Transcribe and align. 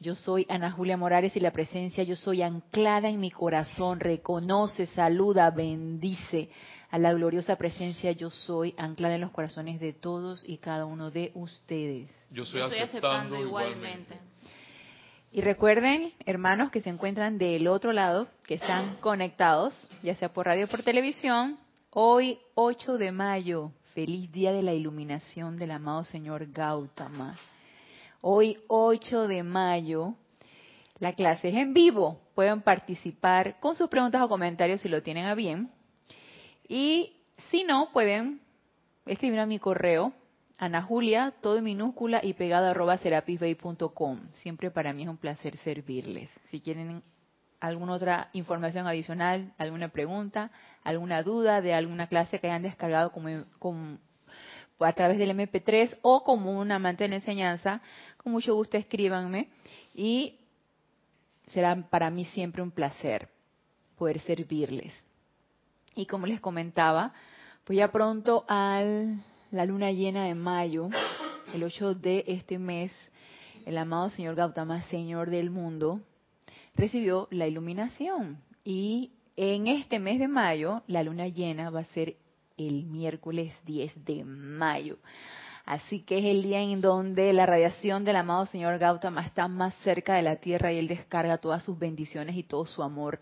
Yo 0.00 0.14
soy 0.14 0.46
Ana 0.48 0.70
Julia 0.70 0.96
Morales 0.96 1.34
y 1.36 1.40
la 1.40 1.52
presencia 1.52 2.04
yo 2.04 2.16
soy 2.16 2.42
anclada 2.42 3.08
en 3.08 3.20
mi 3.20 3.30
corazón, 3.30 4.00
reconoce, 4.00 4.86
saluda, 4.86 5.50
bendice 5.50 6.50
a 6.90 6.98
la 6.98 7.12
gloriosa 7.12 7.56
presencia 7.56 8.12
yo 8.12 8.30
soy 8.30 8.72
anclada 8.76 9.16
en 9.16 9.20
los 9.20 9.32
corazones 9.32 9.80
de 9.80 9.92
todos 9.92 10.44
y 10.46 10.58
cada 10.58 10.84
uno 10.84 11.10
de 11.10 11.32
ustedes. 11.34 12.08
Yo 12.30 12.44
soy, 12.44 12.60
aceptando, 12.60 13.40
igualmente. 13.40 14.16
Y 15.32 15.40
recuerden, 15.40 16.12
hermanos 16.24 16.70
que 16.70 16.80
se 16.80 16.90
encuentran 16.90 17.36
del 17.36 17.66
otro 17.66 17.90
lado, 17.90 18.28
que 18.46 18.54
están 18.54 18.96
conectados, 19.00 19.74
ya 20.04 20.14
sea 20.14 20.32
por 20.32 20.46
radio 20.46 20.66
o 20.66 20.68
por 20.68 20.84
televisión, 20.84 21.58
hoy 21.90 22.38
8 22.54 22.96
de 22.98 23.10
mayo, 23.10 23.72
feliz 23.94 24.30
día 24.30 24.52
de 24.52 24.62
la 24.62 24.74
iluminación 24.74 25.56
del 25.56 25.72
amado 25.72 26.04
Señor 26.04 26.46
Gautama. 26.52 27.36
Hoy 28.26 28.56
8 28.68 29.28
de 29.28 29.42
mayo, 29.42 30.14
la 30.98 31.12
clase 31.12 31.50
es 31.50 31.56
en 31.56 31.74
vivo. 31.74 32.22
Pueden 32.34 32.62
participar 32.62 33.60
con 33.60 33.76
sus 33.76 33.90
preguntas 33.90 34.22
o 34.22 34.30
comentarios 34.30 34.80
si 34.80 34.88
lo 34.88 35.02
tienen 35.02 35.26
a 35.26 35.34
bien. 35.34 35.70
Y 36.66 37.18
si 37.50 37.64
no, 37.64 37.90
pueden 37.92 38.40
escribir 39.04 39.40
a 39.40 39.46
mi 39.46 39.58
correo, 39.58 40.14
Ana 40.56 40.80
Julia, 40.80 41.34
todo 41.42 41.58
en 41.58 41.64
minúscula 41.64 42.20
y 42.24 42.32
pegado 42.32 42.66
arroba 42.66 42.96
serapisbay.com. 42.96 44.20
Siempre 44.40 44.70
para 44.70 44.94
mí 44.94 45.02
es 45.02 45.08
un 45.10 45.18
placer 45.18 45.58
servirles. 45.58 46.30
Si 46.44 46.62
quieren 46.62 47.02
alguna 47.60 47.92
otra 47.92 48.30
información 48.32 48.86
adicional, 48.86 49.52
alguna 49.58 49.88
pregunta, 49.90 50.50
alguna 50.82 51.22
duda 51.22 51.60
de 51.60 51.74
alguna 51.74 52.06
clase 52.06 52.40
que 52.40 52.46
hayan 52.46 52.62
descargado 52.62 53.12
como, 53.12 53.98
a 54.80 54.92
través 54.92 55.18
del 55.18 55.30
MP3 55.30 55.98
o 56.02 56.24
como 56.24 56.58
un 56.58 56.72
amante 56.72 57.04
de 57.04 57.10
la 57.10 57.16
enseñanza, 57.16 57.80
con 58.24 58.32
mucho 58.32 58.54
gusto 58.54 58.78
escríbanme 58.78 59.50
y 59.94 60.38
será 61.48 61.76
para 61.90 62.10
mí 62.10 62.24
siempre 62.24 62.62
un 62.62 62.70
placer 62.70 63.28
poder 63.96 64.18
servirles. 64.20 64.92
Y 65.94 66.06
como 66.06 66.26
les 66.26 66.40
comentaba, 66.40 67.12
pues 67.64 67.76
ya 67.76 67.92
pronto 67.92 68.44
a 68.48 68.82
la 69.50 69.64
luna 69.66 69.92
llena 69.92 70.24
de 70.24 70.34
mayo, 70.34 70.88
el 71.52 71.62
8 71.62 71.94
de 71.94 72.24
este 72.26 72.58
mes, 72.58 72.90
el 73.66 73.76
amado 73.76 74.08
señor 74.08 74.34
Gautama, 74.34 74.82
señor 74.84 75.28
del 75.28 75.50
mundo, 75.50 76.00
recibió 76.74 77.28
la 77.30 77.46
iluminación. 77.46 78.38
Y 78.64 79.12
en 79.36 79.68
este 79.68 79.98
mes 79.98 80.18
de 80.18 80.28
mayo, 80.28 80.82
la 80.86 81.02
luna 81.02 81.28
llena 81.28 81.68
va 81.68 81.80
a 81.80 81.84
ser 81.84 82.16
el 82.56 82.84
miércoles 82.84 83.54
10 83.66 84.04
de 84.04 84.24
mayo. 84.24 84.96
Así 85.64 86.00
que 86.00 86.18
es 86.18 86.24
el 86.26 86.42
día 86.42 86.60
en 86.60 86.80
donde 86.80 87.32
la 87.32 87.46
radiación 87.46 88.04
del 88.04 88.16
amado 88.16 88.46
señor 88.46 88.78
Gautama 88.78 89.24
está 89.24 89.48
más 89.48 89.74
cerca 89.82 90.14
de 90.14 90.22
la 90.22 90.36
tierra 90.36 90.72
y 90.72 90.78
él 90.78 90.88
descarga 90.88 91.38
todas 91.38 91.64
sus 91.64 91.78
bendiciones 91.78 92.36
y 92.36 92.42
todo 92.42 92.66
su 92.66 92.82
amor 92.82 93.20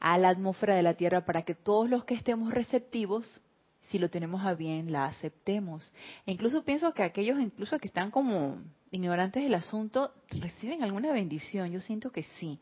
a 0.00 0.16
la 0.16 0.30
atmósfera 0.30 0.74
de 0.74 0.82
la 0.82 0.94
Tierra 0.94 1.24
para 1.24 1.42
que 1.42 1.54
todos 1.54 1.88
los 1.88 2.04
que 2.04 2.14
estemos 2.14 2.52
receptivos, 2.52 3.40
si 3.88 3.98
lo 3.98 4.08
tenemos 4.08 4.44
a 4.44 4.54
bien, 4.54 4.90
la 4.90 5.04
aceptemos. 5.04 5.92
E 6.26 6.32
incluso 6.32 6.64
pienso 6.64 6.92
que 6.94 7.02
aquellos 7.02 7.38
incluso 7.38 7.78
que 7.78 7.88
están 7.88 8.10
como 8.10 8.58
ignorantes 8.90 9.42
del 9.42 9.54
asunto 9.54 10.12
reciben 10.30 10.82
alguna 10.82 11.12
bendición. 11.12 11.70
Yo 11.70 11.80
siento 11.80 12.10
que 12.10 12.22
sí, 12.38 12.58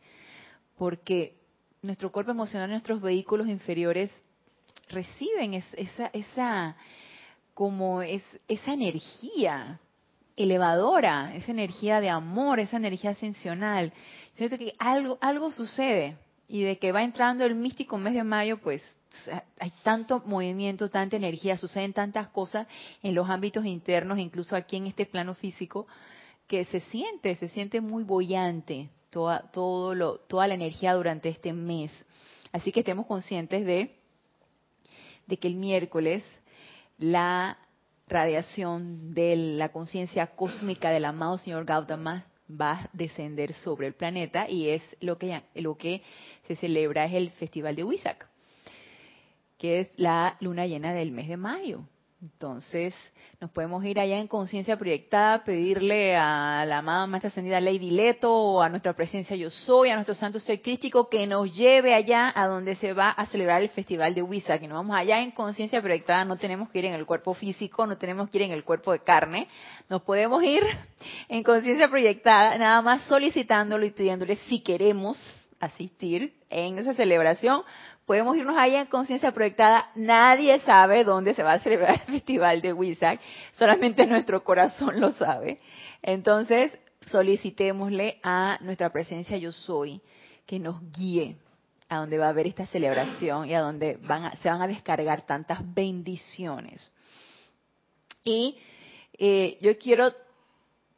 porque 0.77 1.37
nuestro 1.81 2.11
cuerpo 2.11 2.33
emocional, 2.33 2.71
nuestros 2.71 3.01
vehículos 3.01 3.47
inferiores 3.47 4.11
reciben 4.89 5.55
esa, 5.55 6.07
esa 6.13 6.77
como 7.59 8.03
es, 8.03 8.23
esa 8.47 8.73
energía 8.73 9.81
elevadora, 10.37 11.35
esa 11.35 11.51
energía 11.51 12.01
de 12.01 12.09
amor, 12.09 12.61
esa 12.61 12.77
energía 12.77 13.11
ascensional. 13.11 13.93
Siento 14.35 14.57
que 14.57 14.75
algo, 14.79 15.19
algo 15.21 15.51
sucede 15.51 16.17
y 16.47 16.63
de 16.63 16.79
que 16.79 16.93
va 16.93 17.03
entrando 17.03 17.45
el 17.45 17.57
místico 17.57 17.99
mes 17.99 18.15
de 18.15 18.23
mayo, 18.23 18.59
pues 18.59 18.81
hay 19.59 19.73
tanto 19.83 20.23
movimiento, 20.25 20.89
tanta 20.89 21.17
energía, 21.17 21.59
suceden 21.59 21.93
tantas 21.93 22.29
cosas 22.29 22.69
en 23.03 23.17
los 23.17 23.29
ámbitos 23.29 23.67
internos, 23.67 24.21
incluso 24.21 24.55
aquí 24.55 24.77
en 24.77 24.87
este 24.87 25.05
plano 25.05 25.35
físico, 25.35 25.89
que 26.47 26.65
se 26.65 26.79
siente, 26.79 27.35
se 27.35 27.49
siente 27.49 27.81
muy 27.81 28.05
bollante 28.05 28.89
toda, 29.11 29.51
todo 29.51 29.97
lo, 29.97 30.19
toda 30.19 30.47
la 30.47 30.55
energía 30.55 30.95
durante 30.95 31.29
este 31.29 31.53
mes. 31.53 31.91
Así 32.53 32.71
que 32.71 32.81
estemos 32.81 33.07
conscientes 33.07 33.67
de, 33.67 33.97
de 35.27 35.37
que 35.39 35.49
el 35.49 35.57
miércoles 35.57 36.23
la 36.99 37.59
radiación 38.09 39.15
de 39.15 39.37
la 39.37 39.71
conciencia 39.71 40.29
cósmica 40.29 40.91
del 40.91 41.05
amado 41.05 41.39
señor 41.39 41.65
Gautama 41.65 42.27
va 42.49 42.73
a 42.73 42.91
descender 42.93 43.53
sobre 43.53 43.87
el 43.87 43.95
planeta 43.95 44.49
y 44.49 44.71
es 44.71 44.83
lo 45.01 45.19
que, 45.19 45.43
lo 45.55 45.77
que 45.77 46.03
se 46.47 46.57
celebra 46.57 47.05
es 47.05 47.15
el 47.15 47.31
Festival 47.31 47.77
de 47.77 47.85
Huizac, 47.85 48.29
que 49.59 49.81
es 49.81 49.91
la 49.97 50.37
luna 50.41 50.67
llena 50.67 50.93
del 50.93 51.13
mes 51.13 51.29
de 51.29 51.37
mayo. 51.37 51.83
Entonces, 52.21 52.95
nos 53.41 53.53
podemos 53.53 53.85
ir 53.85 54.01
allá 54.01 54.19
en 54.19 54.27
conciencia 54.27 54.77
proyectada, 54.77 55.45
pedirle 55.45 56.17
a 56.17 56.65
la 56.67 56.79
amada 56.79 57.07
Maestra 57.07 57.29
Ascendida 57.29 57.61
Lady 57.61 57.93
Leto 57.93 58.35
o 58.35 58.61
a 58.61 58.69
nuestra 58.69 58.93
presencia 58.93 59.37
Yo 59.37 59.51
Soy, 59.51 59.91
a 59.91 59.95
nuestro 59.95 60.17
santo 60.17 60.41
ser 60.41 60.61
crístico, 60.61 61.09
que 61.09 61.29
nos 61.29 61.55
lleve 61.55 61.95
allá 61.95 62.33
a 62.35 62.49
donde 62.49 62.75
se 62.75 62.93
va 62.93 63.11
a 63.11 63.27
celebrar 63.27 63.63
el 63.63 63.69
festival 63.69 64.17
de 64.17 64.23
Huiza, 64.23 64.59
que 64.59 64.67
nos 64.67 64.79
vamos 64.79 64.97
allá 64.97 65.21
en 65.21 65.31
conciencia 65.31 65.81
proyectada, 65.81 66.25
no 66.25 66.37
tenemos 66.37 66.69
que 66.71 66.81
ir 66.81 66.87
en 66.87 66.95
el 66.95 67.07
cuerpo 67.07 67.35
físico, 67.35 67.87
no 67.87 67.99
tenemos 67.99 68.29
que 68.31 68.39
ir 68.39 68.43
en 68.43 68.53
el 68.53 68.65
cuerpo 68.65 68.91
de 68.91 68.99
carne, 68.99 69.47
nos 69.89 70.03
podemos 70.03 70.43
ir 70.43 70.65
en 71.29 71.45
conciencia 71.45 71.89
proyectada, 71.89 72.59
nada 72.59 72.83
más 72.83 73.03
solicitándolo 73.03 73.87
y 73.87 73.91
pidiéndole 73.91 74.35
si 74.49 74.59
queremos 74.59 75.23
asistir 75.61 76.35
en 76.51 76.79
esa 76.79 76.95
celebración, 76.95 77.63
podemos 78.09 78.39
irnos 78.39 78.57
allá 78.57 78.81
en 78.81 78.87
conciencia 78.87 79.33
proyectada. 79.33 79.91
Nadie 79.95 80.59
sabe 80.61 81.05
dónde 81.05 81.35
se 81.35 81.43
va 81.43 81.53
a 81.53 81.59
celebrar 81.59 82.01
el 82.07 82.13
festival 82.15 82.63
de 82.63 82.73
Wisak, 82.73 83.21
solamente 83.53 84.07
nuestro 84.07 84.43
corazón 84.43 84.99
lo 84.99 85.11
sabe. 85.11 85.61
Entonces, 86.01 86.77
solicitémosle 87.03 88.19
a 88.23 88.59
nuestra 88.63 88.91
presencia 88.91 89.37
yo 89.37 89.53
soy 89.53 90.01
que 90.47 90.59
nos 90.59 90.81
guíe 90.91 91.37
a 91.91 91.99
donde 91.99 92.17
va 92.17 92.27
a 92.27 92.31
haber 92.31 92.47
esta 92.47 92.65
celebración 92.67 93.47
y 93.47 93.53
a 93.53 93.61
donde 93.61 93.99
van 94.01 94.35
se 94.39 94.49
van 94.49 94.63
a 94.63 94.67
descargar 94.67 95.27
tantas 95.27 95.59
bendiciones. 95.75 96.91
Y 98.25 98.57
eh, 99.19 99.59
yo 99.61 99.77
quiero 99.77 100.11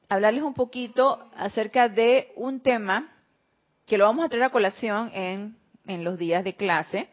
hablarles 0.08 0.44
un 0.44 0.54
poquito 0.54 1.28
acerca 1.34 1.88
de 1.88 2.30
un 2.36 2.60
tema 2.60 3.12
que 3.84 3.98
lo 3.98 4.04
vamos 4.04 4.24
a 4.24 4.28
traer 4.28 4.44
a 4.44 4.50
colación 4.50 5.10
en 5.12 5.59
en 5.90 6.04
los 6.04 6.18
días 6.18 6.44
de 6.44 6.54
clase 6.54 7.08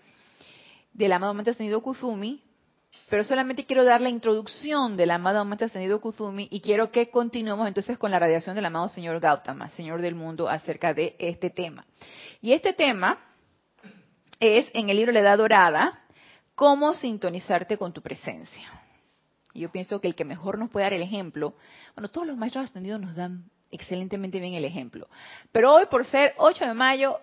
del 0.93 1.11
amado 1.11 1.33
Maestro 1.33 1.51
Ascendido 1.51 1.81
Kuzumi, 1.81 2.41
pero 3.09 3.23
solamente 3.23 3.65
quiero 3.65 3.83
dar 3.83 4.01
la 4.01 4.09
introducción 4.09 4.97
del 4.97 5.11
amado 5.11 5.43
Maestro 5.45 5.67
Ascendido 5.67 6.01
Kuzumi 6.01 6.47
y 6.51 6.61
quiero 6.61 6.91
que 6.91 7.09
continuemos 7.09 7.67
entonces 7.67 7.97
con 7.97 8.11
la 8.11 8.19
radiación 8.19 8.55
del 8.55 8.65
amado 8.65 8.89
Señor 8.89 9.19
Gautama, 9.19 9.69
Señor 9.69 10.01
del 10.01 10.15
Mundo, 10.15 10.49
acerca 10.49 10.93
de 10.93 11.15
este 11.19 11.49
tema. 11.49 11.85
Y 12.41 12.53
este 12.53 12.73
tema 12.73 13.19
es 14.39 14.69
en 14.73 14.89
el 14.89 14.97
libro 14.97 15.11
La 15.11 15.19
Edad 15.19 15.37
Dorada, 15.37 16.01
cómo 16.55 16.93
sintonizarte 16.93 17.77
con 17.77 17.93
tu 17.93 18.01
presencia. 18.01 18.71
Y 19.53 19.61
yo 19.61 19.71
pienso 19.71 20.01
que 20.01 20.07
el 20.07 20.15
que 20.15 20.25
mejor 20.25 20.57
nos 20.57 20.69
puede 20.69 20.85
dar 20.85 20.93
el 20.93 21.01
ejemplo, 21.01 21.55
bueno, 21.95 22.09
todos 22.09 22.27
los 22.27 22.37
maestros 22.37 22.65
ascendidos 22.65 22.99
nos 22.99 23.15
dan 23.15 23.49
excelentemente 23.71 24.39
bien 24.39 24.53
el 24.53 24.65
ejemplo, 24.65 25.07
pero 25.51 25.73
hoy 25.73 25.85
por 25.87 26.05
ser 26.05 26.33
8 26.37 26.65
de 26.65 26.73
mayo 26.73 27.19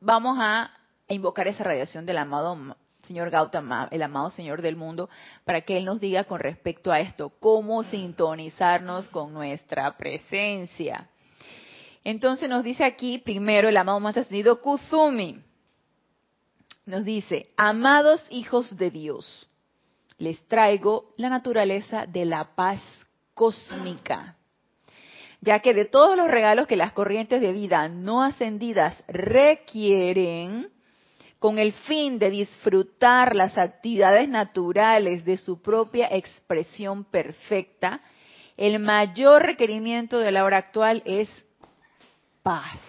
vamos 0.00 0.36
a 0.40 0.70
invocar 1.14 1.48
esa 1.48 1.64
radiación 1.64 2.06
del 2.06 2.18
amado 2.18 2.76
señor 3.02 3.30
Gautama, 3.30 3.88
el 3.90 4.02
amado 4.02 4.30
Señor 4.30 4.62
del 4.62 4.76
mundo, 4.76 5.08
para 5.44 5.60
que 5.60 5.76
Él 5.76 5.84
nos 5.84 6.00
diga 6.00 6.24
con 6.24 6.40
respecto 6.40 6.90
a 6.90 7.00
esto, 7.00 7.30
cómo 7.40 7.84
sintonizarnos 7.84 9.08
con 9.08 9.32
nuestra 9.32 9.96
presencia. 9.96 11.08
Entonces 12.02 12.48
nos 12.48 12.64
dice 12.64 12.84
aquí 12.84 13.18
primero 13.18 13.68
el 13.68 13.76
amado 13.76 14.00
más 14.00 14.16
ascendido 14.16 14.60
Kuzumi. 14.60 15.42
Nos 16.84 17.04
dice, 17.04 17.50
amados 17.56 18.24
hijos 18.30 18.76
de 18.76 18.90
Dios, 18.90 19.48
les 20.18 20.44
traigo 20.46 21.12
la 21.16 21.28
naturaleza 21.28 22.06
de 22.06 22.24
la 22.24 22.54
paz 22.54 22.80
cósmica 23.34 24.36
ya 25.40 25.60
que 25.60 25.74
de 25.74 25.84
todos 25.84 26.16
los 26.16 26.28
regalos 26.28 26.66
que 26.66 26.76
las 26.76 26.92
corrientes 26.92 27.40
de 27.40 27.52
vida 27.52 27.88
no 27.88 28.22
ascendidas 28.22 29.00
requieren, 29.06 30.70
con 31.38 31.58
el 31.58 31.72
fin 31.72 32.18
de 32.18 32.30
disfrutar 32.30 33.36
las 33.36 33.58
actividades 33.58 34.28
naturales 34.28 35.24
de 35.24 35.36
su 35.36 35.60
propia 35.60 36.08
expresión 36.10 37.04
perfecta, 37.04 38.00
el 38.56 38.78
mayor 38.78 39.42
requerimiento 39.42 40.18
de 40.18 40.32
la 40.32 40.44
hora 40.44 40.58
actual 40.58 41.02
es 41.04 41.28
paz. 42.42 42.80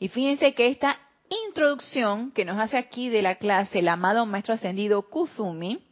Y 0.00 0.08
fíjense 0.08 0.54
que 0.54 0.68
esta 0.68 0.98
introducción 1.46 2.32
que 2.32 2.44
nos 2.44 2.58
hace 2.58 2.76
aquí 2.76 3.08
de 3.08 3.22
la 3.22 3.36
clase 3.36 3.80
el 3.80 3.88
amado 3.88 4.26
Maestro 4.26 4.54
Ascendido 4.54 5.02
Kuzumi, 5.02 5.84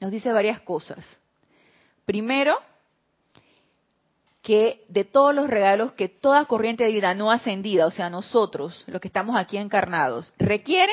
nos 0.00 0.10
dice 0.10 0.32
varias 0.32 0.60
cosas. 0.60 1.04
Primero, 2.04 2.58
que 4.44 4.84
de 4.90 5.04
todos 5.04 5.34
los 5.34 5.48
regalos 5.48 5.92
que 5.92 6.10
toda 6.10 6.44
corriente 6.44 6.84
de 6.84 6.92
vida 6.92 7.14
no 7.14 7.30
ascendida, 7.30 7.86
o 7.86 7.90
sea, 7.90 8.10
nosotros, 8.10 8.84
los 8.86 9.00
que 9.00 9.08
estamos 9.08 9.36
aquí 9.36 9.56
encarnados, 9.56 10.34
requiere, 10.38 10.92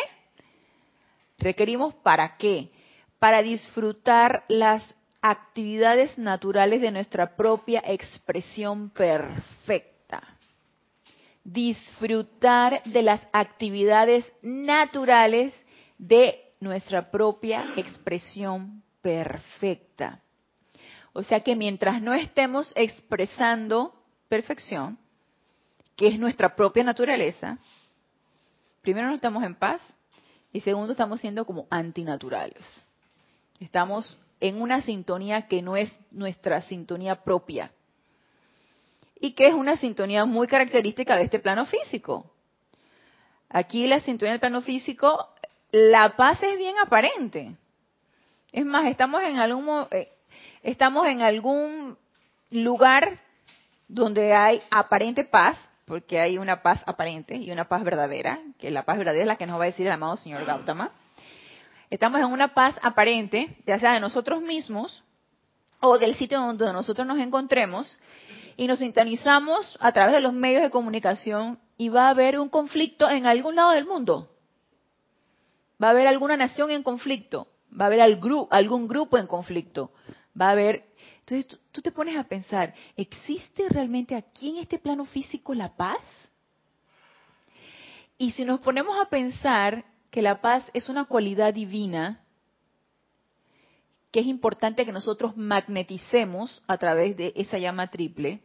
requerimos 1.37 1.93
para 1.95 2.37
qué? 2.37 2.71
Para 3.19 3.41
disfrutar 3.41 4.45
las 4.47 4.81
actividades 5.21 6.17
naturales 6.17 6.79
de 6.79 6.91
nuestra 6.91 7.35
propia 7.35 7.83
expresión 7.85 8.89
perfecta. 8.91 10.21
Disfrutar 11.43 12.81
de 12.85 13.01
las 13.03 13.21
actividades 13.33 14.31
naturales 14.41 15.53
de 15.97 16.39
nuestra 16.61 17.11
propia 17.11 17.65
expresión 17.75 18.81
perfecta. 19.01 20.21
O 21.13 21.23
sea 21.23 21.41
que 21.41 21.55
mientras 21.55 22.01
no 22.01 22.13
estemos 22.13 22.71
expresando 22.75 23.93
perfección, 24.29 24.97
que 25.95 26.07
es 26.07 26.17
nuestra 26.17 26.55
propia 26.55 26.83
naturaleza, 26.83 27.57
primero 28.81 29.07
no 29.07 29.15
estamos 29.15 29.43
en 29.43 29.55
paz 29.55 29.81
y 30.53 30.61
segundo 30.61 30.93
estamos 30.93 31.19
siendo 31.19 31.45
como 31.45 31.67
antinaturales. 31.69 32.63
Estamos 33.59 34.17
en 34.39 34.61
una 34.61 34.81
sintonía 34.81 35.47
que 35.47 35.61
no 35.61 35.75
es 35.75 35.91
nuestra 36.11 36.61
sintonía 36.61 37.23
propia 37.23 37.71
y 39.19 39.33
que 39.33 39.47
es 39.47 39.53
una 39.53 39.77
sintonía 39.77 40.25
muy 40.25 40.47
característica 40.47 41.15
de 41.15 41.23
este 41.23 41.39
plano 41.39 41.65
físico. 41.65 42.31
Aquí 43.49 43.85
la 43.85 43.99
sintonía 43.99 44.31
del 44.31 44.39
plano 44.39 44.61
físico, 44.61 45.29
la 45.71 46.15
paz 46.15 46.41
es 46.41 46.57
bien 46.57 46.75
aparente. 46.79 47.55
Es 48.51 48.65
más, 48.65 48.87
estamos 48.87 49.21
en 49.21 49.37
algún 49.37 49.85
eh, 49.91 50.09
estamos 50.63 51.07
en 51.07 51.21
algún 51.21 51.97
lugar 52.49 53.19
donde 53.87 54.33
hay 54.33 54.61
aparente 54.69 55.23
paz, 55.23 55.57
porque 55.85 56.19
hay 56.19 56.37
una 56.37 56.61
paz 56.61 56.81
aparente 56.85 57.35
y 57.35 57.51
una 57.51 57.67
paz 57.67 57.83
verdadera, 57.83 58.39
que 58.57 58.71
la 58.71 58.83
paz 58.83 58.97
verdadera 58.97 59.23
es 59.23 59.27
la 59.27 59.35
que 59.35 59.47
nos 59.47 59.59
va 59.59 59.63
a 59.63 59.67
decir 59.67 59.85
el 59.85 59.91
amado 59.91 60.17
señor 60.17 60.45
Gautama. 60.45 60.91
Estamos 61.89 62.21
en 62.21 62.27
una 62.27 62.53
paz 62.53 62.75
aparente, 62.81 63.57
ya 63.65 63.79
sea 63.79 63.93
de 63.93 63.99
nosotros 63.99 64.41
mismos 64.41 65.03
o 65.81 65.97
del 65.97 66.15
sitio 66.15 66.39
donde 66.39 66.71
nosotros 66.71 67.05
nos 67.05 67.19
encontremos, 67.19 67.97
y 68.55 68.67
nos 68.67 68.79
sintonizamos 68.79 69.77
a 69.79 69.91
través 69.91 70.13
de 70.13 70.21
los 70.21 70.33
medios 70.33 70.61
de 70.61 70.69
comunicación 70.69 71.59
y 71.77 71.89
va 71.89 72.07
a 72.07 72.09
haber 72.11 72.39
un 72.39 72.49
conflicto 72.49 73.09
en 73.09 73.25
algún 73.25 73.55
lado 73.55 73.71
del 73.71 73.85
mundo. 73.85 74.29
Va 75.81 75.87
a 75.87 75.91
haber 75.91 76.07
alguna 76.07 76.37
nación 76.37 76.69
en 76.69 76.83
conflicto, 76.83 77.47
va 77.73 77.85
a 77.85 77.87
haber 77.87 78.01
algún 78.01 78.87
grupo 78.87 79.17
en 79.17 79.25
conflicto, 79.25 79.91
va 80.39 80.49
a 80.49 80.51
haber... 80.51 80.85
Entonces 81.19 81.59
tú, 81.71 81.81
te 81.81 81.91
pones 81.91 82.17
a 82.17 82.23
pensar, 82.23 82.73
¿existe 82.97 83.69
realmente 83.69 84.15
aquí 84.15 84.49
en 84.49 84.57
este 84.57 84.79
plano 84.79 85.05
físico 85.05 85.53
la 85.53 85.75
paz? 85.75 86.01
Y 88.17 88.31
si 88.31 88.43
nos 88.43 88.59
ponemos 88.59 88.99
a 88.99 89.09
pensar 89.09 89.85
que 90.09 90.21
la 90.21 90.41
paz 90.41 90.63
es 90.73 90.89
una 90.89 91.05
cualidad 91.05 91.53
divina, 91.53 92.21
que 94.11 94.19
es 94.19 94.25
importante 94.25 94.85
que 94.85 94.91
nosotros 94.91 95.37
magneticemos 95.37 96.61
a 96.67 96.77
través 96.77 97.15
de 97.15 97.31
esa 97.35 97.57
llama 97.57 97.87
triple, 97.87 98.41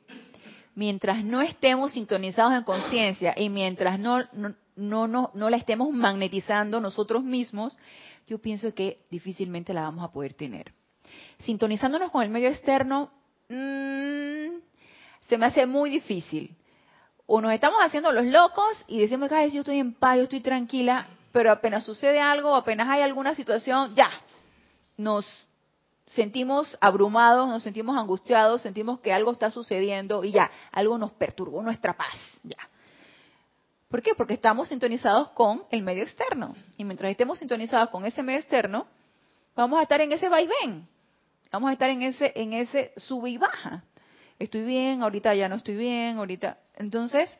mientras 0.77 1.25
no 1.25 1.43
estemos 1.43 1.93
sintonizados 1.93 2.53
en 2.55 2.63
conciencia 2.63 3.35
y 3.37 3.49
mientras 3.49 3.99
no, 3.99 4.23
no, 4.33 4.55
no, 4.77 5.31
no, 5.35 5.51
la 5.51 5.57
estemos 5.57 5.91
magnetizando 5.91 6.81
nosotros 6.81 7.25
mismos, 7.25 7.77
yo 8.29 8.39
pienso 8.39 8.73
que 8.75 9.05
difícilmente 9.11 9.75
la 9.75 9.83
vamos 9.83 10.05
a 10.05 10.13
poder 10.13 10.35
tener 10.35 10.73
sintonizándonos 11.41 12.11
con 12.11 12.23
el 12.23 12.31
medio 12.31 12.49
externo, 12.49 13.11
mmm, 13.49 14.59
se 15.29 15.39
me 15.39 15.47
hace 15.47 15.67
muy 15.67 15.91
difícil. 15.91 16.55
O 17.27 17.41
nos 17.41 17.53
estamos 17.53 17.79
haciendo 17.83 18.13
los 18.13 18.27
locos 18.27 18.85
y 18.87 19.01
decimos, 19.01 19.29
que 19.29 19.51
yo 19.51 19.61
estoy 19.61 19.79
en 19.79 19.95
paz, 19.95 20.17
yo 20.17 20.23
estoy 20.25 20.41
tranquila, 20.41 21.09
pero 21.33 21.51
apenas 21.51 21.85
sucede 21.85 22.21
algo, 22.21 22.55
apenas 22.55 22.89
hay 22.89 23.03
alguna 23.03 23.35
situación, 23.35 23.95
ya, 23.95 24.11
nos 24.97 25.27
sentimos 26.07 26.79
abrumados, 26.81 27.49
nos 27.49 27.65
sentimos 27.65 27.99
angustiados, 27.99 28.63
sentimos 28.63 29.01
que 29.01 29.13
algo 29.13 29.33
está 29.33 29.51
sucediendo 29.51 30.23
y 30.23 30.33
ya, 30.33 30.51
algo 30.71 30.99
nos 30.99 31.13
perturbó 31.13 31.63
nuestra 31.63 31.97
paz, 31.97 32.15
ya. 32.45 32.57
¿Por 33.89 34.03
qué? 34.03 34.15
Porque 34.15 34.35
estamos 34.35 34.69
sintonizados 34.69 35.31
con 35.31 35.65
el 35.71 35.83
medio 35.83 36.03
externo. 36.03 36.57
Y 36.77 36.85
mientras 36.85 37.11
estemos 37.11 37.39
sintonizados 37.39 37.91
con 37.91 38.05
ese 38.05 38.23
medio 38.23 38.41
externo, 38.41 38.87
vamos 39.55 39.79
a 39.79 39.83
estar 39.83 40.01
en 40.01 40.13
ese 40.13 40.29
vaivén. 40.29 40.89
Vamos 41.51 41.71
a 41.71 41.73
estar 41.73 41.91
en 41.91 42.03
ese, 42.03 42.33
en 42.35 42.53
ese 42.53 42.93
sube 42.97 43.31
y 43.31 43.39
baja. 43.39 43.85
Estoy 44.39 44.63
bien, 44.63 45.03
ahorita 45.03 45.35
ya 45.35 45.49
no 45.49 45.57
estoy 45.57 45.77
bien, 45.77 46.19
ahorita. 46.19 46.59
Entonces, 46.77 47.31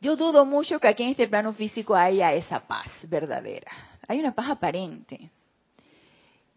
yo 0.00 0.16
dudo 0.16 0.44
mucho 0.44 0.80
que 0.80 0.88
aquí 0.88 1.04
en 1.04 1.10
este 1.10 1.28
plano 1.28 1.52
físico 1.52 1.94
haya 1.94 2.34
esa 2.34 2.66
paz 2.66 2.88
verdadera. 3.04 3.70
Hay 4.08 4.18
una 4.18 4.34
paz 4.34 4.50
aparente. 4.50 5.30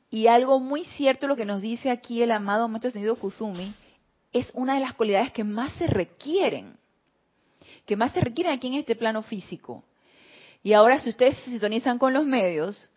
Y 0.10 0.28
algo 0.28 0.60
muy 0.60 0.84
cierto 0.86 1.28
lo 1.28 1.36
que 1.36 1.46
nos 1.46 1.62
dice 1.62 1.90
aquí 1.90 2.22
el 2.22 2.32
amado 2.32 2.68
Maestro 2.68 2.90
Ascendido 2.90 3.18
Kuzumi 3.18 3.74
es 4.34 4.50
una 4.54 4.76
de 4.76 4.82
las 4.82 4.94
cualidades 4.94 5.32
que 5.32 5.44
más 5.44 5.72
se 5.74 5.88
requieren, 5.88 6.76
que 7.86 7.96
más 7.96 8.12
se 8.14 8.22
requieren 8.22 8.54
aquí 8.54 8.68
en 8.68 8.74
este 8.74 8.96
plano 8.96 9.22
físico. 9.22 9.84
Y 10.64 10.74
ahora 10.74 11.00
si 11.00 11.10
ustedes 11.10 11.38
se 11.38 11.52
sintonizan 11.52 12.00
con 12.00 12.14
los 12.14 12.26
medios, 12.26 12.90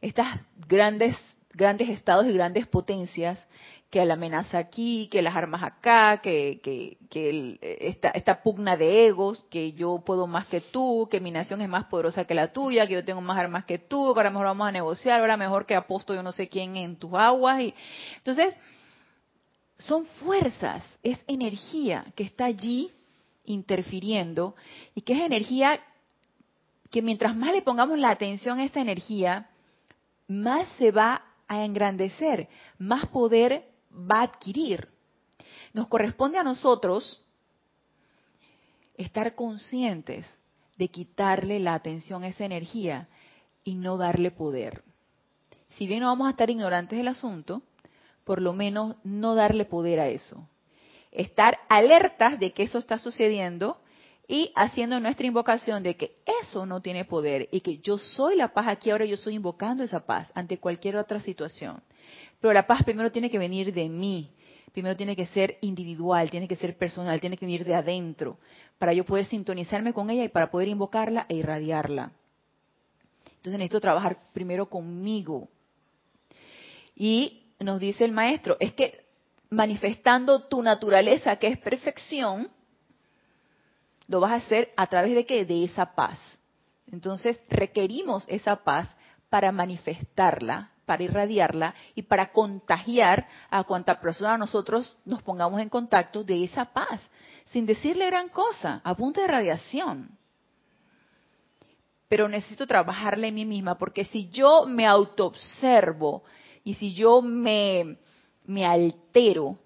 estas 0.00 0.40
grandes 0.68 1.16
grandes 1.56 1.88
estados 1.88 2.26
y 2.26 2.32
grandes 2.32 2.66
potencias, 2.66 3.48
que 3.90 4.04
la 4.04 4.14
amenaza 4.14 4.58
aquí, 4.58 5.08
que 5.10 5.22
las 5.22 5.34
armas 5.34 5.62
acá, 5.62 6.18
que, 6.18 6.60
que, 6.62 7.58
esta, 7.80 8.10
esta, 8.10 8.42
pugna 8.42 8.76
de 8.76 9.06
egos, 9.06 9.46
que 9.48 9.72
yo 9.72 10.02
puedo 10.04 10.26
más 10.26 10.46
que 10.46 10.60
tú, 10.60 11.08
que 11.10 11.18
mi 11.18 11.30
nación 11.30 11.62
es 11.62 11.68
más 11.68 11.84
poderosa 11.86 12.26
que 12.26 12.34
la 12.34 12.52
tuya, 12.52 12.86
que 12.86 12.94
yo 12.94 13.04
tengo 13.04 13.22
más 13.22 13.38
armas 13.38 13.64
que 13.64 13.78
tú, 13.78 14.12
que 14.12 14.18
ahora 14.20 14.30
mejor 14.30 14.46
vamos 14.46 14.68
a 14.68 14.72
negociar, 14.72 15.20
ahora 15.20 15.36
mejor 15.36 15.64
que 15.64 15.74
aposto 15.74 16.14
yo 16.14 16.22
no 16.22 16.32
sé 16.32 16.48
quién 16.48 16.76
en 16.76 16.96
tus 16.96 17.14
aguas. 17.14 17.60
Y, 17.62 17.74
entonces, 18.18 18.54
son 19.78 20.04
fuerzas, 20.06 20.82
es 21.02 21.18
energía 21.26 22.04
que 22.14 22.24
está 22.24 22.44
allí 22.44 22.90
interfiriendo 23.44 24.56
y 24.94 25.02
que 25.02 25.14
es 25.14 25.20
energía 25.20 25.80
que 26.90 27.02
mientras 27.02 27.34
más 27.34 27.52
le 27.54 27.62
pongamos 27.62 27.98
la 27.98 28.10
atención 28.10 28.58
a 28.58 28.64
esta 28.64 28.80
energía, 28.80 29.48
más 30.28 30.66
se 30.78 30.90
va 30.90 31.22
a 31.48 31.64
engrandecer, 31.64 32.48
más 32.78 33.06
poder 33.06 33.70
va 33.92 34.20
a 34.20 34.24
adquirir. 34.24 34.88
Nos 35.72 35.88
corresponde 35.88 36.38
a 36.38 36.44
nosotros 36.44 37.22
estar 38.96 39.34
conscientes 39.34 40.26
de 40.76 40.88
quitarle 40.88 41.60
la 41.60 41.74
atención 41.74 42.22
a 42.22 42.28
esa 42.28 42.44
energía 42.44 43.08
y 43.64 43.74
no 43.74 43.96
darle 43.96 44.30
poder. 44.30 44.82
Si 45.70 45.86
bien 45.86 46.00
no 46.00 46.06
vamos 46.06 46.26
a 46.26 46.30
estar 46.30 46.48
ignorantes 46.50 46.98
del 46.98 47.08
asunto, 47.08 47.62
por 48.24 48.40
lo 48.40 48.52
menos 48.52 48.96
no 49.04 49.34
darle 49.34 49.64
poder 49.64 50.00
a 50.00 50.08
eso. 50.08 50.48
Estar 51.12 51.58
alertas 51.68 52.38
de 52.40 52.52
que 52.52 52.64
eso 52.64 52.78
está 52.78 52.98
sucediendo 52.98 53.78
y 54.28 54.52
haciendo 54.56 54.98
nuestra 54.98 55.26
invocación 55.26 55.82
de 55.82 55.96
que 55.96 56.16
eso 56.42 56.66
no 56.66 56.80
tiene 56.80 57.04
poder 57.04 57.48
y 57.52 57.60
que 57.60 57.78
yo 57.78 57.96
soy 57.98 58.36
la 58.36 58.48
paz 58.48 58.68
aquí, 58.68 58.90
ahora 58.90 59.04
yo 59.04 59.14
estoy 59.14 59.34
invocando 59.34 59.84
esa 59.84 60.04
paz 60.04 60.30
ante 60.34 60.58
cualquier 60.58 60.96
otra 60.96 61.20
situación. 61.20 61.80
Pero 62.40 62.52
la 62.52 62.66
paz 62.66 62.82
primero 62.84 63.12
tiene 63.12 63.30
que 63.30 63.38
venir 63.38 63.72
de 63.72 63.88
mí, 63.88 64.30
primero 64.72 64.96
tiene 64.96 65.14
que 65.14 65.26
ser 65.26 65.58
individual, 65.60 66.30
tiene 66.30 66.48
que 66.48 66.56
ser 66.56 66.76
personal, 66.76 67.20
tiene 67.20 67.36
que 67.36 67.46
venir 67.46 67.64
de 67.64 67.74
adentro, 67.74 68.38
para 68.78 68.92
yo 68.92 69.04
poder 69.04 69.26
sintonizarme 69.26 69.92
con 69.92 70.10
ella 70.10 70.24
y 70.24 70.28
para 70.28 70.50
poder 70.50 70.68
invocarla 70.68 71.26
e 71.28 71.36
irradiarla. 71.36 72.12
Entonces 73.36 73.58
necesito 73.58 73.80
trabajar 73.80 74.18
primero 74.32 74.68
conmigo. 74.68 75.48
Y 76.96 77.44
nos 77.60 77.78
dice 77.78 78.04
el 78.04 78.10
maestro, 78.10 78.56
es 78.58 78.74
que 78.74 79.06
manifestando 79.50 80.48
tu 80.48 80.62
naturaleza, 80.62 81.36
que 81.36 81.46
es 81.46 81.58
perfección, 81.58 82.48
lo 84.08 84.20
vas 84.20 84.32
a 84.32 84.36
hacer 84.36 84.72
a 84.76 84.86
través 84.86 85.14
de 85.14 85.26
qué? 85.26 85.44
De 85.44 85.64
esa 85.64 85.94
paz. 85.94 86.18
Entonces 86.90 87.40
requerimos 87.48 88.24
esa 88.28 88.56
paz 88.62 88.88
para 89.28 89.50
manifestarla, 89.52 90.70
para 90.84 91.02
irradiarla 91.02 91.74
y 91.96 92.02
para 92.02 92.30
contagiar 92.30 93.26
a 93.50 93.64
cuanta 93.64 94.00
persona 94.00 94.38
nosotros 94.38 94.96
nos 95.04 95.22
pongamos 95.22 95.60
en 95.60 95.68
contacto 95.68 96.22
de 96.22 96.44
esa 96.44 96.66
paz, 96.66 97.00
sin 97.46 97.66
decirle 97.66 98.06
gran 98.06 98.28
cosa, 98.28 98.80
a 98.84 98.94
punto 98.94 99.20
de 99.20 99.26
radiación. 99.26 100.16
pero 102.08 102.28
necesito 102.28 102.68
trabajarla 102.68 103.26
en 103.26 103.34
mí 103.34 103.44
misma, 103.44 103.76
porque 103.76 104.04
si 104.04 104.28
yo 104.30 104.64
me 104.66 104.86
autoobservo 104.86 106.22
y 106.62 106.74
si 106.74 106.94
yo 106.94 107.20
me, 107.20 107.98
me 108.44 108.64
altero 108.64 109.58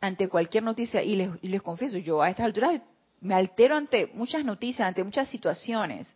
ante 0.00 0.28
cualquier 0.28 0.62
noticia, 0.62 1.02
y 1.02 1.14
les, 1.16 1.30
y 1.42 1.48
les 1.48 1.60
confieso, 1.60 1.98
yo 1.98 2.22
a 2.22 2.30
estas 2.30 2.46
alturas 2.46 2.80
me 3.24 3.34
altero 3.34 3.74
ante 3.74 4.08
muchas 4.08 4.44
noticias, 4.44 4.86
ante 4.86 5.02
muchas 5.02 5.28
situaciones. 5.28 6.06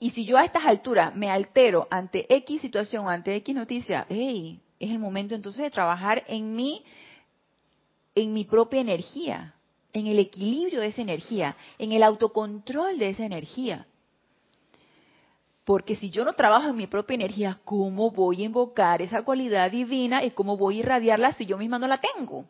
Y 0.00 0.10
si 0.10 0.24
yo 0.24 0.38
a 0.38 0.44
estas 0.46 0.64
alturas 0.64 1.14
me 1.14 1.30
altero 1.30 1.86
ante 1.90 2.26
X 2.34 2.62
situación, 2.62 3.06
ante 3.06 3.36
X 3.36 3.54
noticia, 3.54 4.06
hey, 4.08 4.60
es 4.80 4.90
el 4.90 4.98
momento 4.98 5.34
entonces 5.34 5.62
de 5.62 5.70
trabajar 5.70 6.24
en 6.26 6.56
mí, 6.56 6.82
en 8.14 8.32
mi 8.32 8.44
propia 8.44 8.80
energía, 8.80 9.54
en 9.92 10.06
el 10.06 10.18
equilibrio 10.18 10.80
de 10.80 10.86
esa 10.86 11.02
energía, 11.02 11.54
en 11.78 11.92
el 11.92 12.02
autocontrol 12.02 12.98
de 12.98 13.10
esa 13.10 13.26
energía. 13.26 13.86
Porque 15.66 15.96
si 15.96 16.08
yo 16.08 16.24
no 16.24 16.32
trabajo 16.32 16.70
en 16.70 16.76
mi 16.76 16.86
propia 16.86 17.14
energía, 17.14 17.60
¿cómo 17.64 18.10
voy 18.10 18.40
a 18.40 18.46
invocar 18.46 19.02
esa 19.02 19.22
cualidad 19.22 19.70
divina 19.70 20.24
y 20.24 20.30
cómo 20.30 20.56
voy 20.56 20.76
a 20.76 20.80
irradiarla 20.80 21.34
si 21.34 21.44
yo 21.44 21.58
misma 21.58 21.78
no 21.78 21.88
la 21.88 22.00
tengo? 22.00 22.46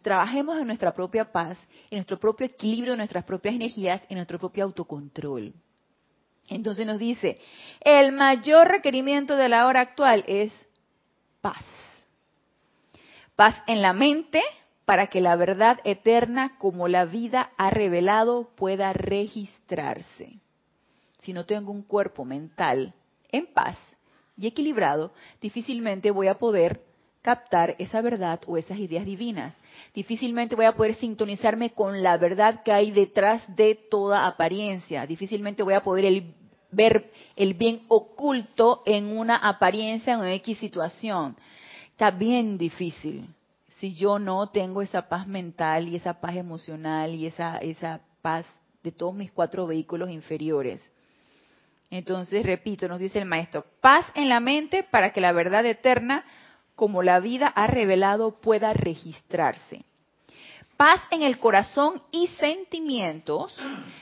Trabajemos 0.00 0.58
en 0.58 0.66
nuestra 0.66 0.94
propia 0.94 1.30
paz, 1.30 1.58
en 1.90 1.98
nuestro 1.98 2.18
propio 2.18 2.46
equilibrio, 2.46 2.94
en 2.94 2.98
nuestras 2.98 3.24
propias 3.24 3.54
energías, 3.54 4.02
en 4.08 4.16
nuestro 4.16 4.38
propio 4.38 4.64
autocontrol. 4.64 5.52
Entonces 6.48 6.86
nos 6.86 6.98
dice, 6.98 7.38
el 7.80 8.12
mayor 8.12 8.68
requerimiento 8.68 9.36
de 9.36 9.48
la 9.48 9.66
hora 9.66 9.80
actual 9.80 10.24
es 10.26 10.52
paz. 11.40 11.64
Paz 13.36 13.56
en 13.66 13.80
la 13.82 13.92
mente 13.92 14.42
para 14.84 15.06
que 15.06 15.20
la 15.20 15.36
verdad 15.36 15.78
eterna 15.84 16.58
como 16.58 16.88
la 16.88 17.04
vida 17.04 17.52
ha 17.56 17.70
revelado 17.70 18.50
pueda 18.56 18.92
registrarse. 18.92 20.40
Si 21.20 21.32
no 21.32 21.46
tengo 21.46 21.70
un 21.70 21.82
cuerpo 21.82 22.24
mental 22.24 22.94
en 23.30 23.46
paz 23.46 23.78
y 24.36 24.46
equilibrado, 24.46 25.12
difícilmente 25.40 26.10
voy 26.10 26.28
a 26.28 26.38
poder 26.38 26.82
captar 27.22 27.76
esa 27.78 28.00
verdad 28.02 28.40
o 28.46 28.58
esas 28.58 28.78
ideas 28.78 29.04
divinas. 29.04 29.56
Difícilmente 29.94 30.56
voy 30.56 30.66
a 30.66 30.74
poder 30.74 30.94
sintonizarme 30.94 31.70
con 31.70 32.02
la 32.02 32.18
verdad 32.18 32.62
que 32.64 32.72
hay 32.72 32.90
detrás 32.90 33.42
de 33.56 33.76
toda 33.76 34.26
apariencia. 34.26 35.06
Difícilmente 35.06 35.62
voy 35.62 35.74
a 35.74 35.82
poder 35.82 36.24
ver 36.72 37.10
el 37.36 37.54
bien 37.54 37.82
oculto 37.88 38.82
en 38.86 39.16
una 39.16 39.36
apariencia 39.36 40.14
en 40.14 40.24
X 40.24 40.58
situación. 40.58 41.36
Está 41.90 42.10
bien 42.10 42.58
difícil 42.58 43.28
si 43.78 43.94
yo 43.94 44.18
no 44.18 44.48
tengo 44.50 44.82
esa 44.82 45.08
paz 45.08 45.26
mental 45.26 45.88
y 45.88 45.96
esa 45.96 46.20
paz 46.20 46.36
emocional 46.36 47.14
y 47.14 47.26
esa 47.26 48.00
paz 48.20 48.46
de 48.82 48.92
todos 48.92 49.14
mis 49.14 49.30
cuatro 49.30 49.66
vehículos 49.66 50.10
inferiores. 50.10 50.82
Entonces, 51.90 52.44
repito, 52.44 52.88
nos 52.88 52.98
dice 52.98 53.18
el 53.18 53.26
maestro, 53.26 53.66
paz 53.80 54.06
en 54.14 54.28
la 54.28 54.40
mente 54.40 54.82
para 54.82 55.12
que 55.12 55.20
la 55.20 55.32
verdad 55.32 55.66
eterna 55.66 56.24
como 56.74 57.02
la 57.02 57.20
vida 57.20 57.46
ha 57.48 57.66
revelado 57.66 58.40
pueda 58.40 58.72
registrarse. 58.72 59.84
Paz 60.76 61.00
en 61.10 61.22
el 61.22 61.38
corazón 61.38 62.02
y 62.10 62.26
sentimientos, 62.28 63.56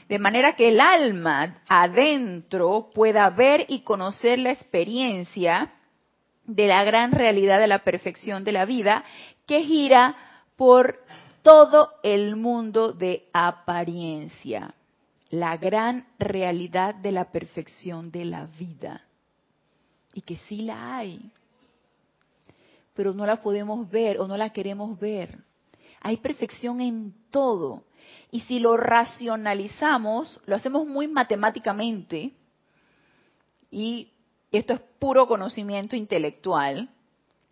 de 0.09 0.19
manera 0.19 0.57
que 0.57 0.69
el 0.69 0.81
alma 0.81 1.63
adentro 1.69 2.91
pueda 2.95 3.29
ver 3.31 3.67
y 3.69 3.81
conocer 3.83 4.39
la 4.39 4.53
experiencia 4.53 5.73
de 6.47 6.69
la 6.69 6.85
gran 6.85 7.13
realidad 7.13 7.61
de 7.61 7.67
la 7.67 7.81
perfección 7.81 8.45
de 8.45 8.53
la 8.53 8.65
vida 8.65 9.05
que 9.47 9.63
gira 9.63 10.17
por 10.57 11.01
todo 11.43 11.91
el 12.03 12.37
mundo 12.37 12.93
de 12.93 13.29
apariencia, 13.33 14.75
la 15.31 15.57
gran 15.57 16.07
realidad 16.19 16.95
de 16.95 17.13
la 17.13 17.31
perfección 17.31 18.11
de 18.11 18.25
la 18.25 18.47
vida. 18.47 19.03
Y 20.13 20.23
que 20.23 20.37
sí 20.37 20.63
la 20.63 20.97
hay 20.97 21.31
pero 23.01 23.15
no 23.15 23.25
la 23.25 23.41
podemos 23.41 23.89
ver 23.89 24.21
o 24.21 24.29
no 24.29 24.37
la 24.37 24.51
queremos 24.51 25.01
ver. 25.01 25.39
Hay 26.03 26.19
perfección 26.19 26.83
en 26.83 27.15
todo. 27.31 27.85
Y 28.31 28.41
si 28.41 28.59
lo 28.59 28.77
racionalizamos, 28.77 30.39
lo 30.45 30.55
hacemos 30.55 30.87
muy 30.87 31.09
matemáticamente, 31.09 32.33
y 33.71 34.11
esto 34.53 34.75
es 34.75 34.81
puro 34.99 35.27
conocimiento 35.27 35.97
intelectual, 35.97 36.91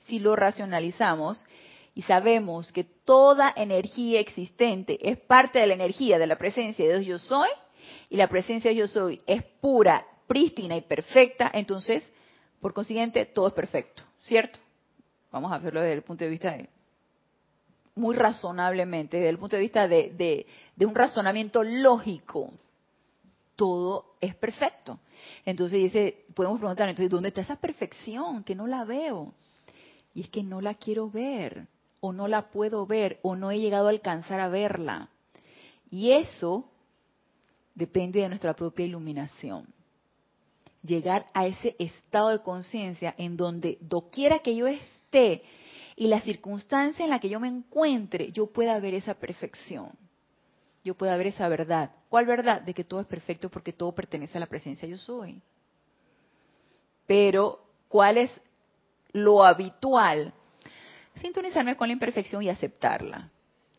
si 0.07 0.19
lo 0.19 0.37
racionalizamos 0.37 1.47
y 1.95 2.03
sabemos 2.03 2.71
que 2.71 2.85
toda 2.85 3.51
energía 3.57 4.21
existente 4.21 4.99
es 5.01 5.17
parte 5.17 5.61
de 5.61 5.67
la 5.67 5.73
energía 5.73 6.19
de 6.19 6.27
la 6.27 6.37
presencia 6.37 6.87
de 6.87 6.99
Dios 6.99 7.07
yo 7.07 7.19
soy, 7.19 7.49
y 8.11 8.19
la 8.19 8.29
presencia 8.29 8.71
de 8.71 8.77
yo 8.77 8.87
soy 8.87 9.23
es 9.27 9.43
pura, 9.63 10.07
prístina 10.27 10.77
y 10.77 10.83
perfecta, 10.83 11.51
entonces, 11.55 12.13
por 12.61 12.75
consiguiente, 12.75 13.25
todo 13.25 13.49
es 13.49 13.55
perfecto, 13.55 14.03
¿cierto? 14.19 14.59
Vamos 15.31 15.53
a 15.53 15.59
verlo 15.59 15.81
desde 15.81 15.95
el 15.95 16.03
punto 16.03 16.25
de 16.25 16.31
vista 16.31 16.53
de, 16.53 16.69
muy 17.99 18.17
razonablemente, 18.17 19.19
desde 19.19 19.31
el 19.31 19.39
punto 19.39 19.57
de 19.57 19.63
vista 19.63 19.89
de, 19.89 20.47
de, 20.77 20.87
un 20.87 20.95
razonamiento 20.95 21.63
lógico, 21.63 22.53
todo 23.57 24.15
es 24.21 24.35
perfecto. 24.37 25.01
Entonces 25.45 25.81
dice, 25.81 26.25
podemos 26.35 26.59
preguntar, 26.59 26.89
entonces, 26.89 27.11
¿dónde 27.11 27.29
está 27.29 27.41
esa 27.41 27.57
perfección? 27.57 28.45
Que 28.45 28.55
no 28.55 28.67
la 28.67 28.85
veo. 28.85 29.35
Y 30.15 30.23
es 30.23 30.31
que 30.31 30.43
no 30.43 30.61
la 30.61 30.75
quiero 30.75 31.11
ver, 31.11 31.67
o 32.01 32.13
no 32.13 32.29
la 32.29 32.51
puedo 32.51 32.87
ver, 32.87 33.19
o 33.23 33.37
no 33.37 33.51
he 33.51 33.59
llegado 33.59 33.89
a 33.89 33.91
alcanzar 33.91 34.41
a 34.41 34.49
verla. 34.49 35.11
Y 35.91 36.13
eso 36.13 36.71
depende 37.75 38.21
de 38.21 38.29
nuestra 38.29 38.55
propia 38.55 38.87
iluminación. 38.87 39.67
Llegar 40.83 41.27
a 41.35 41.47
ese 41.47 41.75
estado 41.79 42.29
de 42.29 42.43
conciencia 42.43 43.15
en 43.19 43.37
donde 43.37 43.79
doquiera 43.81 44.39
que 44.39 44.55
yo 44.55 44.69
esté, 44.69 44.98
y 45.11 46.07
la 46.07 46.21
circunstancia 46.21 47.05
en 47.05 47.11
la 47.11 47.19
que 47.19 47.29
yo 47.29 47.41
me 47.41 47.49
encuentre, 47.49 48.31
yo 48.33 48.47
pueda 48.47 48.79
ver 48.81 48.95
esa 48.95 49.15
perfección. 49.15 49.91
Yo 50.85 50.95
pueda 50.95 51.17
ver 51.17 51.29
esa 51.29 51.49
verdad. 51.49 51.91
¿Cuál 52.09 52.27
verdad? 52.27 52.63
De 52.63 52.73
que 52.73 52.85
todo 52.85 53.01
es 53.01 53.07
perfecto 53.07 53.51
porque 53.51 53.73
todo 53.73 53.93
pertenece 53.93 54.39
a 54.39 54.41
la 54.41 54.47
presencia 54.47 54.89
yo 54.89 54.97
soy. 54.97 55.43
Pero, 57.07 57.65
¿cuál 57.89 58.19
es 58.19 58.41
lo 59.13 59.45
habitual? 59.45 60.33
Sintonizarme 61.17 61.77
con 61.77 61.89
la 61.89 61.95
imperfección 61.95 62.43
y 62.43 62.49
aceptarla. 62.49 63.31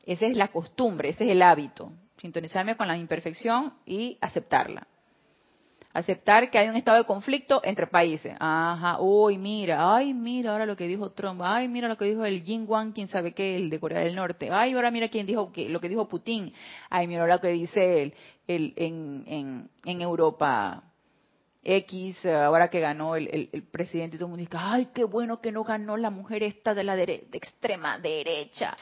Esa 0.05 0.25
es 0.25 0.35
la 0.35 0.49
costumbre, 0.49 1.09
ese 1.09 1.23
es 1.23 1.31
el 1.31 1.41
hábito. 1.41 1.91
Sintonizarme 2.17 2.75
con 2.75 2.87
la 2.87 2.97
imperfección 2.97 3.75
y 3.85 4.17
aceptarla. 4.19 4.87
Aceptar 5.91 6.51
que 6.51 6.59
hay 6.59 6.69
un 6.69 6.75
estado 6.75 6.99
de 6.99 7.05
conflicto 7.05 7.61
entre 7.63 7.87
países. 7.87 8.35
Ajá, 8.39 8.99
uy, 8.99 9.39
mira, 9.39 9.95
ay, 9.95 10.13
mira 10.13 10.51
ahora 10.51 10.67
lo 10.67 10.75
que 10.75 10.87
dijo 10.87 11.11
Trump, 11.13 11.41
ay, 11.43 11.67
mira 11.67 11.87
lo 11.87 11.97
que 11.97 12.05
dijo 12.05 12.23
el 12.25 12.43
Jin 12.43 12.65
Wang, 12.67 12.93
quién 12.93 13.07
sabe 13.07 13.33
qué, 13.33 13.55
el 13.55 13.71
de 13.71 13.79
Corea 13.79 14.01
del 14.01 14.15
Norte, 14.15 14.49
ay, 14.51 14.73
ahora 14.73 14.91
mira 14.91 15.09
quién 15.09 15.25
dijo 15.25 15.51
lo 15.55 15.79
que 15.79 15.89
dijo 15.89 16.07
Putin, 16.07 16.53
ay, 16.91 17.07
mira 17.07 17.25
lo 17.25 17.41
que 17.41 17.47
dice 17.47 18.03
el, 18.03 18.13
el 18.45 18.73
en, 18.75 19.23
en, 19.25 19.69
en 19.83 20.01
Europa 20.01 20.83
X, 21.63 22.23
ahora 22.25 22.69
que 22.69 22.79
ganó 22.79 23.15
el, 23.15 23.49
el, 23.51 23.63
presidente 23.63 24.15
y 24.15 24.19
todo 24.19 24.27
el 24.27 24.37
mundo 24.37 24.41
dice, 24.47 24.57
ay, 24.59 24.89
qué 24.93 25.03
bueno 25.03 25.41
que 25.41 25.51
no 25.51 25.63
ganó 25.63 25.97
la 25.97 26.11
mujer 26.11 26.43
esta 26.43 26.75
de 26.75 26.83
la 26.83 26.95
de 26.95 27.27
extrema 27.33 27.97
derecha 27.97 28.77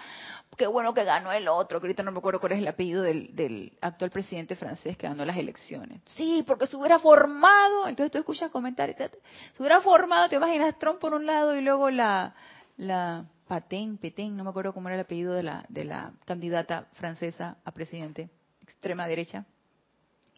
qué 0.56 0.68
bueno 0.68 0.94
que 0.94 1.04
ganó 1.04 1.32
el 1.32 1.48
otro, 1.48 1.80
que 1.80 1.88
ahorita 1.88 2.04
no 2.04 2.12
me 2.12 2.20
acuerdo 2.20 2.40
cuál 2.40 2.54
es 2.54 2.60
el 2.60 2.68
apellido 2.68 3.02
del, 3.02 3.74
actual 3.82 4.12
presidente 4.12 4.56
francés 4.56 4.98
que 4.98 5.08
ganó 5.08 5.26
las 5.26 5.38
elecciones. 5.38 6.02
Sí, 6.06 6.44
porque 6.48 6.68
se 6.68 6.76
hubiera 6.76 7.00
formado, 7.00 7.88
entonces 7.88 8.12
tú 8.12 8.18
escuchas 8.18 8.52
comentarios, 8.52 8.98
se 8.98 9.62
hubiera 9.62 9.82
formado, 9.82 10.30
te 10.30 10.36
imaginas 10.36 10.78
Trump 10.80 11.00
por 11.00 11.14
un 11.14 11.26
lado 11.26 11.56
y 11.56 11.62
luego 11.62 11.90
la, 11.90 12.36
la 12.78 13.26
Patén, 13.48 13.98
Petén, 13.98 14.36
no 14.36 14.44
me 14.44 14.50
acuerdo 14.50 14.74
cómo 14.74 14.90
era 14.90 14.96
el 14.96 15.02
apellido 15.02 15.34
de 15.34 15.44
la, 15.44 15.66
de 15.70 15.86
la 15.86 16.14
candidata 16.26 16.88
francesa 16.94 17.58
a 17.64 17.72
presidente, 17.72 18.30
extrema 18.62 19.08
derecha. 19.08 19.46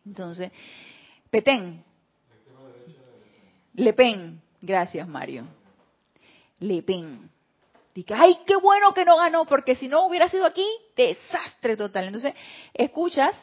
Entonces, 0.05 0.51
Petén. 1.29 1.83
Le 3.73 3.93
Pen, 3.93 4.41
gracias 4.61 5.07
Mario. 5.07 5.45
Le 6.59 6.83
Pen 6.83 7.29
Dice, 7.93 8.13
ay, 8.13 8.39
qué 8.45 8.55
bueno 8.55 8.93
que 8.93 9.03
no 9.03 9.17
ganó, 9.17 9.45
porque 9.45 9.75
si 9.75 9.87
no 9.87 10.05
hubiera 10.05 10.29
sido 10.29 10.45
aquí, 10.45 10.65
desastre 10.95 11.75
total. 11.75 12.05
Entonces, 12.05 12.33
escuchas, 12.73 13.35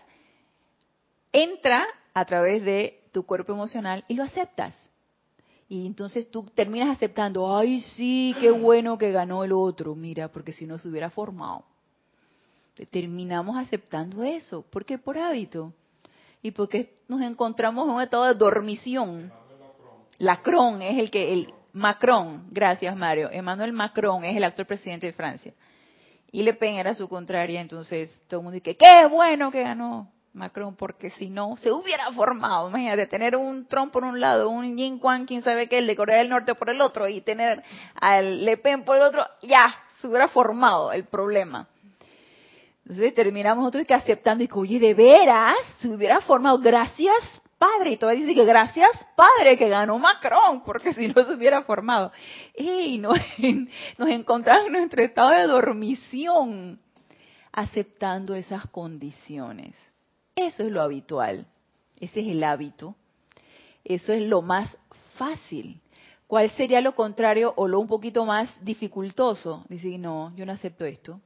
entra 1.33 1.87
a 2.15 2.25
través 2.25 2.65
de 2.65 3.03
tu 3.13 3.25
cuerpo 3.25 3.53
emocional 3.53 4.05
y 4.09 4.15
lo 4.15 4.23
aceptas. 4.23 4.75
Y 5.69 5.87
entonces 5.87 6.31
tú 6.31 6.45
terminas 6.55 6.91
aceptando, 6.91 7.57
ay, 7.57 7.81
sí, 7.81 8.35
qué 8.39 8.53
bueno 8.53 8.99
que 8.99 9.11
ganó 9.11 9.43
el 9.43 9.53
otro, 9.53 9.97
mira, 9.97 10.29
porque 10.29 10.53
si 10.53 10.65
no 10.65 10.79
se 10.79 10.89
hubiera 10.89 11.11
formado. 11.11 11.65
Terminamos 12.91 13.57
aceptando 13.57 14.23
eso. 14.23 14.63
¿Por 14.63 14.85
qué? 14.85 14.99
Por 14.99 15.19
hábito. 15.19 15.73
Y 16.43 16.53
porque 16.53 16.99
nos 17.09 17.21
encontramos 17.21 17.89
en 17.89 17.95
un 17.95 18.03
estado 18.03 18.27
de 18.27 18.35
dormición. 18.35 19.33
La 20.19 20.43
Cron 20.43 20.83
es 20.83 20.99
el 20.99 21.11
que, 21.11 21.33
el, 21.33 21.53
Macron, 21.77 22.47
gracias 22.51 22.97
Mario, 22.97 23.29
Emmanuel 23.31 23.71
Macron 23.75 24.25
es 24.25 24.35
el 24.35 24.45
actual 24.45 24.67
presidente 24.67 25.09
de 25.09 25.13
Francia. 25.13 25.53
Y 26.33 26.43
Le 26.43 26.55
Pen 26.55 26.77
era 26.77 26.95
su 26.95 27.07
contraria, 27.07 27.61
entonces 27.61 28.23
todo 28.29 28.41
el 28.41 28.45
mundo 28.45 28.55
dice, 28.55 28.79
qué 28.79 29.07
bueno 29.07 29.51
que 29.51 29.63
ganó 29.63 30.11
Macron, 30.33 30.75
porque 30.75 31.11
si 31.11 31.29
no, 31.29 31.55
se 31.59 31.71
hubiera 31.71 32.11
formado. 32.13 32.71
Imagínate, 32.71 33.07
tener 33.07 33.37
un 33.37 33.67
Trump 33.67 33.93
por 33.93 34.05
un 34.05 34.19
lado, 34.19 34.49
un 34.49 34.75
Jin 34.77 34.99
Kwan, 34.99 35.27
quién 35.27 35.43
sabe 35.43 35.69
qué, 35.69 35.79
el 35.79 35.87
de 35.87 35.97
Corea 35.97 36.17
del 36.17 36.31
Norte 36.31 36.55
por 36.55 36.71
el 36.71 36.81
otro, 36.81 37.09
y 37.09 37.21
tener 37.21 37.63
al 38.01 38.43
Le 38.43 38.57
Pen 38.57 38.83
por 38.83 38.97
el 38.97 39.03
otro, 39.03 39.27
ya, 39.43 39.77
se 40.01 40.09
hubiera 40.09 40.29
formado 40.29 40.93
el 40.93 41.05
problema. 41.05 41.69
Entonces 42.85 43.13
terminamos 43.13 43.65
nosotros 43.65 43.87
que 43.87 43.93
aceptando 43.93 44.43
y 44.43 44.49
que, 44.49 44.59
oye, 44.59 44.81
de 44.81 44.95
veras, 44.95 45.57
se 45.83 45.89
hubiera 45.89 46.23
formado, 46.23 46.59
gracias 46.59 47.17
Padre, 47.59 47.93
y 47.93 47.97
todavía 47.97 48.27
dice 48.27 48.35
que 48.35 48.45
gracias 48.45 48.91
Padre 49.17 49.57
que 49.57 49.69
ganó 49.69 49.99
Macron, 49.99 50.63
porque 50.65 50.93
si 50.93 51.09
no 51.09 51.25
se 51.25 51.33
hubiera 51.33 51.63
formado. 51.63 52.13
¡Ey! 52.55 52.99
Nos, 52.99 53.19
nos 53.99 54.09
encontramos 54.09 54.67
en 54.67 54.73
nuestro 54.73 55.03
estado 55.03 55.31
de 55.31 55.47
dormición, 55.47 56.79
aceptando 57.53 58.35
esas 58.35 58.67
condiciones. 58.67 59.75
Eso 60.35 60.65
es 60.65 60.71
lo 60.71 60.83
habitual, 60.83 61.47
ese 61.99 62.21
es 62.21 62.29
el 62.29 62.45
hábito, 62.45 62.95
eso 63.85 64.13
es 64.13 64.23
lo 64.23 64.43
más 64.43 64.77
fácil. 65.17 65.81
¿Cuál 66.27 66.51
sería 66.51 66.81
lo 66.81 66.95
contrario 66.95 67.55
o 67.57 67.69
lo 67.69 67.81
un 67.81 67.87
poquito 67.87 68.27
más 68.27 68.51
dificultoso? 68.63 69.65
Decir, 69.69 69.99
no, 69.99 70.35
yo 70.37 70.45
no 70.45 70.53
acepto 70.53 70.85
esto. 70.85 71.21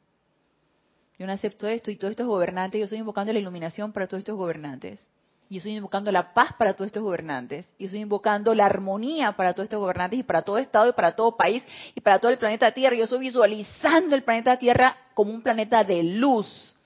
Yo 1.18 1.26
no 1.26 1.32
acepto 1.32 1.66
esto 1.66 1.90
y 1.90 1.96
todos 1.96 2.12
estos 2.12 2.26
gobernantes, 2.26 2.78
yo 2.78 2.84
estoy 2.84 2.98
invocando 2.98 3.32
la 3.32 3.38
iluminación 3.38 3.92
para 3.92 4.06
todos 4.06 4.20
estos 4.20 4.36
gobernantes. 4.36 5.10
Yo 5.50 5.56
estoy 5.56 5.76
invocando 5.76 6.12
la 6.12 6.32
paz 6.32 6.52
para 6.56 6.74
todos 6.74 6.86
estos 6.86 7.02
gobernantes. 7.02 7.68
Y 7.76 7.86
estoy 7.86 8.00
invocando 8.00 8.54
la 8.54 8.66
armonía 8.66 9.32
para 9.32 9.52
todos 9.52 9.64
estos 9.64 9.80
gobernantes 9.80 10.20
y 10.20 10.22
para 10.22 10.42
todo 10.42 10.58
Estado 10.58 10.88
y 10.88 10.92
para 10.92 11.16
todo 11.16 11.36
país 11.36 11.64
y 11.92 12.00
para 12.00 12.20
todo 12.20 12.30
el 12.30 12.38
planeta 12.38 12.70
Tierra. 12.70 12.94
Yo 12.94 13.04
estoy 13.04 13.18
visualizando 13.18 14.14
el 14.14 14.22
planeta 14.22 14.56
Tierra 14.60 14.96
como 15.12 15.32
un 15.32 15.42
planeta 15.42 15.82
de 15.82 16.04
luz. 16.04 16.76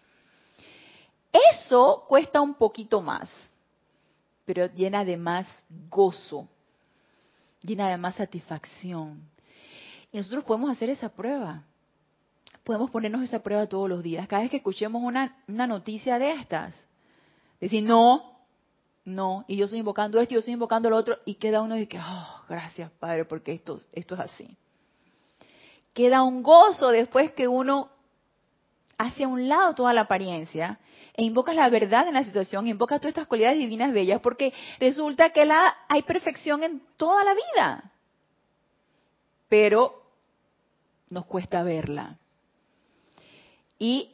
Eso 1.52 2.06
cuesta 2.08 2.40
un 2.40 2.54
poquito 2.54 3.02
más, 3.02 3.28
pero 4.46 4.72
llena 4.72 5.04
de 5.04 5.18
más 5.18 5.46
gozo, 5.90 6.48
llena 7.60 7.90
de 7.90 7.98
más 7.98 8.14
satisfacción. 8.14 9.20
Y 10.10 10.16
nosotros 10.16 10.42
podemos 10.42 10.70
hacer 10.70 10.88
esa 10.88 11.10
prueba. 11.10 11.64
Podemos 12.62 12.90
ponernos 12.90 13.22
esa 13.22 13.42
prueba 13.42 13.66
todos 13.66 13.90
los 13.90 14.02
días. 14.02 14.26
Cada 14.26 14.40
vez 14.40 14.50
que 14.50 14.56
escuchemos 14.56 15.02
una, 15.02 15.36
una 15.48 15.66
noticia 15.66 16.18
de 16.18 16.30
estas, 16.32 16.74
decir, 17.60 17.82
no, 17.82 18.33
no, 19.04 19.44
y 19.46 19.56
yo 19.56 19.66
estoy 19.66 19.80
invocando 19.80 20.20
esto, 20.20 20.32
y 20.32 20.36
yo 20.36 20.38
estoy 20.38 20.54
invocando 20.54 20.88
lo 20.88 20.96
otro, 20.96 21.18
y 21.24 21.34
queda 21.34 21.60
uno 21.62 21.76
y 21.76 21.86
que, 21.86 21.98
oh, 21.98 22.44
gracias 22.48 22.90
Padre, 22.92 23.24
porque 23.24 23.52
esto, 23.52 23.80
esto 23.92 24.14
es 24.14 24.20
así. 24.20 24.56
Queda 25.92 26.22
un 26.22 26.42
gozo 26.42 26.88
después 26.88 27.32
que 27.32 27.46
uno 27.46 27.90
hace 28.96 29.24
a 29.24 29.28
un 29.28 29.48
lado 29.48 29.74
toda 29.74 29.92
la 29.92 30.02
apariencia 30.02 30.78
e 31.14 31.22
invocas 31.22 31.54
la 31.54 31.68
verdad 31.68 32.08
en 32.08 32.14
la 32.14 32.24
situación, 32.24 32.66
invocas 32.66 33.00
todas 33.00 33.10
estas 33.10 33.26
cualidades 33.26 33.58
divinas 33.58 33.92
bellas, 33.92 34.20
porque 34.20 34.52
resulta 34.80 35.30
que 35.30 35.44
la, 35.44 35.76
hay 35.88 36.02
perfección 36.02 36.64
en 36.64 36.82
toda 36.96 37.22
la 37.24 37.34
vida, 37.34 37.92
pero 39.48 40.02
nos 41.10 41.26
cuesta 41.26 41.62
verla. 41.62 42.18
Y 43.78 44.10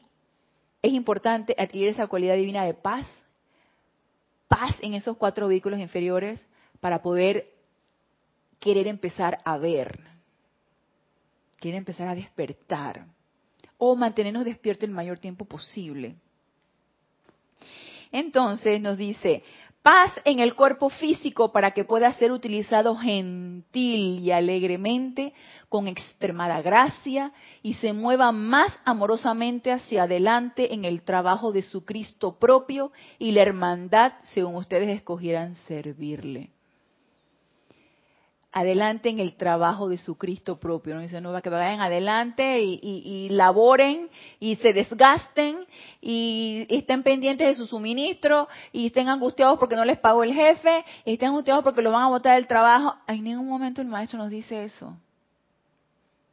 es 0.83 0.93
importante 0.93 1.55
adquirir 1.57 1.89
esa 1.89 2.07
cualidad 2.07 2.35
divina 2.35 2.65
de 2.65 2.75
paz, 2.75 3.07
paz 4.51 4.75
en 4.81 4.95
esos 4.95 5.17
cuatro 5.17 5.47
vehículos 5.47 5.79
inferiores 5.79 6.45
para 6.81 7.01
poder 7.01 7.47
querer 8.59 8.89
empezar 8.89 9.39
a 9.45 9.57
ver, 9.57 10.01
querer 11.61 11.79
empezar 11.79 12.09
a 12.09 12.17
despertar 12.17 13.07
o 13.79 13.95
mantenernos 13.95 14.45
despiertos 14.45 14.89
el 14.89 14.95
mayor 14.95 15.21
tiempo 15.21 15.45
posible. 15.45 16.17
Entonces 18.11 18.81
nos 18.81 18.99
dice, 18.99 19.45
paz 19.83 20.13
en 20.25 20.41
el 20.41 20.55
cuerpo 20.55 20.91
físico 20.91 21.53
para 21.53 21.71
que 21.73 21.85
pueda 21.85 22.13
ser 22.15 22.33
utilizado 22.33 22.97
gentil 22.97 24.21
y 24.21 24.31
alegremente, 24.31 25.33
con 25.69 25.89
extremada 25.89 26.61
gracia, 26.63 27.33
y 27.63 27.75
se 27.75 27.93
mueva 27.93 28.33
más 28.33 28.79
amorosamente 28.85 29.73
hacia 29.73 30.05
adelante 30.05 30.75
en 30.75 30.85
el 30.85 31.03
trabajo 31.03 31.53
de 31.53 31.63
su 31.63 31.85
Cristo 31.85 32.39
propio 32.39 32.93
y 33.19 33.33
la 33.33 33.43
hermandad 33.43 34.13
según 34.35 34.57
ustedes 34.57 34.89
escogieran 34.89 35.55
servirle 35.67 36.51
adelante 38.53 39.09
en 39.09 39.21
el 39.21 39.37
trabajo 39.37 39.89
de 39.89 39.99
su 39.99 40.17
Cristo 40.17 40.59
propio. 40.59 40.95
¿no? 40.95 41.01
Dice, 41.01 41.21
no, 41.21 41.41
que 41.41 41.51
vayan 41.51 41.81
adelante 41.81 42.63
y, 42.63 42.81
y, 42.83 43.29
laboren 43.31 44.09
y 44.39 44.57
se 44.57 44.73
desgasten 44.73 45.67
y, 46.01 46.67
estén 46.69 47.03
pendientes 47.03 47.47
de 47.49 47.55
su 47.55 47.67
suministro 47.67 48.49
y 48.73 48.87
estén 48.87 49.09
angustiados 49.09 49.59
porque 49.59 49.77
no 49.77 49.85
les 49.85 49.99
pagó 49.99 50.25
el 50.25 50.35
jefe 50.35 50.85
y 51.05 51.13
estén 51.13 51.29
angustiados 51.29 51.63
porque 51.63 51.83
lo 51.83 51.93
van 51.93 52.05
a 52.05 52.09
botar 52.09 52.35
del 52.37 52.47
trabajo. 52.47 52.97
En 53.07 53.25
ningún 53.25 53.49
momento 53.49 53.81
el 53.81 53.89
maestro 53.89 54.19
nos 54.19 54.31
dice 54.31 54.65
eso. 54.65 54.97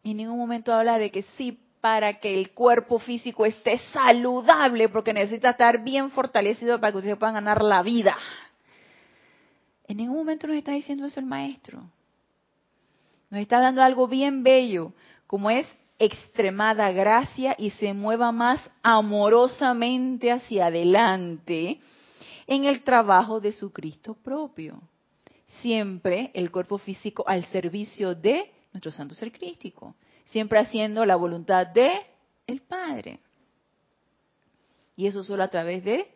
En 0.04 0.18
ningún 0.18 0.38
momento 0.38 0.74
habla 0.74 0.98
de 0.98 1.12
que 1.12 1.24
sí, 1.38 1.60
para 1.82 2.20
que 2.20 2.40
el 2.40 2.52
cuerpo 2.52 2.98
físico 3.00 3.46
esté 3.46 3.78
saludable, 3.94 4.90
porque 4.90 5.14
necesita 5.14 5.52
estar 5.52 5.84
bien 5.84 6.10
fortalecido 6.12 6.80
para 6.80 6.92
que 6.92 6.98
ustedes 6.98 7.18
puedan 7.18 7.36
ganar 7.36 7.62
la 7.62 7.84
vida. 7.84 8.18
En 9.88 9.98
ningún 9.98 10.18
momento 10.18 10.48
nos 10.48 10.58
está 10.58 10.72
diciendo 10.72 11.06
eso 11.06 11.20
el 11.20 11.26
maestro. 11.26 11.84
Nos 13.30 13.42
está 13.42 13.60
dando 13.60 13.82
algo 13.82 14.08
bien 14.08 14.44
bello, 14.44 14.94
como 15.26 15.50
es 15.50 15.68
extremada 16.00 16.92
gracia 16.92 17.56
y 17.58 17.72
se 17.72 17.94
mueva 17.94 18.32
más 18.32 18.62
amorosamente 18.84 20.32
hacia 20.32 20.68
adelante 20.68 21.80
en 22.46 22.66
el 22.66 22.84
trabajo 22.84 23.40
de 23.40 23.52
su 23.52 23.72
Cristo 23.72 24.16
propio. 24.16 24.82
Siempre 25.62 26.32
el 26.34 26.52
cuerpo 26.52 26.78
físico 26.78 27.24
al 27.28 27.46
servicio 27.46 28.16
de 28.16 28.52
nuestro 28.74 28.92
santo 28.92 29.16
ser 29.16 29.32
crístico, 29.32 29.96
siempre 30.26 30.60
haciendo 30.60 31.06
la 31.06 31.16
voluntad 31.16 31.68
de 31.68 31.90
el 32.46 32.62
Padre. 32.62 33.20
Y 34.96 35.08
eso 35.08 35.24
solo 35.24 35.44
a 35.44 35.50
través 35.50 35.84
de 35.84 36.08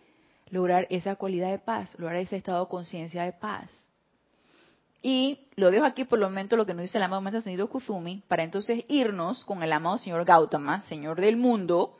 lograr 0.49 0.87
esa 0.89 1.15
cualidad 1.15 1.51
de 1.51 1.59
paz, 1.59 1.93
lograr 1.97 2.17
ese 2.21 2.37
estado 2.37 2.65
de 2.65 2.69
conciencia 2.69 3.23
de 3.23 3.33
paz. 3.33 3.69
Y 5.01 5.39
lo 5.55 5.71
dejo 5.71 5.85
aquí 5.85 6.03
por 6.03 6.19
el 6.19 6.25
momento 6.25 6.55
lo 6.55 6.65
que 6.65 6.73
nos 6.73 6.83
dice 6.83 6.97
el 6.97 7.03
amado 7.03 7.21
Maestro 7.21 7.39
Ascendido 7.39 7.67
Kuzumi, 7.67 8.21
para 8.27 8.43
entonces 8.43 8.85
irnos 8.87 9.43
con 9.45 9.63
el 9.63 9.73
amado 9.73 9.97
señor 9.97 10.25
Gautama, 10.25 10.81
señor 10.81 11.19
del 11.19 11.37
mundo, 11.37 11.97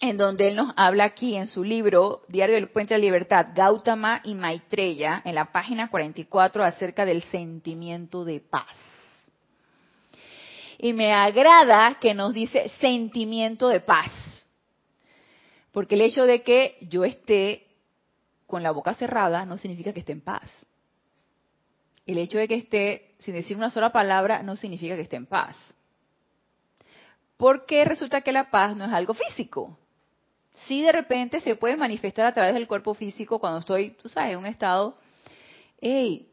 en 0.00 0.16
donde 0.16 0.48
él 0.48 0.56
nos 0.56 0.72
habla 0.76 1.04
aquí 1.04 1.34
en 1.34 1.48
su 1.48 1.64
libro 1.64 2.22
Diario 2.28 2.54
del 2.54 2.70
Puente 2.70 2.94
de 2.94 2.98
la 2.98 3.04
Libertad, 3.04 3.48
Gautama 3.54 4.20
y 4.22 4.34
Maitreya, 4.34 5.20
en 5.24 5.34
la 5.34 5.50
página 5.50 5.90
44, 5.90 6.62
acerca 6.62 7.04
del 7.04 7.22
sentimiento 7.24 8.24
de 8.24 8.38
paz. 8.38 8.76
Y 10.78 10.92
me 10.92 11.12
agrada 11.12 11.98
que 12.00 12.14
nos 12.14 12.32
dice 12.32 12.68
sentimiento 12.80 13.66
de 13.66 13.80
paz, 13.80 14.12
porque 15.72 15.96
el 15.96 16.02
hecho 16.02 16.24
de 16.24 16.42
que 16.42 16.76
yo 16.82 17.04
esté 17.04 17.66
con 18.46 18.62
la 18.62 18.70
boca 18.70 18.94
cerrada 18.94 19.44
no 19.44 19.58
significa 19.58 19.92
que 19.92 20.00
esté 20.00 20.12
en 20.12 20.20
paz 20.20 20.48
el 22.08 22.18
hecho 22.18 22.38
de 22.38 22.48
que 22.48 22.54
esté 22.54 23.14
sin 23.18 23.34
decir 23.34 23.56
una 23.56 23.70
sola 23.70 23.92
palabra 23.92 24.42
no 24.42 24.56
significa 24.56 24.96
que 24.96 25.02
esté 25.02 25.16
en 25.16 25.26
paz. 25.26 25.56
Porque 27.36 27.84
resulta 27.84 28.22
que 28.22 28.32
la 28.32 28.50
paz 28.50 28.76
no 28.76 28.86
es 28.86 28.92
algo 28.92 29.14
físico. 29.14 29.78
Sí, 30.66 30.82
de 30.82 30.90
repente 30.90 31.40
se 31.40 31.54
puede 31.54 31.76
manifestar 31.76 32.26
a 32.26 32.32
través 32.32 32.54
del 32.54 32.66
cuerpo 32.66 32.94
físico 32.94 33.38
cuando 33.38 33.60
estoy, 33.60 33.90
tú 33.90 34.08
sabes, 34.08 34.32
en 34.32 34.38
un 34.38 34.46
estado, 34.46 34.96
hey, 35.80 36.28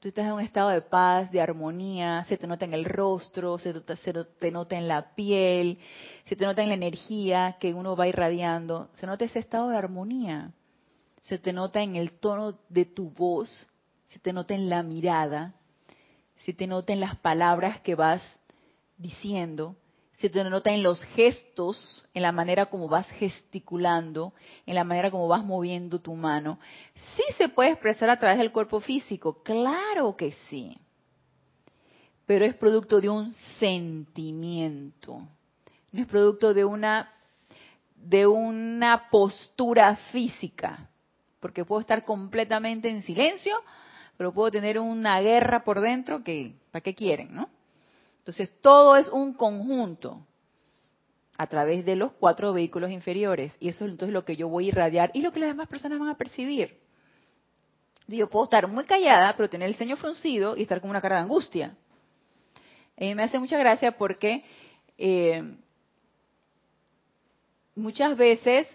tú 0.00 0.08
estás 0.08 0.26
en 0.26 0.32
un 0.32 0.40
estado 0.40 0.70
de 0.70 0.80
paz, 0.80 1.30
de 1.30 1.40
armonía, 1.40 2.24
se 2.24 2.38
te 2.38 2.46
nota 2.46 2.64
en 2.64 2.74
el 2.74 2.86
rostro, 2.86 3.58
se 3.58 3.74
te, 3.74 3.96
se 3.96 4.12
te 4.12 4.50
nota 4.50 4.76
en 4.76 4.88
la 4.88 5.14
piel, 5.14 5.78
se 6.26 6.36
te 6.36 6.44
nota 6.46 6.62
en 6.62 6.68
la 6.68 6.74
energía 6.74 7.56
que 7.60 7.74
uno 7.74 7.94
va 7.94 8.08
irradiando, 8.08 8.88
se 8.94 9.06
nota 9.06 9.26
ese 9.26 9.40
estado 9.40 9.68
de 9.68 9.76
armonía, 9.76 10.52
se 11.22 11.38
te 11.38 11.52
nota 11.52 11.82
en 11.82 11.96
el 11.96 12.12
tono 12.12 12.58
de 12.70 12.86
tu 12.86 13.10
voz, 13.10 13.67
se 14.08 14.18
te 14.18 14.32
nota 14.32 14.54
en 14.54 14.68
la 14.68 14.82
mirada, 14.82 15.54
se 16.44 16.52
te 16.52 16.66
nota 16.66 16.92
en 16.92 17.00
las 17.00 17.16
palabras 17.16 17.80
que 17.80 17.94
vas 17.94 18.22
diciendo, 18.96 19.76
se 20.18 20.28
te 20.28 20.42
nota 20.44 20.72
en 20.72 20.82
los 20.82 21.02
gestos, 21.14 22.04
en 22.12 22.22
la 22.22 22.32
manera 22.32 22.66
como 22.66 22.88
vas 22.88 23.08
gesticulando, 23.10 24.32
en 24.66 24.74
la 24.74 24.84
manera 24.84 25.10
como 25.10 25.28
vas 25.28 25.44
moviendo 25.44 26.00
tu 26.00 26.14
mano. 26.14 26.58
Sí 27.16 27.22
se 27.36 27.48
puede 27.48 27.70
expresar 27.70 28.10
a 28.10 28.18
través 28.18 28.38
del 28.38 28.50
cuerpo 28.50 28.80
físico, 28.80 29.42
claro 29.42 30.16
que 30.16 30.32
sí, 30.48 30.76
pero 32.26 32.44
es 32.44 32.54
producto 32.54 33.00
de 33.00 33.08
un 33.08 33.30
sentimiento, 33.58 35.20
no 35.92 36.00
es 36.00 36.06
producto 36.06 36.54
de 36.54 36.64
una 36.64 37.12
de 37.94 38.26
una 38.28 39.08
postura 39.10 39.96
física, 40.12 40.88
porque 41.40 41.64
puedo 41.64 41.80
estar 41.80 42.04
completamente 42.04 42.88
en 42.88 43.02
silencio 43.02 43.56
pero 44.18 44.34
puedo 44.34 44.50
tener 44.50 44.80
una 44.80 45.20
guerra 45.20 45.64
por 45.64 45.80
dentro 45.80 46.24
que, 46.24 46.56
¿para 46.72 46.82
qué 46.82 46.94
quieren, 46.94 47.32
no? 47.32 47.48
Entonces, 48.18 48.52
todo 48.60 48.96
es 48.96 49.08
un 49.08 49.32
conjunto. 49.32 50.26
a 51.40 51.46
través 51.46 51.84
de 51.84 51.94
los 51.94 52.10
cuatro 52.14 52.52
vehículos 52.52 52.90
inferiores. 52.90 53.54
Y 53.60 53.68
eso 53.68 53.84
es 53.84 53.92
entonces 53.92 54.12
lo 54.12 54.24
que 54.24 54.34
yo 54.34 54.48
voy 54.48 54.64
a 54.64 54.68
irradiar 54.68 55.12
y 55.14 55.22
lo 55.22 55.30
que 55.30 55.38
las 55.38 55.50
demás 55.50 55.68
personas 55.68 56.00
van 56.00 56.08
a 56.08 56.16
percibir. 56.16 56.80
Yo 58.08 58.28
puedo 58.28 58.46
estar 58.46 58.66
muy 58.66 58.84
callada, 58.84 59.36
pero 59.36 59.48
tener 59.48 59.68
el 59.68 59.76
ceño 59.76 59.96
fruncido 59.96 60.56
y 60.56 60.62
estar 60.62 60.80
con 60.80 60.90
una 60.90 61.00
cara 61.00 61.16
de 61.16 61.22
angustia. 61.22 61.76
Mí 62.98 63.14
me 63.14 63.22
hace 63.22 63.38
mucha 63.38 63.56
gracia 63.56 63.92
porque 63.92 64.42
eh, 64.96 65.44
muchas 67.76 68.16
veces 68.16 68.66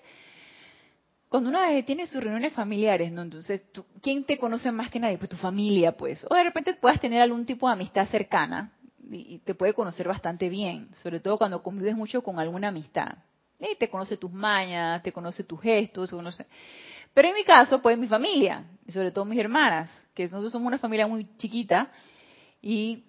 cuando 1.34 1.50
uno 1.50 1.60
tiene 1.84 2.06
sus 2.06 2.24
reuniones 2.24 2.54
familiares, 2.54 3.12
¿no? 3.12 3.24
Entonces, 3.24 3.64
¿quién 4.04 4.24
te 4.24 4.38
conoce 4.38 4.72
más 4.72 4.92
que 4.92 5.00
nadie? 5.00 5.18
Pues 5.18 5.32
tu 5.32 5.36
familia, 5.36 5.92
pues. 5.98 6.24
O 6.30 6.36
de 6.36 6.44
repente 6.44 6.76
puedas 6.76 7.02
tener 7.02 7.24
algún 7.24 7.44
tipo 7.44 7.66
de 7.66 7.74
amistad 7.74 8.08
cercana 8.10 8.72
y 9.10 9.40
te 9.40 9.56
puede 9.56 9.74
conocer 9.74 10.08
bastante 10.08 10.48
bien, 10.48 10.94
sobre 11.02 11.20
todo 11.20 11.40
cuando 11.40 11.64
convives 11.64 11.96
mucho 11.96 12.22
con 12.22 12.38
alguna 12.38 12.68
amistad. 12.68 13.18
Y 13.60 13.76
te 13.78 13.90
conoce 13.90 14.16
tus 14.16 14.32
mañas, 14.32 15.02
te 15.02 15.12
conoce 15.12 15.44
tus 15.44 15.60
gestos, 15.60 16.12
conoce... 16.12 16.46
Pero 17.16 17.30
en 17.30 17.34
mi 17.34 17.44
caso, 17.44 17.82
pues 17.82 17.98
mi 17.98 18.06
familia, 18.06 18.66
y 18.86 18.92
sobre 18.92 19.10
todo 19.10 19.26
mis 19.26 19.40
hermanas, 19.40 19.90
que 20.14 20.26
nosotros 20.26 20.52
somos 20.52 20.68
una 20.68 20.78
familia 20.78 21.08
muy 21.08 21.26
chiquita 21.38 21.90
y 22.62 23.06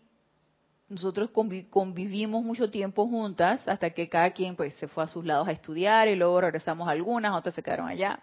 nosotros 0.95 1.31
convivimos 1.71 2.45
mucho 2.45 2.71
tiempo 2.71 3.09
juntas 3.09 3.67
hasta 3.67 3.91
que 3.91 4.09
cada 4.09 4.31
quien 4.31 4.55
pues 4.55 4.75
se 4.75 4.87
fue 4.87 5.03
a 5.03 5.09
sus 5.09 5.25
lados 5.25 5.49
a 5.49 5.51
estudiar 5.51 6.07
y 6.07 6.15
luego 6.15 6.41
regresamos 6.41 6.89
algunas, 6.89 7.35
otras 7.35 7.53
se 7.57 7.65
quedaron 7.65 7.89
allá. 7.89 8.21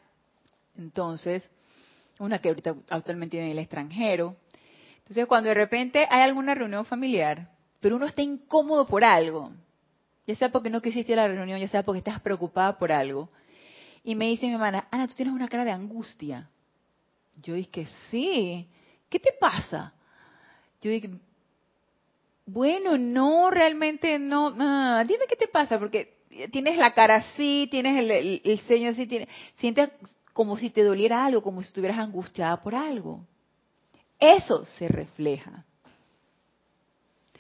Entonces, 0.78 1.44
una 2.18 2.40
que 2.40 2.48
ahorita 2.48 2.76
actualmente 2.90 3.38
en 3.38 3.52
el 3.52 3.60
extranjero. 3.60 4.38
Entonces, 5.00 5.26
cuando 5.26 5.50
de 5.50 5.56
repente 5.56 6.08
hay 6.10 6.22
alguna 6.22 6.56
reunión 6.56 6.86
familiar, 6.86 7.50
pero 7.82 7.98
uno 7.98 8.06
está 8.06 8.22
incómodo 8.22 8.88
por 8.88 9.04
algo, 9.04 9.52
ya 10.26 10.36
sea 10.36 10.50
porque 10.50 10.70
no 10.70 10.82
quisiste 10.82 11.14
la 11.14 11.28
reunión, 11.28 11.60
ya 11.60 11.68
sea 11.68 11.84
porque 11.84 11.98
estás 11.98 12.22
preocupada 12.22 12.80
por 12.80 12.94
algo, 12.94 13.28
y 14.02 14.16
me 14.16 14.28
dice 14.28 14.46
mi 14.46 14.54
hermana, 14.54 14.88
Ana, 14.92 15.10
tú 15.10 15.14
tienes 15.14 15.34
una 15.34 15.50
cara 15.50 15.66
de 15.66 15.72
angustia. 15.72 16.50
Yo 17.36 17.54
dije, 17.54 17.86
sí, 18.10 18.70
¿qué 19.10 19.20
te 19.20 19.34
pasa? 19.38 19.94
Yo 20.82 20.90
dije, 20.90 21.10
bueno, 22.52 22.98
no, 22.98 23.50
realmente 23.50 24.20
no. 24.20 24.52
dime 25.06 25.26
qué 25.30 25.36
te 25.38 25.48
pasa, 25.48 25.80
porque 25.80 26.18
tienes 26.52 26.78
la 26.78 26.94
cara 26.94 27.16
así, 27.16 27.68
tienes 27.72 27.98
el, 27.98 28.42
el, 28.44 28.60
ceño 28.62 28.90
así, 28.90 29.08
sientes 29.58 29.90
como 30.34 30.58
si 30.58 30.70
te 30.70 30.84
doliera 30.84 31.26
algo, 31.26 31.42
como 31.42 31.62
si 31.62 31.68
estuvieras 31.68 32.00
angustiada 32.00 32.62
por 32.62 32.76
algo. 32.76 33.26
Eso 34.20 34.66
se 34.66 34.88
refleja. 34.88 35.66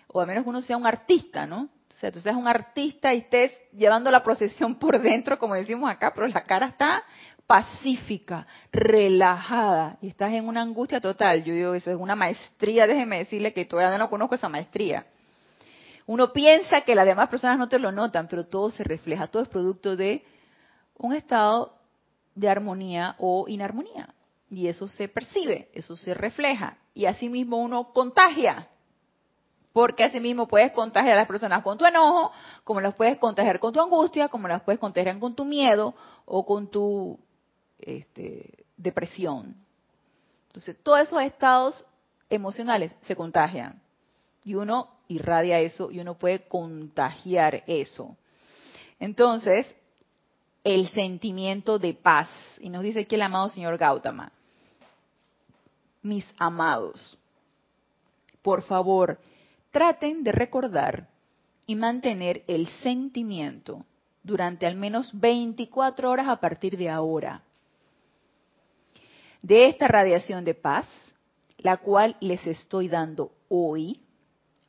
O 0.08 0.21
a 0.21 0.26
menos 0.26 0.45
uno 0.45 0.62
sea 0.62 0.78
un 0.78 0.88
artista, 0.88 1.45
¿no? 1.45 1.69
O 1.95 2.00
sea, 2.00 2.12
tú 2.12 2.19
seas 2.19 2.36
un 2.36 2.47
artista 2.47 3.13
y 3.13 3.19
estés 3.19 3.52
llevando 3.74 4.10
la 4.12 4.24
procesión 4.24 4.76
por 4.76 5.00
dentro, 5.00 5.38
como 5.38 5.56
decimos 5.56 5.91
acá, 5.91 6.13
pero 6.15 6.28
la 6.28 6.43
cara 6.45 6.67
está 6.67 7.04
pacífica, 7.52 8.48
relajada, 8.72 9.98
y 10.02 10.08
estás 10.08 10.32
en 10.32 10.48
una 10.48 10.62
angustia 10.62 11.02
total. 11.02 11.44
Yo 11.44 11.54
digo, 11.54 11.74
eso 11.74 11.92
es 11.92 11.98
una 11.98 12.16
maestría, 12.16 12.88
déjeme 12.88 13.18
decirle 13.18 13.52
que 13.52 13.66
todavía 13.66 13.98
no 13.98 14.10
conozco 14.10 14.36
esa 14.36 14.48
maestría. 14.48 15.06
Uno 16.08 16.32
piensa 16.32 16.80
que 16.80 16.96
las 16.96 17.06
demás 17.06 17.28
personas 17.28 17.60
no 17.60 17.68
te 17.68 17.78
lo 17.78 17.92
notan, 17.92 18.30
pero 18.30 18.46
todo 18.46 18.70
se 18.70 18.86
refleja, 18.86 19.28
todo 19.28 19.44
es 19.44 19.50
producto 19.50 19.98
de 19.98 20.24
un 20.98 21.14
estado 21.14 21.76
de 22.36 22.48
armonía 22.48 23.16
o 23.18 23.44
inarmonía. 23.50 24.08
Y 24.50 24.70
eso 24.70 24.88
se 24.88 25.10
percibe, 25.10 25.68
eso 25.74 25.98
se 25.98 26.14
refleja. 26.14 26.78
Y 26.94 27.06
asimismo 27.06 27.58
uno 27.58 27.92
contagia. 27.92 28.70
Porque 29.74 30.06
asimismo 30.06 30.48
puedes 30.48 30.72
contagiar 30.72 31.16
a 31.16 31.20
las 31.20 31.28
personas 31.28 31.64
con 31.64 31.78
tu 31.78 31.86
enojo, 31.86 32.32
como 32.64 32.80
las 32.80 32.96
puedes 32.96 33.18
contagiar 33.18 33.60
con 33.60 33.74
tu 33.74 33.82
angustia, 33.82 34.30
como 34.30 34.48
las 34.48 34.62
puedes 34.62 34.80
contagiar 34.80 35.20
con 35.20 35.36
tu 35.36 35.44
miedo 35.44 35.94
o 36.26 36.46
con 36.46 36.72
tu 36.72 37.20
este, 37.82 38.65
depresión. 38.78 39.56
Entonces, 40.48 40.78
todos 40.84 41.02
esos 41.02 41.22
estados 41.22 41.86
emocionales 42.30 42.94
se 43.02 43.15
contagian 43.15 43.82
y 44.44 44.56
uno 44.56 44.89
irradia 45.08 45.60
eso 45.60 45.91
y 45.91 46.00
uno 46.00 46.15
puede 46.15 46.48
contagiar 46.48 47.63
eso. 47.67 48.15
Entonces, 49.00 49.67
el 50.63 50.89
sentimiento 50.89 51.80
de 51.80 51.94
paz. 51.94 52.30
Y 52.60 52.70
nos 52.70 52.84
dice 52.84 53.02
aquí 53.02 53.15
el 53.15 53.22
amado 53.22 53.50
señor 53.50 53.78
Gautama. 53.78 54.32
Mis 56.04 56.26
amados, 56.38 57.17
por 58.41 58.63
favor, 58.63 59.20
traten 59.70 60.24
de 60.24 60.32
recordar 60.32 61.08
y 61.67 61.76
mantener 61.76 62.44
el 62.48 62.67
sentimiento 62.82 63.86
durante 64.24 64.65
al 64.65 64.76
menos 64.76 65.10
24 65.13 66.10
horas 66.10 66.28
a 66.28 66.38
partir 66.38 66.76
de 66.78 66.89
ahora 66.89 67.44
de 69.41 69.67
esta 69.67 69.88
radiación 69.88 70.43
de 70.45 70.54
paz, 70.54 70.86
la 71.58 71.77
cual 71.77 72.15
les 72.19 72.45
estoy 72.45 72.88
dando 72.88 73.32
hoy, 73.49 74.01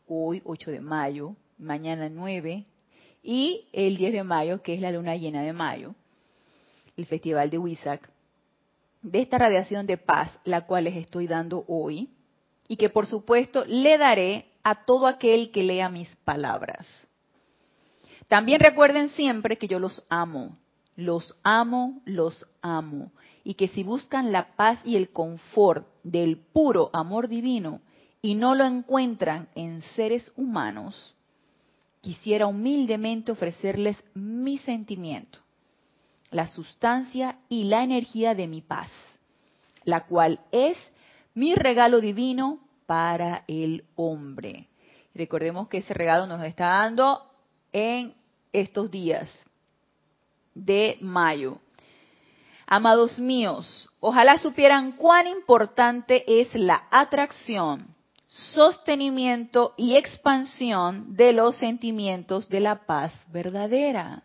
hoy 0.06 0.42
8 0.44 0.70
de 0.70 0.80
mayo, 0.80 1.36
mañana 1.58 2.08
9 2.08 2.64
y 3.22 3.68
el 3.72 3.96
10 3.96 4.12
de 4.12 4.24
mayo, 4.24 4.62
que 4.62 4.74
es 4.74 4.80
la 4.80 4.90
luna 4.90 5.16
llena 5.16 5.42
de 5.42 5.52
mayo, 5.52 5.94
el 6.96 7.06
festival 7.06 7.50
de 7.50 7.58
Huizac, 7.58 8.10
de 9.02 9.20
esta 9.20 9.38
radiación 9.38 9.86
de 9.86 9.96
paz, 9.96 10.30
la 10.44 10.66
cual 10.66 10.84
les 10.84 10.96
estoy 10.96 11.26
dando 11.26 11.64
hoy, 11.68 12.10
y 12.68 12.76
que 12.76 12.88
por 12.88 13.06
supuesto 13.06 13.64
le 13.66 13.98
daré 13.98 14.46
a 14.62 14.84
todo 14.84 15.06
aquel 15.06 15.50
que 15.50 15.62
lea 15.62 15.88
mis 15.88 16.08
palabras. 16.24 16.86
También 18.28 18.60
recuerden 18.60 19.10
siempre 19.10 19.58
que 19.58 19.68
yo 19.68 19.78
los 19.78 20.04
amo, 20.08 20.56
los 20.96 21.36
amo, 21.42 22.00
los 22.04 22.46
amo 22.62 23.12
y 23.44 23.54
que 23.54 23.68
si 23.68 23.82
buscan 23.82 24.32
la 24.32 24.54
paz 24.56 24.80
y 24.84 24.96
el 24.96 25.10
confort 25.10 25.86
del 26.02 26.38
puro 26.38 26.90
amor 26.92 27.28
divino 27.28 27.80
y 28.20 28.34
no 28.34 28.54
lo 28.54 28.64
encuentran 28.64 29.48
en 29.54 29.82
seres 29.96 30.30
humanos, 30.36 31.14
quisiera 32.00 32.46
humildemente 32.46 33.32
ofrecerles 33.32 34.02
mi 34.14 34.58
sentimiento, 34.58 35.38
la 36.30 36.46
sustancia 36.46 37.38
y 37.48 37.64
la 37.64 37.82
energía 37.82 38.34
de 38.34 38.46
mi 38.46 38.60
paz, 38.60 38.90
la 39.84 40.06
cual 40.06 40.40
es 40.52 40.76
mi 41.34 41.54
regalo 41.54 42.00
divino 42.00 42.60
para 42.86 43.44
el 43.48 43.84
hombre. 43.96 44.68
Recordemos 45.14 45.68
que 45.68 45.78
ese 45.78 45.94
regalo 45.94 46.26
nos 46.26 46.42
está 46.44 46.66
dando 46.66 47.22
en 47.72 48.14
estos 48.52 48.90
días 48.90 49.30
de 50.54 50.98
mayo. 51.00 51.58
Amados 52.74 53.18
míos, 53.18 53.90
ojalá 54.00 54.38
supieran 54.38 54.92
cuán 54.92 55.26
importante 55.26 56.24
es 56.40 56.54
la 56.54 56.84
atracción, 56.90 57.94
sostenimiento 58.26 59.74
y 59.76 59.96
expansión 59.96 61.14
de 61.14 61.34
los 61.34 61.54
sentimientos 61.56 62.48
de 62.48 62.60
la 62.60 62.86
paz 62.86 63.12
verdadera. 63.30 64.22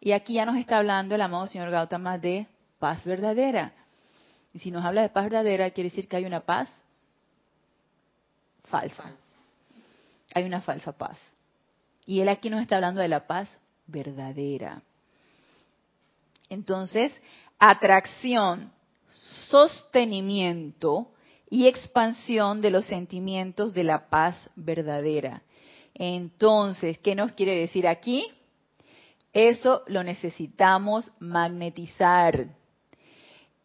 Y 0.00 0.10
aquí 0.10 0.34
ya 0.34 0.44
nos 0.44 0.56
está 0.56 0.78
hablando 0.78 1.14
el 1.14 1.20
amado 1.20 1.46
señor 1.46 1.70
Gautama 1.70 2.18
de 2.18 2.48
paz 2.80 3.04
verdadera. 3.04 3.72
Y 4.52 4.58
si 4.58 4.72
nos 4.72 4.84
habla 4.84 5.02
de 5.02 5.10
paz 5.10 5.26
verdadera, 5.26 5.70
quiere 5.70 5.90
decir 5.90 6.08
que 6.08 6.16
hay 6.16 6.24
una 6.24 6.40
paz 6.40 6.68
falsa. 8.64 9.04
Hay 10.34 10.42
una 10.42 10.62
falsa 10.62 10.90
paz. 10.90 11.16
Y 12.06 12.18
él 12.18 12.28
aquí 12.28 12.50
nos 12.50 12.60
está 12.60 12.74
hablando 12.74 13.00
de 13.00 13.06
la 13.06 13.28
paz 13.28 13.48
verdadera. 13.86 14.82
Entonces, 16.48 17.12
atracción, 17.70 18.70
sostenimiento 19.48 21.08
y 21.48 21.66
expansión 21.66 22.60
de 22.60 22.70
los 22.70 22.84
sentimientos 22.84 23.72
de 23.72 23.84
la 23.84 24.10
paz 24.10 24.36
verdadera. 24.54 25.42
Entonces, 25.94 26.98
¿qué 26.98 27.14
nos 27.14 27.32
quiere 27.32 27.56
decir 27.56 27.88
aquí? 27.88 28.26
Eso 29.32 29.82
lo 29.86 30.02
necesitamos 30.02 31.10
magnetizar. 31.20 32.48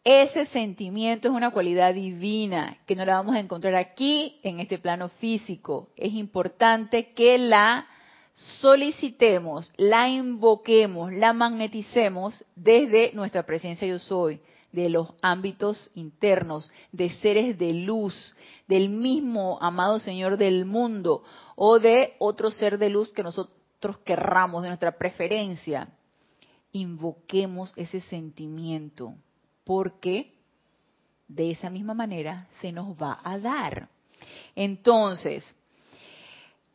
Ese 0.02 0.46
sentimiento 0.46 1.28
es 1.28 1.34
una 1.34 1.50
cualidad 1.50 1.92
divina 1.92 2.78
que 2.86 2.96
no 2.96 3.04
la 3.04 3.16
vamos 3.16 3.36
a 3.36 3.40
encontrar 3.40 3.74
aquí 3.74 4.40
en 4.42 4.60
este 4.60 4.78
plano 4.78 5.10
físico. 5.10 5.90
Es 5.96 6.14
importante 6.14 7.12
que 7.12 7.36
la 7.36 7.86
solicitemos, 8.40 9.70
la 9.76 10.08
invoquemos, 10.08 11.12
la 11.12 11.32
magneticemos 11.32 12.44
desde 12.56 13.12
nuestra 13.12 13.44
presencia 13.44 13.86
yo 13.86 13.98
soy, 13.98 14.40
de 14.72 14.88
los 14.88 15.08
ámbitos 15.20 15.90
internos, 15.94 16.70
de 16.92 17.10
seres 17.10 17.58
de 17.58 17.72
luz, 17.72 18.34
del 18.66 18.88
mismo 18.88 19.58
amado 19.60 19.98
Señor 19.98 20.36
del 20.36 20.64
mundo 20.64 21.24
o 21.56 21.80
de 21.80 22.14
otro 22.18 22.50
ser 22.50 22.78
de 22.78 22.88
luz 22.88 23.12
que 23.12 23.22
nosotros 23.22 23.98
querramos, 24.04 24.62
de 24.62 24.68
nuestra 24.68 24.96
preferencia. 24.96 25.88
Invoquemos 26.72 27.72
ese 27.76 28.00
sentimiento, 28.02 29.14
porque 29.64 30.34
de 31.26 31.50
esa 31.50 31.68
misma 31.68 31.94
manera 31.94 32.46
se 32.60 32.70
nos 32.72 32.94
va 32.96 33.18
a 33.22 33.38
dar. 33.38 33.88
Entonces, 34.54 35.44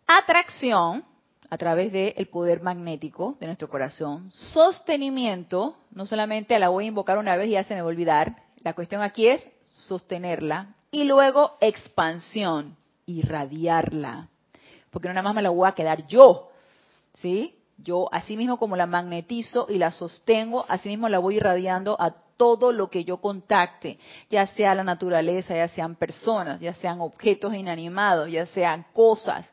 atracción 0.05 1.05
a 1.55 1.57
través 1.57 1.93
del 1.93 2.27
poder 2.27 2.61
magnético 2.61 3.37
de 3.39 3.45
nuestro 3.45 3.69
corazón. 3.69 4.29
Sostenimiento, 4.33 5.77
no 5.91 6.05
solamente 6.05 6.59
la 6.59 6.67
voy 6.67 6.83
a 6.83 6.87
invocar 6.89 7.17
una 7.17 7.37
vez 7.37 7.47
y 7.47 7.51
ya 7.51 7.63
se 7.63 7.73
me 7.73 7.79
va 7.79 7.85
a 7.85 7.91
olvidar. 7.91 8.35
La 8.61 8.73
cuestión 8.73 9.01
aquí 9.01 9.27
es 9.27 9.49
sostenerla. 9.71 10.75
Y 10.91 11.05
luego 11.05 11.53
expansión, 11.61 12.75
irradiarla. 13.05 14.27
Porque 14.91 15.07
no 15.07 15.13
nada 15.13 15.23
más 15.23 15.35
me 15.35 15.41
la 15.41 15.49
voy 15.49 15.65
a 15.65 15.71
quedar 15.71 16.05
yo. 16.07 16.49
¿Sí? 17.21 17.55
Yo, 17.77 18.09
así 18.11 18.35
mismo 18.35 18.57
como 18.57 18.75
la 18.75 18.85
magnetizo 18.85 19.67
y 19.69 19.77
la 19.77 19.91
sostengo, 19.91 20.65
así 20.67 20.89
mismo 20.89 21.07
la 21.07 21.19
voy 21.19 21.37
irradiando 21.37 21.95
a 21.97 22.15
todo 22.35 22.73
lo 22.73 22.89
que 22.89 23.05
yo 23.05 23.21
contacte, 23.21 23.97
ya 24.29 24.45
sea 24.45 24.75
la 24.75 24.83
naturaleza, 24.83 25.55
ya 25.55 25.69
sean 25.69 25.95
personas, 25.95 26.59
ya 26.59 26.73
sean 26.73 26.99
objetos 26.99 27.53
inanimados, 27.53 28.29
ya 28.29 28.45
sean 28.47 28.85
cosas, 28.91 29.49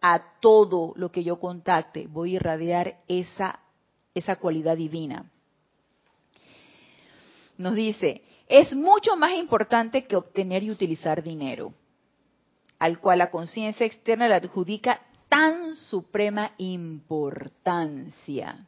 a 0.00 0.22
todo 0.40 0.92
lo 0.96 1.10
que 1.10 1.24
yo 1.24 1.40
contacte, 1.40 2.06
voy 2.06 2.32
a 2.32 2.36
irradiar 2.36 2.98
esa, 3.08 3.60
esa 4.14 4.36
cualidad 4.36 4.76
divina. 4.76 5.30
Nos 7.56 7.74
dice, 7.74 8.22
es 8.46 8.74
mucho 8.74 9.16
más 9.16 9.32
importante 9.32 10.06
que 10.06 10.16
obtener 10.16 10.62
y 10.62 10.70
utilizar 10.70 11.22
dinero, 11.22 11.74
al 12.78 13.00
cual 13.00 13.18
la 13.18 13.30
conciencia 13.30 13.84
externa 13.84 14.28
le 14.28 14.34
adjudica 14.34 15.00
tan 15.28 15.74
suprema 15.74 16.52
importancia. 16.58 18.66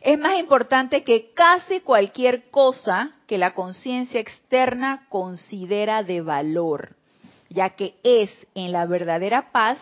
Es 0.00 0.18
más 0.18 0.38
importante 0.38 1.04
que 1.04 1.32
casi 1.32 1.80
cualquier 1.80 2.50
cosa 2.50 3.12
que 3.28 3.38
la 3.38 3.54
conciencia 3.54 4.18
externa 4.18 5.06
considera 5.08 6.02
de 6.02 6.20
valor, 6.20 6.96
ya 7.52 7.70
que 7.70 7.94
es 8.02 8.30
en 8.54 8.72
la 8.72 8.86
verdadera 8.86 9.52
paz 9.52 9.78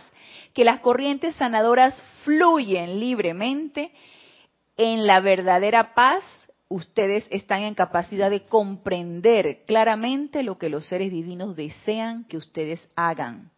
que 0.54 0.64
las 0.64 0.80
corrientes 0.80 1.34
sanadoras 1.36 2.00
fluyen 2.24 3.00
libremente. 3.00 3.92
En 4.76 5.06
la 5.06 5.20
verdadera 5.20 5.94
paz 5.94 6.22
ustedes 6.68 7.26
están 7.30 7.62
en 7.62 7.74
capacidad 7.74 8.30
de 8.30 8.46
comprender 8.46 9.64
claramente 9.66 10.42
lo 10.42 10.56
que 10.56 10.70
los 10.70 10.86
seres 10.86 11.10
divinos 11.10 11.56
desean 11.56 12.24
que 12.24 12.36
ustedes 12.36 12.80
hagan. 12.94 13.50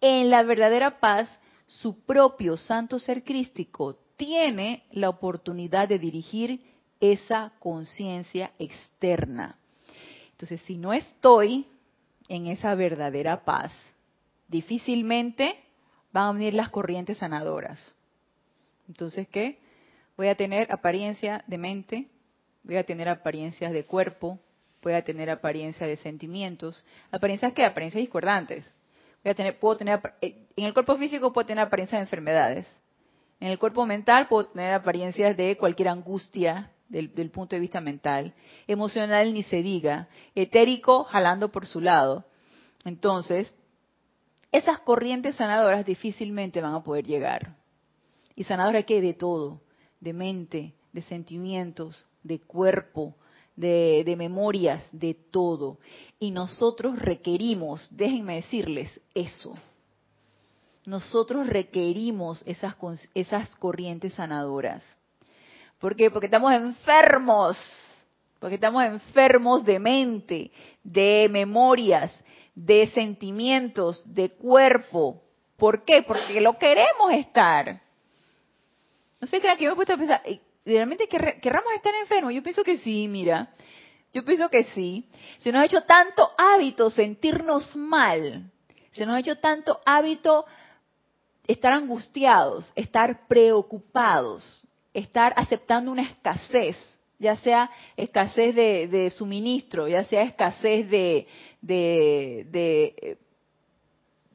En 0.00 0.30
la 0.30 0.42
verdadera 0.42 0.98
paz, 0.98 1.28
su 1.66 2.04
propio 2.04 2.56
santo 2.56 2.98
ser 2.98 3.22
crístico 3.24 3.98
tiene 4.16 4.84
la 4.92 5.10
oportunidad 5.10 5.88
de 5.88 5.98
dirigir 5.98 6.62
esa 7.00 7.52
conciencia 7.58 8.52
externa. 8.58 9.58
Entonces, 10.32 10.60
si 10.62 10.76
no 10.76 10.92
estoy 10.92 11.66
en 12.28 12.46
esa 12.46 12.74
verdadera 12.74 13.44
paz, 13.44 13.72
difícilmente 14.48 15.54
van 16.12 16.28
a 16.28 16.32
venir 16.32 16.54
las 16.54 16.70
corrientes 16.70 17.18
sanadoras. 17.18 17.78
Entonces, 18.88 19.28
¿qué? 19.28 19.58
Voy 20.16 20.28
a 20.28 20.34
tener 20.34 20.72
apariencia 20.72 21.44
de 21.46 21.58
mente, 21.58 22.08
voy 22.62 22.76
a 22.76 22.84
tener 22.84 23.08
apariencias 23.08 23.72
de 23.72 23.84
cuerpo, 23.84 24.38
voy 24.82 24.94
a 24.94 25.04
tener 25.04 25.28
apariencia 25.30 25.86
de 25.86 25.96
sentimientos. 25.96 26.84
¿Apariencias 27.10 27.52
qué? 27.52 27.64
Apariencias 27.64 28.00
discordantes. 28.00 28.64
Voy 29.22 29.32
a 29.32 29.34
tener, 29.34 29.58
puedo 29.58 29.76
tener, 29.76 30.00
eh, 30.20 30.46
en 30.56 30.64
el 30.64 30.72
cuerpo 30.72 30.96
físico 30.96 31.32
puedo 31.32 31.46
tener 31.46 31.64
apariencias 31.64 31.98
de 31.98 32.04
enfermedades. 32.04 32.66
En 33.40 33.48
el 33.48 33.58
cuerpo 33.58 33.84
mental 33.84 34.28
puedo 34.28 34.46
tener 34.46 34.72
apariencias 34.72 35.36
de 35.36 35.56
cualquier 35.56 35.88
angustia 35.88 36.70
del, 36.88 37.30
punto 37.30 37.56
de 37.56 37.60
vista 37.60 37.80
mental. 37.80 38.34
Emocional 38.66 39.32
ni 39.32 39.42
se 39.42 39.62
diga. 39.62 40.08
Etérico 40.34 41.04
jalando 41.04 41.50
por 41.50 41.66
su 41.66 41.80
lado. 41.80 42.24
Entonces, 42.84 43.54
esas 44.52 44.80
corrientes 44.80 45.36
sanadoras 45.36 45.84
difícilmente 45.84 46.60
van 46.60 46.74
a 46.74 46.82
poder 46.82 47.04
llegar. 47.06 47.56
Y 48.34 48.44
sanadora 48.44 48.82
que 48.82 49.00
de 49.00 49.14
todo, 49.14 49.60
de 50.00 50.12
mente, 50.12 50.74
de 50.92 51.02
sentimientos, 51.02 52.06
de 52.22 52.40
cuerpo, 52.40 53.14
de, 53.56 54.02
de, 54.04 54.16
memorias, 54.16 54.86
de 54.92 55.14
todo. 55.14 55.78
Y 56.18 56.30
nosotros 56.30 56.98
requerimos, 56.98 57.88
déjenme 57.90 58.36
decirles 58.36 59.00
eso, 59.14 59.54
nosotros 60.86 61.48
requerimos 61.48 62.42
esas, 62.46 62.76
esas 63.12 63.54
corrientes 63.56 64.14
sanadoras. 64.14 64.84
¿Por 65.78 65.94
qué? 65.94 66.10
Porque 66.10 66.26
estamos 66.26 66.52
enfermos, 66.52 67.58
porque 68.38 68.54
estamos 68.54 68.84
enfermos 68.84 69.64
de 69.64 69.78
mente, 69.78 70.50
de 70.82 71.28
memorias, 71.30 72.12
de 72.54 72.86
sentimientos, 72.88 74.02
de 74.14 74.30
cuerpo. 74.30 75.22
¿Por 75.56 75.84
qué? 75.84 76.02
Porque 76.02 76.40
lo 76.40 76.58
queremos 76.58 77.12
estar. 77.12 77.80
No 79.20 79.26
sé, 79.26 79.40
crean 79.40 79.56
que 79.56 79.64
yo 79.64 79.70
me 79.70 79.72
he 79.74 79.76
puesto 79.76 79.94
a 79.94 79.98
pensar, 79.98 80.22
¿realmente 80.64 81.08
querramos 81.08 81.72
estar 81.74 81.94
enfermos? 81.94 82.32
Yo 82.32 82.42
pienso 82.42 82.62
que 82.62 82.78
sí, 82.78 83.08
mira. 83.08 83.50
Yo 84.12 84.24
pienso 84.24 84.48
que 84.48 84.64
sí. 84.64 85.08
Se 85.40 85.52
nos 85.52 85.62
ha 85.62 85.66
hecho 85.66 85.82
tanto 85.82 86.30
hábito 86.38 86.88
sentirnos 86.90 87.76
mal. 87.76 88.50
Se 88.92 89.04
nos 89.04 89.16
ha 89.16 89.20
hecho 89.20 89.38
tanto 89.38 89.78
hábito 89.84 90.46
estar 91.46 91.72
angustiados, 91.72 92.72
estar 92.74 93.26
preocupados, 93.28 94.65
estar 94.96 95.34
aceptando 95.36 95.92
una 95.92 96.02
escasez, 96.02 96.76
ya 97.18 97.36
sea 97.36 97.70
escasez 97.96 98.54
de, 98.54 99.10
suministro, 99.10 99.86
ya 99.88 100.04
sea 100.04 100.22
escasez 100.22 100.88
de, 100.88 101.26
eh, 101.68 103.18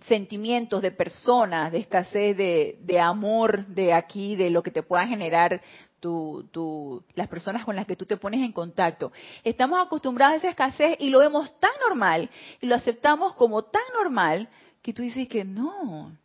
sentimientos, 0.08 0.84
de 0.84 0.91
personas, 0.91 1.71
de 1.71 1.80
escasez 1.80 2.38
de, 2.38 3.00
amor 3.00 3.65
de 3.65 3.91
aquí, 3.93 4.36
de 4.36 4.52
lo 4.52 4.62
que 4.62 4.69
te 4.69 4.84
pueda 4.84 5.08
generar 5.08 5.62
tu, 6.00 7.04
las 7.15 7.28
personas 7.28 7.65
con 7.65 7.76
las 7.76 7.88
que 7.88 7.95
tú 7.95 8.06
te 8.06 8.17
pones 8.17 8.41
en 8.41 8.52
contacto. 8.52 9.12
Estamos 9.43 9.84
acostumbrados 9.84 10.36
a 10.36 10.38
esa 10.38 10.50
escasez 10.50 10.95
y 11.00 11.10
lo 11.10 11.19
vemos 11.19 11.60
tan 11.60 11.71
normal 11.88 12.30
y 12.62 12.67
lo 12.67 12.76
aceptamos 12.76 13.34
como 13.34 13.63
tan 13.63 13.84
normal 13.95 14.47
que 14.84 14.93
tú 14.93 15.02
dices 15.02 15.28
que 15.28 15.43
no, 15.43 16.15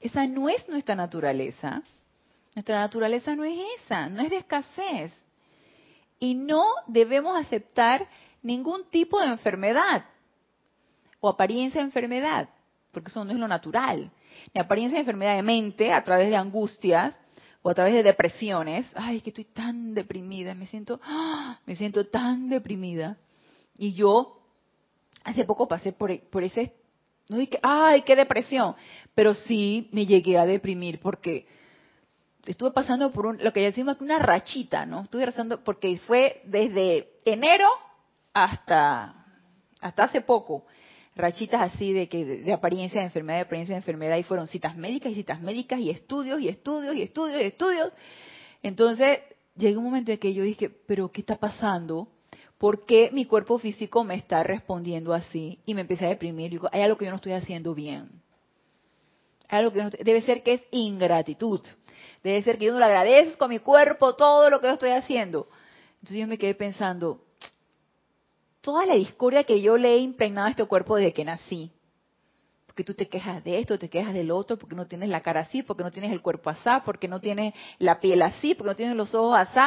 esa 0.00 0.26
no 0.26 0.48
es 0.48 0.68
nuestra 0.68 0.96
naturaleza. 0.96 1.84
Nuestra 2.60 2.80
naturaleza 2.80 3.34
no 3.34 3.42
es 3.44 3.58
esa, 3.78 4.10
no 4.10 4.20
es 4.20 4.28
de 4.28 4.36
escasez. 4.36 5.14
Y 6.18 6.34
no 6.34 6.62
debemos 6.88 7.34
aceptar 7.40 8.06
ningún 8.42 8.84
tipo 8.90 9.18
de 9.18 9.28
enfermedad 9.28 10.04
o 11.20 11.30
apariencia 11.30 11.80
de 11.80 11.86
enfermedad, 11.86 12.50
porque 12.92 13.08
eso 13.08 13.24
no 13.24 13.32
es 13.32 13.38
lo 13.38 13.48
natural. 13.48 14.10
Ni 14.52 14.60
apariencia 14.60 14.96
de 14.96 15.00
enfermedad 15.00 15.36
de 15.36 15.42
mente 15.42 15.90
a 15.90 16.04
través 16.04 16.28
de 16.28 16.36
angustias 16.36 17.18
o 17.62 17.70
a 17.70 17.74
través 17.74 17.94
de 17.94 18.02
depresiones. 18.02 18.92
Ay, 18.94 19.22
que 19.22 19.30
estoy 19.30 19.46
tan 19.46 19.94
deprimida, 19.94 20.54
me 20.54 20.66
siento, 20.66 21.00
¡ah! 21.02 21.58
me 21.64 21.74
siento 21.76 22.08
tan 22.08 22.50
deprimida. 22.50 23.16
Y 23.78 23.94
yo 23.94 24.38
hace 25.24 25.46
poco 25.46 25.66
pasé 25.66 25.92
por, 25.92 26.14
por 26.28 26.44
ese 26.44 26.74
no 27.30 27.38
dije, 27.38 27.58
ay, 27.62 28.02
qué 28.02 28.16
depresión, 28.16 28.74
pero 29.14 29.32
sí 29.32 29.88
me 29.92 30.04
llegué 30.04 30.36
a 30.36 30.44
deprimir 30.44 31.00
porque 31.00 31.46
estuve 32.46 32.72
pasando 32.72 33.12
por 33.12 33.42
lo 33.42 33.52
que 33.52 33.60
decimos 33.60 33.96
una 34.00 34.18
rachita, 34.18 34.86
¿no? 34.86 35.02
Estuve 35.02 35.26
pasando 35.26 35.62
porque 35.62 35.98
fue 35.98 36.42
desde 36.44 37.08
enero 37.24 37.68
hasta 38.32 39.14
hasta 39.80 40.04
hace 40.04 40.20
poco 40.20 40.64
rachitas 41.16 41.72
así 41.72 41.92
de 41.92 42.08
que 42.08 42.24
de, 42.24 42.52
apariencia 42.52 43.00
de 43.00 43.06
enfermedad, 43.06 43.38
de 43.38 43.44
apariencia 43.44 43.74
de 43.74 43.80
enfermedad 43.80 44.16
y 44.16 44.22
fueron 44.22 44.46
citas 44.46 44.76
médicas 44.76 45.12
y 45.12 45.16
citas 45.16 45.40
médicas 45.40 45.80
y 45.80 45.90
estudios 45.90 46.40
y 46.40 46.48
estudios 46.48 46.94
y 46.94 47.02
estudios 47.02 47.42
y 47.42 47.44
estudios. 47.44 47.92
Entonces, 48.62 49.20
llegó 49.56 49.80
un 49.80 49.86
momento 49.86 50.12
en 50.12 50.18
que 50.18 50.32
yo 50.32 50.42
dije, 50.42 50.70
pero 50.86 51.10
¿qué 51.10 51.20
está 51.22 51.36
pasando? 51.36 52.08
¿por 52.60 52.84
qué 52.84 53.08
mi 53.10 53.24
cuerpo 53.24 53.58
físico 53.58 54.04
me 54.04 54.16
está 54.16 54.42
respondiendo 54.42 55.14
así? 55.14 55.58
Y 55.64 55.72
me 55.72 55.80
empecé 55.80 56.04
a 56.04 56.10
deprimir. 56.10 56.50
Digo, 56.50 56.68
hay 56.70 56.82
algo 56.82 56.98
que 56.98 57.06
yo 57.06 57.10
no 57.10 57.16
estoy 57.16 57.32
haciendo 57.32 57.74
bien. 57.74 58.20
Hay 59.48 59.60
algo 59.60 59.72
que 59.72 59.82
no 59.82 59.88
debe 59.88 60.20
ser 60.20 60.42
que 60.42 60.52
es 60.52 60.62
ingratitud. 60.70 61.62
Debe 62.22 62.42
ser 62.42 62.58
que 62.58 62.66
yo 62.66 62.72
no 62.72 62.78
le 62.78 62.84
agradezco 62.84 63.44
a 63.44 63.48
mi 63.48 63.58
cuerpo 63.58 64.14
todo 64.14 64.50
lo 64.50 64.60
que 64.60 64.66
yo 64.66 64.74
estoy 64.74 64.90
haciendo. 64.90 65.48
Entonces 65.94 66.18
yo 66.18 66.26
me 66.26 66.38
quedé 66.38 66.54
pensando, 66.54 67.22
toda 68.60 68.86
la 68.86 68.94
discordia 68.94 69.44
que 69.44 69.60
yo 69.60 69.76
le 69.76 69.94
he 69.94 69.98
impregnado 69.98 70.48
a 70.48 70.50
este 70.50 70.64
cuerpo 70.64 70.96
desde 70.96 71.12
que 71.12 71.24
nací, 71.24 71.72
porque 72.66 72.84
tú 72.84 72.94
te 72.94 73.08
quejas 73.08 73.42
de 73.42 73.58
esto, 73.58 73.78
te 73.78 73.90
quejas 73.90 74.14
del 74.14 74.30
otro, 74.30 74.56
porque 74.56 74.76
no 74.76 74.86
tienes 74.86 75.08
la 75.08 75.22
cara 75.22 75.40
así, 75.40 75.62
porque 75.62 75.82
no 75.82 75.90
tienes 75.90 76.12
el 76.12 76.22
cuerpo 76.22 76.50
así, 76.50 76.70
porque 76.84 77.08
no 77.08 77.20
tienes 77.20 77.52
la 77.78 77.98
piel 77.98 78.22
así, 78.22 78.54
porque 78.54 78.70
no 78.70 78.76
tienes 78.76 78.94
los 78.94 79.14
ojos 79.14 79.36
así, 79.36 79.58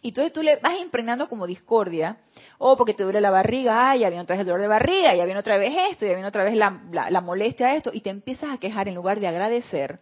y 0.00 0.08
entonces 0.08 0.32
tú 0.32 0.42
le 0.42 0.56
vas 0.56 0.78
impregnando 0.80 1.28
como 1.28 1.46
discordia, 1.46 2.18
o 2.58 2.76
porque 2.76 2.94
te 2.94 3.02
duele 3.02 3.20
la 3.20 3.30
barriga, 3.30 3.90
ay, 3.90 4.00
ya 4.00 4.10
viene 4.10 4.22
otra 4.22 4.36
vez 4.36 4.40
el 4.42 4.46
dolor 4.46 4.60
de 4.60 4.68
barriga, 4.68 5.14
ya 5.14 5.24
viene 5.24 5.40
otra 5.40 5.58
vez 5.58 5.74
esto, 5.90 6.06
ya 6.06 6.12
viene 6.12 6.28
otra 6.28 6.44
vez 6.44 6.54
la, 6.54 6.80
la, 6.92 7.20
molestia 7.20 7.68
de 7.68 7.78
esto, 7.78 7.90
y 7.92 8.00
te 8.00 8.10
empiezas 8.10 8.50
a 8.50 8.58
quejar 8.58 8.86
en 8.86 8.94
lugar 8.94 9.18
de 9.18 9.26
agradecer, 9.26 9.98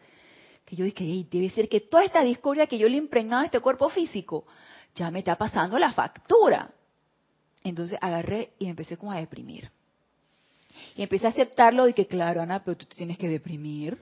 que 0.70 0.76
yo 0.76 0.84
dije, 0.84 1.26
debe 1.28 1.50
ser 1.50 1.68
que 1.68 1.80
toda 1.80 2.04
esta 2.04 2.22
discordia 2.22 2.68
que 2.68 2.78
yo 2.78 2.88
le 2.88 2.94
he 2.94 2.98
impregnado 2.98 3.42
a 3.42 3.46
este 3.46 3.58
cuerpo 3.58 3.88
físico, 3.88 4.44
ya 4.94 5.10
me 5.10 5.18
está 5.18 5.36
pasando 5.36 5.80
la 5.80 5.92
factura. 5.92 6.70
Entonces 7.64 7.98
agarré 8.00 8.52
y 8.60 8.66
empecé 8.66 8.96
como 8.96 9.10
a 9.10 9.16
deprimir. 9.16 9.68
Y 10.94 11.02
empecé 11.02 11.26
a 11.26 11.30
aceptarlo 11.30 11.86
de 11.86 11.92
que, 11.92 12.06
claro, 12.06 12.40
Ana, 12.40 12.62
pero 12.62 12.76
tú 12.76 12.86
tienes 12.86 13.18
que 13.18 13.28
deprimir. 13.28 14.00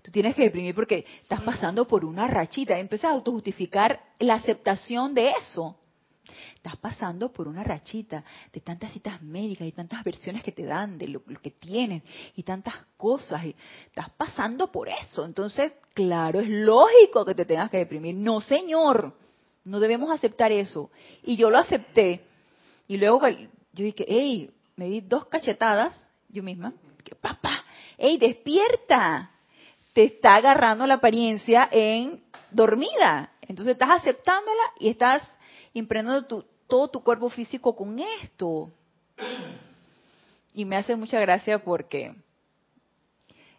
Tú 0.00 0.12
tienes 0.12 0.36
que 0.36 0.44
deprimir 0.44 0.76
porque 0.76 1.04
estás 1.22 1.40
pasando 1.40 1.88
por 1.88 2.04
una 2.04 2.28
rachita. 2.28 2.78
Empiezas 2.78 3.10
a 3.10 3.14
autojustificar 3.14 4.00
la 4.20 4.34
aceptación 4.34 5.12
de 5.12 5.32
eso. 5.32 5.76
Estás 6.54 6.76
pasando 6.76 7.32
por 7.32 7.48
una 7.48 7.62
rachita 7.62 8.24
de 8.52 8.60
tantas 8.60 8.92
citas 8.92 9.20
médicas 9.22 9.66
y 9.66 9.72
tantas 9.72 10.04
versiones 10.04 10.42
que 10.42 10.52
te 10.52 10.64
dan 10.64 10.98
de 10.98 11.08
lo, 11.08 11.22
que 11.24 11.50
tienes 11.50 12.02
y 12.36 12.42
tantas 12.42 12.74
cosas. 12.96 13.44
Y 13.44 13.54
estás 13.86 14.10
pasando 14.10 14.70
por 14.70 14.88
eso. 14.88 15.24
Entonces, 15.24 15.72
claro, 15.94 16.40
es 16.40 16.48
lógico 16.48 17.24
que 17.24 17.34
te 17.34 17.44
tengas 17.44 17.70
que 17.70 17.78
deprimir. 17.78 18.14
No, 18.14 18.40
señor, 18.40 19.14
no 19.64 19.80
debemos 19.80 20.10
aceptar 20.10 20.52
eso. 20.52 20.90
Y 21.22 21.36
yo 21.36 21.50
lo 21.50 21.58
acepté. 21.58 22.24
Y 22.88 22.96
luego 22.96 23.26
yo 23.28 23.84
dije, 23.84 24.04
hey, 24.08 24.50
me 24.76 24.86
di 24.86 25.00
dos 25.00 25.26
cachetadas 25.26 25.98
yo 26.28 26.42
misma. 26.42 26.72
Que, 27.04 27.14
papá, 27.14 27.64
hey, 27.98 28.18
despierta. 28.18 29.30
Te 29.92 30.04
está 30.04 30.36
agarrando 30.36 30.86
la 30.86 30.94
apariencia 30.94 31.68
en 31.70 32.22
dormida. 32.50 33.32
Entonces 33.42 33.72
estás 33.72 33.90
aceptándola 33.90 34.62
y 34.78 34.88
estás 34.88 35.22
impregnando 35.72 36.44
todo 36.66 36.88
tu 36.88 37.02
cuerpo 37.02 37.28
físico 37.30 37.74
con 37.74 37.98
esto. 38.22 38.70
Y 40.54 40.64
me 40.64 40.76
hace 40.76 40.96
mucha 40.96 41.20
gracia 41.20 41.62
porque 41.62 42.14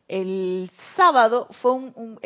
el 0.08 0.70
sábado 0.96 1.48
fue 1.62 1.74
un, 1.74 2.20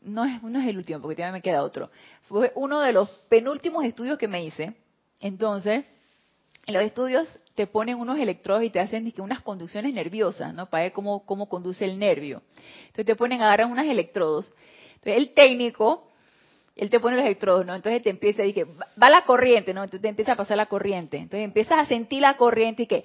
no, 0.00 0.24
es, 0.24 0.42
no 0.42 0.58
es 0.60 0.66
el 0.66 0.78
último, 0.78 1.00
porque 1.00 1.16
todavía 1.16 1.32
me 1.32 1.42
queda 1.42 1.62
otro. 1.62 1.90
Fue 2.22 2.52
uno 2.54 2.80
de 2.80 2.92
los 2.92 3.10
penúltimos 3.28 3.84
estudios 3.84 4.18
que 4.18 4.28
me 4.28 4.44
hice. 4.44 4.74
Entonces, 5.20 5.84
en 6.66 6.74
los 6.74 6.82
estudios 6.82 7.28
te 7.54 7.66
ponen 7.66 7.98
unos 7.98 8.18
electrodos 8.18 8.62
y 8.62 8.70
te 8.70 8.80
hacen 8.80 9.12
unas 9.18 9.42
conducciones 9.42 9.92
nerviosas, 9.92 10.54
¿no? 10.54 10.70
Para 10.70 10.84
ver 10.84 10.92
cómo, 10.92 11.26
cómo 11.26 11.48
conduce 11.48 11.84
el 11.84 11.98
nervio. 11.98 12.42
Entonces 12.86 13.06
te 13.06 13.16
ponen, 13.16 13.42
agarran 13.42 13.72
unos 13.72 13.86
electrodos. 13.86 14.54
Entonces 14.94 15.16
el 15.16 15.34
técnico 15.34 16.07
él 16.78 16.90
te 16.90 17.00
pone 17.00 17.16
los 17.16 17.24
electrodos, 17.24 17.66
¿no? 17.66 17.74
Entonces 17.74 18.02
te 18.02 18.10
empieza, 18.10 18.44
que 18.44 18.64
va 19.02 19.10
la 19.10 19.24
corriente, 19.24 19.74
¿no? 19.74 19.82
Entonces 19.82 20.02
te 20.02 20.08
empieza 20.08 20.32
a 20.32 20.36
pasar 20.36 20.56
la 20.56 20.66
corriente. 20.66 21.16
Entonces 21.16 21.44
empiezas 21.44 21.78
a 21.78 21.86
sentir 21.86 22.22
la 22.22 22.36
corriente 22.36 22.84
y 22.84 22.86
que 22.86 23.04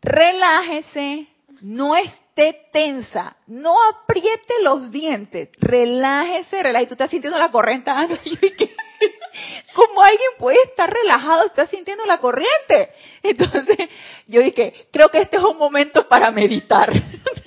relájese, 0.00 1.26
no 1.60 1.96
esté 1.96 2.68
tensa, 2.72 3.36
no 3.48 3.74
apriete 3.90 4.54
los 4.62 4.92
dientes, 4.92 5.48
relájese, 5.58 6.62
relájese. 6.62 6.88
Tú 6.88 6.94
estás 6.94 7.10
sintiendo 7.10 7.38
la 7.38 7.50
corriente, 7.50 7.90
¿cómo 9.74 10.02
alguien 10.02 10.30
puede 10.38 10.62
estar 10.62 10.88
relajado, 10.88 11.46
está 11.46 11.66
sintiendo 11.66 12.06
la 12.06 12.18
corriente? 12.18 12.90
Entonces 13.24 13.88
yo 14.28 14.40
dije, 14.40 14.86
creo 14.92 15.08
que 15.08 15.18
este 15.18 15.36
es 15.38 15.42
un 15.42 15.58
momento 15.58 16.06
para 16.06 16.30
meditar. 16.30 16.92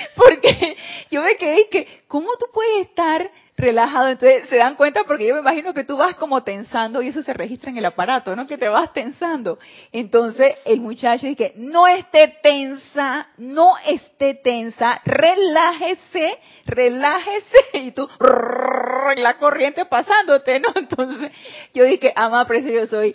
Porque 0.16 0.76
yo 1.10 1.22
me 1.22 1.36
quedé 1.36 1.68
que, 1.68 1.86
¿cómo 2.08 2.30
tú 2.38 2.46
puedes 2.52 2.86
estar 2.86 3.30
relajado? 3.56 4.08
Entonces 4.08 4.48
se 4.48 4.56
dan 4.56 4.74
cuenta 4.74 5.04
porque 5.04 5.26
yo 5.26 5.34
me 5.34 5.40
imagino 5.40 5.74
que 5.74 5.84
tú 5.84 5.96
vas 5.96 6.14
como 6.14 6.42
tensando 6.42 7.02
y 7.02 7.08
eso 7.08 7.22
se 7.22 7.34
registra 7.34 7.70
en 7.70 7.78
el 7.78 7.84
aparato, 7.84 8.34
¿no? 8.34 8.46
Que 8.46 8.58
te 8.58 8.68
vas 8.68 8.92
tensando. 8.92 9.58
Entonces 9.92 10.54
el 10.64 10.80
muchacho 10.80 11.26
dice, 11.26 11.52
no 11.56 11.86
esté 11.86 12.38
tensa, 12.42 13.28
no 13.36 13.74
esté 13.86 14.34
tensa, 14.34 15.00
relájese, 15.04 16.38
relájese 16.66 17.58
y 17.74 17.90
tú, 17.92 18.08
la 19.16 19.36
corriente 19.38 19.84
pasándote, 19.84 20.60
¿no? 20.60 20.68
Entonces 20.74 21.30
yo 21.74 21.84
dije, 21.84 22.12
ama, 22.16 22.46
precio, 22.46 22.72
yo 22.72 22.86
soy 22.86 23.14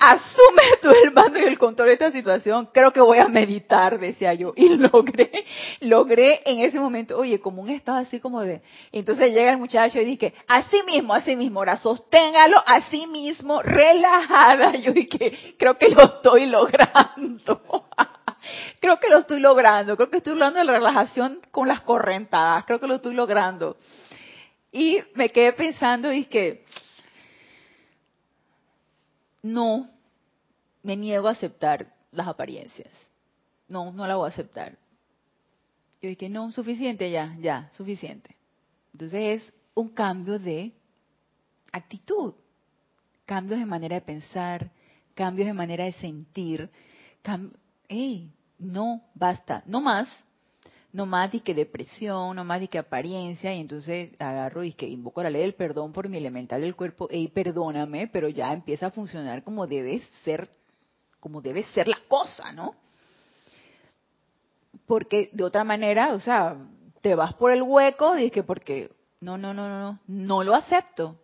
asume 0.00 0.78
tú 0.80 0.88
el 0.90 1.12
mando 1.12 1.38
y 1.38 1.42
el 1.42 1.58
control 1.58 1.88
de 1.88 1.92
esta 1.92 2.10
situación, 2.10 2.70
creo 2.72 2.90
que 2.90 3.02
voy 3.02 3.18
a 3.18 3.28
meditar, 3.28 4.00
decía 4.00 4.32
yo, 4.32 4.54
y 4.56 4.68
logré, 4.76 5.44
logré 5.80 6.40
en 6.46 6.60
ese 6.60 6.80
momento, 6.80 7.18
oye, 7.18 7.38
como 7.38 7.60
un 7.60 7.68
estado 7.68 7.98
así 7.98 8.18
como 8.18 8.40
de, 8.40 8.62
entonces 8.92 9.30
llega 9.30 9.50
el 9.50 9.58
muchacho 9.58 10.00
y 10.00 10.06
dice, 10.06 10.32
así 10.48 10.82
mismo, 10.84 11.12
así 11.12 11.36
mismo, 11.36 11.60
ahora 11.60 11.76
sosténgalo, 11.76 12.56
así 12.66 13.06
mismo, 13.06 13.60
relajada, 13.60 14.74
yo 14.76 14.92
dije, 14.94 15.54
creo 15.58 15.76
que 15.76 15.90
lo 15.90 16.02
estoy 16.02 16.46
logrando, 16.46 17.84
creo 18.80 18.98
que 18.98 19.08
lo 19.10 19.18
estoy 19.18 19.40
logrando, 19.40 19.98
creo 19.98 20.08
que 20.08 20.16
estoy 20.16 20.32
logrando 20.32 20.64
la 20.64 20.72
relajación 20.72 21.40
con 21.50 21.68
las 21.68 21.82
correntadas, 21.82 22.64
creo 22.64 22.80
que 22.80 22.86
lo 22.86 22.94
estoy 22.94 23.14
logrando. 23.14 23.76
Y 24.72 25.00
me 25.14 25.30
quedé 25.30 25.52
pensando 25.52 26.12
y 26.12 26.24
que, 26.26 26.64
no, 29.42 29.90
me 30.82 30.96
niego 30.96 31.28
a 31.28 31.32
aceptar 31.32 31.94
las 32.12 32.28
apariencias. 32.28 32.92
No, 33.68 33.92
no 33.92 34.06
la 34.06 34.16
voy 34.16 34.26
a 34.26 34.32
aceptar. 34.32 34.76
Yo 36.02 36.08
dije, 36.08 36.28
no, 36.28 36.50
suficiente 36.52 37.10
ya, 37.10 37.36
ya, 37.40 37.70
suficiente. 37.76 38.36
Entonces 38.92 39.42
es 39.42 39.52
un 39.74 39.90
cambio 39.90 40.38
de 40.38 40.72
actitud, 41.72 42.34
cambios 43.24 43.60
de 43.60 43.66
manera 43.66 43.96
de 43.96 44.00
pensar, 44.00 44.70
cambios 45.14 45.46
de 45.46 45.52
manera 45.52 45.84
de 45.84 45.92
sentir. 45.92 46.70
¡Ey! 47.88 48.32
No, 48.58 49.02
basta, 49.14 49.62
no 49.66 49.80
más 49.80 50.08
no 50.92 51.06
más 51.06 51.30
de 51.30 51.40
que 51.40 51.54
depresión, 51.54 52.34
no 52.36 52.44
más 52.44 52.60
de 52.60 52.68
que 52.68 52.78
apariencia, 52.78 53.54
y 53.54 53.60
entonces 53.60 54.10
agarro 54.18 54.64
y 54.64 54.72
que 54.72 54.88
invoco 54.88 55.22
la 55.22 55.30
ley 55.30 55.42
del 55.42 55.54
perdón 55.54 55.92
por 55.92 56.08
mi 56.08 56.18
elemental 56.18 56.60
del 56.60 56.74
cuerpo, 56.74 57.08
y 57.10 57.28
perdóname, 57.28 58.08
pero 58.08 58.28
ya 58.28 58.52
empieza 58.52 58.86
a 58.86 58.90
funcionar 58.90 59.44
como 59.44 59.66
debe 59.66 60.02
ser, 60.24 60.50
como 61.20 61.40
debe 61.40 61.62
ser 61.74 61.86
la 61.88 61.98
cosa, 62.08 62.52
¿no? 62.52 62.74
Porque 64.86 65.30
de 65.32 65.44
otra 65.44 65.62
manera, 65.62 66.12
o 66.14 66.20
sea, 66.20 66.56
te 67.00 67.14
vas 67.14 67.34
por 67.34 67.52
el 67.52 67.62
hueco 67.62 68.18
y 68.18 68.26
es 68.26 68.32
que 68.32 68.42
porque, 68.42 68.90
no, 69.20 69.38
no, 69.38 69.54
no, 69.54 69.68
no, 69.68 69.80
no, 69.80 69.98
no 70.06 70.44
lo 70.44 70.54
acepto. 70.54 71.20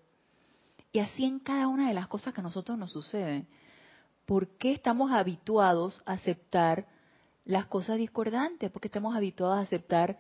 Y 0.92 1.00
así 1.00 1.24
en 1.24 1.40
cada 1.40 1.66
una 1.66 1.88
de 1.88 1.94
las 1.94 2.07
cosas 2.07 2.33
que 2.33 2.40
a 2.40 2.44
nosotros 2.44 2.79
nos 2.79 2.92
suceden. 2.92 3.48
¿Por 4.24 4.57
qué 4.57 4.72
estamos 4.72 5.11
habituados 5.12 6.00
a 6.07 6.12
aceptar 6.12 6.87
las 7.46 7.66
cosas 7.66 7.96
discordantes, 7.96 8.70
porque 8.70 8.88
estamos 8.88 9.16
habituados 9.16 9.59
a 9.59 9.62
aceptar 9.62 10.18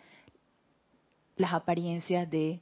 las 1.36 1.52
apariencias 1.52 2.30
de 2.30 2.60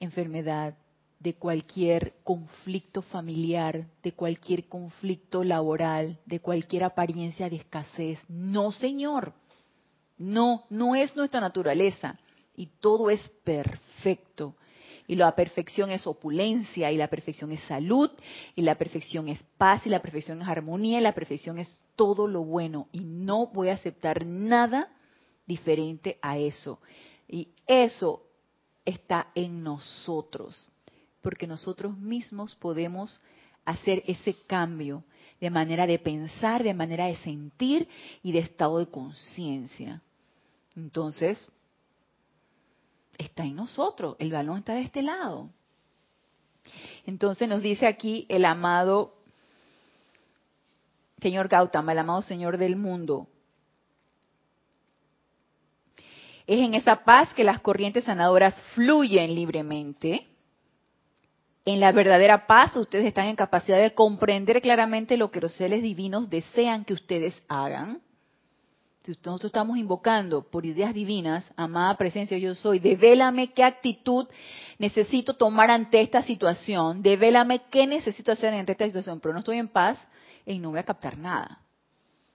enfermedad, 0.00 0.76
de 1.20 1.34
cualquier 1.34 2.14
conflicto 2.24 3.02
familiar, 3.02 3.86
de 4.02 4.12
cualquier 4.12 4.68
conflicto 4.68 5.44
laboral, 5.44 6.18
de 6.26 6.40
cualquier 6.40 6.84
apariencia 6.84 7.48
de 7.48 7.56
escasez. 7.56 8.18
No, 8.28 8.72
Señor. 8.72 9.34
No, 10.18 10.64
no 10.68 10.94
es 10.94 11.14
nuestra 11.14 11.40
naturaleza. 11.40 12.18
Y 12.56 12.66
todo 12.80 13.10
es 13.10 13.26
perfecto. 13.44 14.56
Y 15.10 15.16
la 15.16 15.34
perfección 15.34 15.90
es 15.90 16.06
opulencia, 16.06 16.92
y 16.92 16.96
la 16.96 17.08
perfección 17.08 17.50
es 17.50 17.60
salud, 17.62 18.12
y 18.54 18.62
la 18.62 18.76
perfección 18.76 19.26
es 19.26 19.42
paz, 19.58 19.84
y 19.84 19.88
la 19.88 20.00
perfección 20.00 20.40
es 20.40 20.46
armonía, 20.46 21.00
y 21.00 21.02
la 21.02 21.16
perfección 21.16 21.58
es 21.58 21.80
todo 21.96 22.28
lo 22.28 22.44
bueno. 22.44 22.86
Y 22.92 23.00
no 23.00 23.48
voy 23.48 23.70
a 23.70 23.74
aceptar 23.74 24.24
nada 24.24 24.88
diferente 25.48 26.16
a 26.22 26.38
eso. 26.38 26.78
Y 27.26 27.48
eso 27.66 28.22
está 28.84 29.32
en 29.34 29.64
nosotros, 29.64 30.56
porque 31.22 31.48
nosotros 31.48 31.98
mismos 31.98 32.54
podemos 32.54 33.20
hacer 33.64 34.04
ese 34.06 34.36
cambio 34.46 35.02
de 35.40 35.50
manera 35.50 35.88
de 35.88 35.98
pensar, 35.98 36.62
de 36.62 36.72
manera 36.72 37.06
de 37.06 37.16
sentir 37.16 37.88
y 38.22 38.30
de 38.30 38.38
estado 38.38 38.78
de 38.78 38.86
conciencia. 38.86 40.02
Entonces, 40.76 41.50
está 43.20 43.44
en 43.44 43.56
nosotros, 43.56 44.16
el 44.18 44.32
balón 44.32 44.58
está 44.58 44.74
de 44.74 44.82
este 44.82 45.02
lado. 45.02 45.50
Entonces 47.06 47.48
nos 47.48 47.62
dice 47.62 47.86
aquí 47.86 48.26
el 48.28 48.44
amado 48.44 49.14
señor 51.20 51.48
Gautama, 51.48 51.92
el 51.92 51.98
amado 51.98 52.22
Señor 52.22 52.56
del 52.56 52.76
mundo. 52.76 53.28
Es 56.46 56.58
en 56.58 56.74
esa 56.74 57.04
paz 57.04 57.32
que 57.34 57.44
las 57.44 57.60
corrientes 57.60 58.04
sanadoras 58.04 58.60
fluyen 58.74 59.34
libremente. 59.34 60.26
En 61.64 61.78
la 61.78 61.92
verdadera 61.92 62.46
paz 62.46 62.74
ustedes 62.76 63.04
están 63.04 63.28
en 63.28 63.36
capacidad 63.36 63.78
de 63.78 63.94
comprender 63.94 64.60
claramente 64.60 65.16
lo 65.16 65.30
que 65.30 65.40
los 65.40 65.52
seres 65.52 65.82
divinos 65.82 66.30
desean 66.30 66.84
que 66.84 66.94
ustedes 66.94 67.40
hagan 67.48 68.00
si 69.04 69.12
nosotros 69.24 69.46
estamos 69.46 69.78
invocando 69.78 70.42
por 70.42 70.66
ideas 70.66 70.92
divinas, 70.92 71.50
amada 71.56 71.96
presencia 71.96 72.36
yo 72.36 72.54
soy, 72.54 72.80
devélame 72.80 73.50
qué 73.52 73.64
actitud 73.64 74.28
necesito 74.78 75.34
tomar 75.34 75.70
ante 75.70 76.02
esta 76.02 76.22
situación, 76.22 77.02
devélame 77.02 77.62
qué 77.70 77.86
necesito 77.86 78.32
hacer 78.32 78.52
ante 78.52 78.72
esta 78.72 78.86
situación, 78.86 79.20
pero 79.20 79.32
no 79.32 79.38
estoy 79.38 79.56
en 79.56 79.68
paz 79.68 79.98
y 80.44 80.58
no 80.58 80.70
voy 80.70 80.80
a 80.80 80.84
captar 80.84 81.16
nada. 81.16 81.60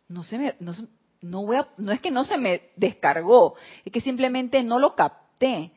No 0.08 0.24
se 0.24 0.40
me, 0.40 0.56
no, 0.60 0.74
no 1.22 1.46
voy 1.46 1.58
a, 1.58 1.68
no 1.78 1.92
es 1.92 2.02
que 2.02 2.10
no 2.10 2.26
se 2.26 2.38
me 2.38 2.70
descargó, 2.76 3.56
es 3.84 3.94
que 3.94 4.02
simplemente 4.02 4.64
no 4.64 4.80
lo 4.80 4.96
capté, 4.96 5.72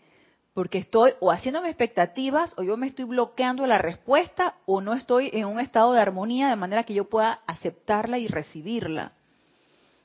porque 0.54 0.78
estoy 0.78 1.12
o 1.20 1.30
haciéndome 1.30 1.68
expectativas 1.68 2.54
o 2.58 2.62
yo 2.62 2.78
me 2.78 2.86
estoy 2.86 3.04
bloqueando 3.04 3.66
la 3.66 3.78
respuesta 3.78 4.56
o 4.64 4.80
no 4.80 4.94
estoy 4.94 5.30
en 5.34 5.44
un 5.44 5.60
estado 5.60 5.92
de 5.92 6.00
armonía 6.00 6.48
de 6.48 6.56
manera 6.56 6.84
que 6.84 6.94
yo 6.94 7.10
pueda 7.10 7.40
aceptarla 7.46 8.18
y 8.18 8.26
recibirla. 8.26 9.12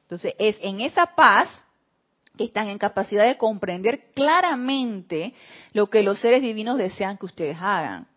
Entonces, 0.03 0.35
es 0.37 0.57
en 0.61 0.81
esa 0.81 1.07
paz 1.15 1.49
que 2.37 2.45
están 2.45 2.67
en 2.67 2.77
capacidad 2.77 3.25
de 3.25 3.37
comprender 3.37 4.11
claramente 4.13 5.33
lo 5.73 5.87
que 5.87 6.03
los 6.03 6.19
seres 6.19 6.41
divinos 6.41 6.77
desean 6.77 7.17
que 7.17 7.25
ustedes 7.25 7.57
hagan. 7.59 8.07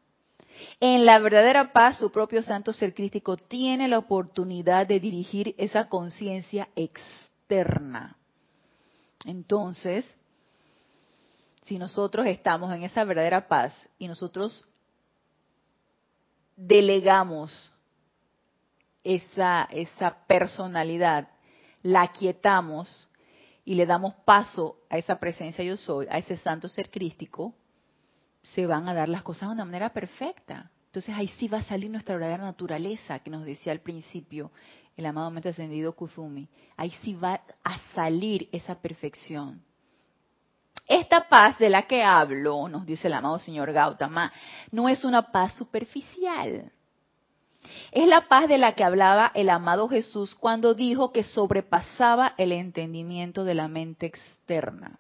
En 0.81 1.05
la 1.05 1.19
verdadera 1.19 1.73
paz, 1.73 1.99
su 1.99 2.11
propio 2.11 2.43
santo 2.43 2.73
ser 2.73 2.95
crítico 2.95 3.37
tiene 3.37 3.89
la 3.89 3.99
oportunidad 3.99 4.87
de 4.87 5.01
dirigir 5.01 5.55
esa 5.59 5.89
conciencia 5.89 6.69
externa. 6.77 8.17
Entonces, 9.25 10.05
si 11.65 11.79
nosotros 11.79 12.27
estamos 12.27 12.73
en 12.75 12.85
esa 12.85 13.05
verdadera 13.05 13.49
paz 13.49 13.73
y 13.99 14.09
nosotros 14.09 14.67
delegamos 16.57 17.53
esa, 19.03 19.65
esa 19.71 20.17
personalidad, 20.27 21.29
la 21.87 22.09
quietamos 22.09 23.09
y 23.65 23.75
le 23.75 23.87
damos 23.87 24.15
paso 24.25 24.79
a 24.91 24.99
esa 24.99 25.21
presencia 25.21 25.65
yo 25.65 25.77
soy, 25.77 26.07
a 26.11 26.19
ese 26.19 26.37
santo 26.37 26.69
ser 26.69 26.91
crístico, 26.91 27.55
se 28.43 28.67
van 28.67 28.89
a 28.89 28.95
dar 28.95 29.09
las 29.09 29.23
cosas 29.23 29.49
de 29.49 29.55
una 29.55 29.65
manera 29.65 29.91
perfecta. 29.91 30.71
Entonces 30.87 31.15
ahí 31.15 31.29
sí 31.39 31.47
va 31.47 31.59
a 31.59 31.63
salir 31.63 31.91
nuestra 31.91 32.17
verdadera 32.17 32.45
naturaleza 32.45 33.21
que 33.21 33.31
nos 33.31 33.45
decía 33.45 33.73
al 33.73 33.81
principio 33.81 34.51
el 34.97 35.07
amado 35.07 35.31
mente 35.31 35.51
ascendido 35.51 35.95
Kuzumi. 35.95 36.49
Ahí 36.77 36.93
sí 37.03 37.15
va 37.15 37.41
a 37.63 37.79
salir 37.95 38.49
esa 38.51 38.81
perfección. 38.81 39.63
Esta 40.89 41.29
paz 41.29 41.59
de 41.59 41.69
la 41.69 41.87
que 41.87 42.03
hablo, 42.03 42.69
nos 42.69 42.87
dice 42.87 43.07
el 43.07 43.15
amado 43.15 43.39
señor 43.39 43.73
Gautama, 43.73 44.33
no 44.73 44.89
es 44.89 45.05
una 45.05 45.31
paz 45.31 45.55
superficial. 45.55 46.73
Es 47.93 48.07
la 48.09 48.29
paz 48.29 48.49
de 48.49 48.59
la 48.59 48.75
que 48.75 48.85
hablaba 48.85 49.31
el 49.35 49.49
amado 49.51 49.89
Jesús 49.89 50.35
cuando 50.35 50.75
dijo 50.75 51.13
que 51.13 51.23
sobrepasaba 51.23 52.35
el 52.37 52.53
entendimiento 52.53 53.45
de 53.45 53.55
la 53.55 53.69
mente 53.69 54.07
externa. 54.07 54.99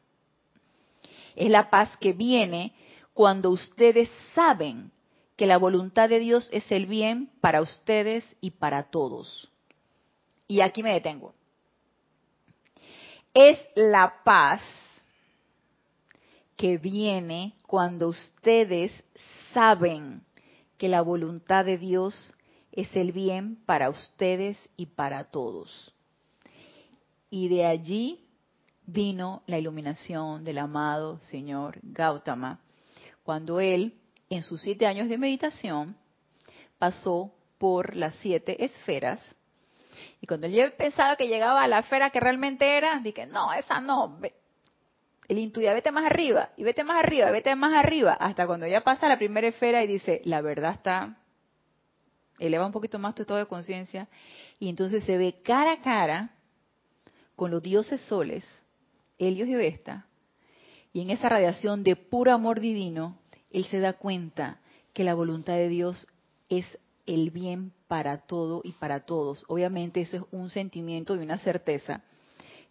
Es 1.34 1.51
la 1.51 1.68
paz 1.70 1.97
que 1.99 2.12
viene 2.12 2.72
cuando 3.12 3.51
ustedes 3.51 4.09
saben 4.34 4.93
que 5.37 5.47
la 5.47 5.59
voluntad 5.59 6.09
de 6.09 6.18
Dios 6.18 6.49
es 6.53 6.70
el 6.72 6.87
bien 6.87 7.30
para 7.41 7.61
ustedes 7.61 8.24
y 8.41 8.53
para 8.53 8.84
todos. 8.84 9.51
Y 10.49 10.61
aquí 10.61 10.82
me 10.82 10.93
detengo. 10.93 11.34
Es 13.34 13.59
la 13.74 14.22
paz 14.24 14.62
que 16.57 16.78
viene 16.78 17.55
cuando 17.66 18.09
ustedes 18.09 19.05
saben 19.53 20.22
que 20.78 20.89
la 20.89 21.03
voluntad 21.03 21.64
de 21.64 21.76
Dios 21.76 22.32
es 22.76 22.94
el 22.94 23.10
bien 23.10 23.56
para 23.66 23.90
ustedes 23.90 24.56
y 24.76 24.86
para 24.86 25.24
todos. 25.24 25.94
Y 27.30 27.48
de 27.48 27.64
allí 27.64 28.24
vino 28.86 29.42
la 29.46 29.58
iluminación 29.58 30.44
del 30.44 30.58
amado 30.58 31.18
señor 31.30 31.80
Gautama, 31.82 32.60
cuando 33.24 33.58
él, 33.58 33.94
en 34.30 34.42
sus 34.42 34.60
siete 34.60 34.86
años 34.86 35.08
de 35.08 35.18
meditación, 35.18 35.96
pasó 36.78 37.32
por 37.58 37.96
las 37.96 38.14
siete 38.16 38.64
esferas. 38.64 39.20
Y 40.20 40.26
cuando 40.26 40.46
él 40.46 40.72
pensaba 40.74 41.16
que 41.16 41.28
llegaba 41.28 41.62
a 41.62 41.68
la 41.68 41.80
esfera 41.80 42.10
que 42.10 42.20
realmente 42.20 42.76
era, 42.76 43.00
dije, 43.00 43.26
no, 43.26 43.52
esa 43.54 43.80
no, 43.80 44.18
el 45.28 45.38
intuía, 45.38 45.74
vete 45.74 45.90
más 45.90 46.04
arriba, 46.04 46.50
y 46.56 46.62
vete 46.62 46.84
más 46.84 47.02
arriba, 47.02 47.30
vete 47.30 47.56
más 47.56 47.72
arriba, 47.72 48.12
hasta 48.12 48.46
cuando 48.46 48.66
ya 48.66 48.82
pasa 48.82 49.08
la 49.08 49.18
primera 49.18 49.48
esfera 49.48 49.82
y 49.82 49.86
dice, 49.86 50.20
la 50.24 50.40
verdad 50.40 50.72
está, 50.72 51.16
eleva 52.39 52.66
un 52.66 52.72
poquito 52.72 52.99
más 52.99 53.14
tu 53.14 53.22
estado 53.22 53.41
de 53.41 53.47
conciencia, 53.47 54.09
y 54.59 54.68
entonces 54.68 55.05
se 55.05 55.16
ve 55.16 55.41
cara 55.43 55.72
a 55.72 55.80
cara 55.80 56.30
con 57.34 57.51
los 57.51 57.62
dioses 57.62 58.01
soles, 58.03 58.45
Helios 59.18 59.49
y 59.49 59.55
Vesta, 59.55 60.07
y 60.97 61.03
en 61.03 61.11
esa 61.11 61.28
radiación 61.28 61.82
de 61.82 61.95
puro 61.95 62.32
amor 62.32 62.59
divino, 62.59 63.18
él 63.51 63.66
se 63.66 63.80
da 63.80 63.93
cuenta 63.93 64.61
que 64.95 65.05
la 65.05 65.14
voluntad 65.14 65.53
de 65.53 65.68
Dios 65.68 66.07
es 66.49 66.64
el 67.05 67.30
bien 67.30 67.72
para 67.87 68.18
todo 68.26 68.62
y 68.64 68.72
para 68.72 69.01
todos. 69.01 69.45
Obviamente 69.49 70.01
eso 70.01 70.16
es 70.16 70.22
un 70.30 70.49
sentimiento 70.49 71.14
y 71.14 71.18
una 71.18 71.37
certeza 71.37 72.03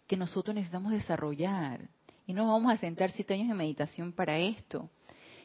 que 0.08 0.16
nosotros 0.16 0.56
necesitamos 0.56 0.90
desarrollar. 0.90 1.88
Y 2.26 2.32
no 2.32 2.48
vamos 2.48 2.72
a 2.72 2.78
sentar 2.78 3.12
siete 3.12 3.34
años 3.34 3.46
de 3.46 3.54
meditación 3.54 4.12
para 4.12 4.38
esto. 4.38 4.90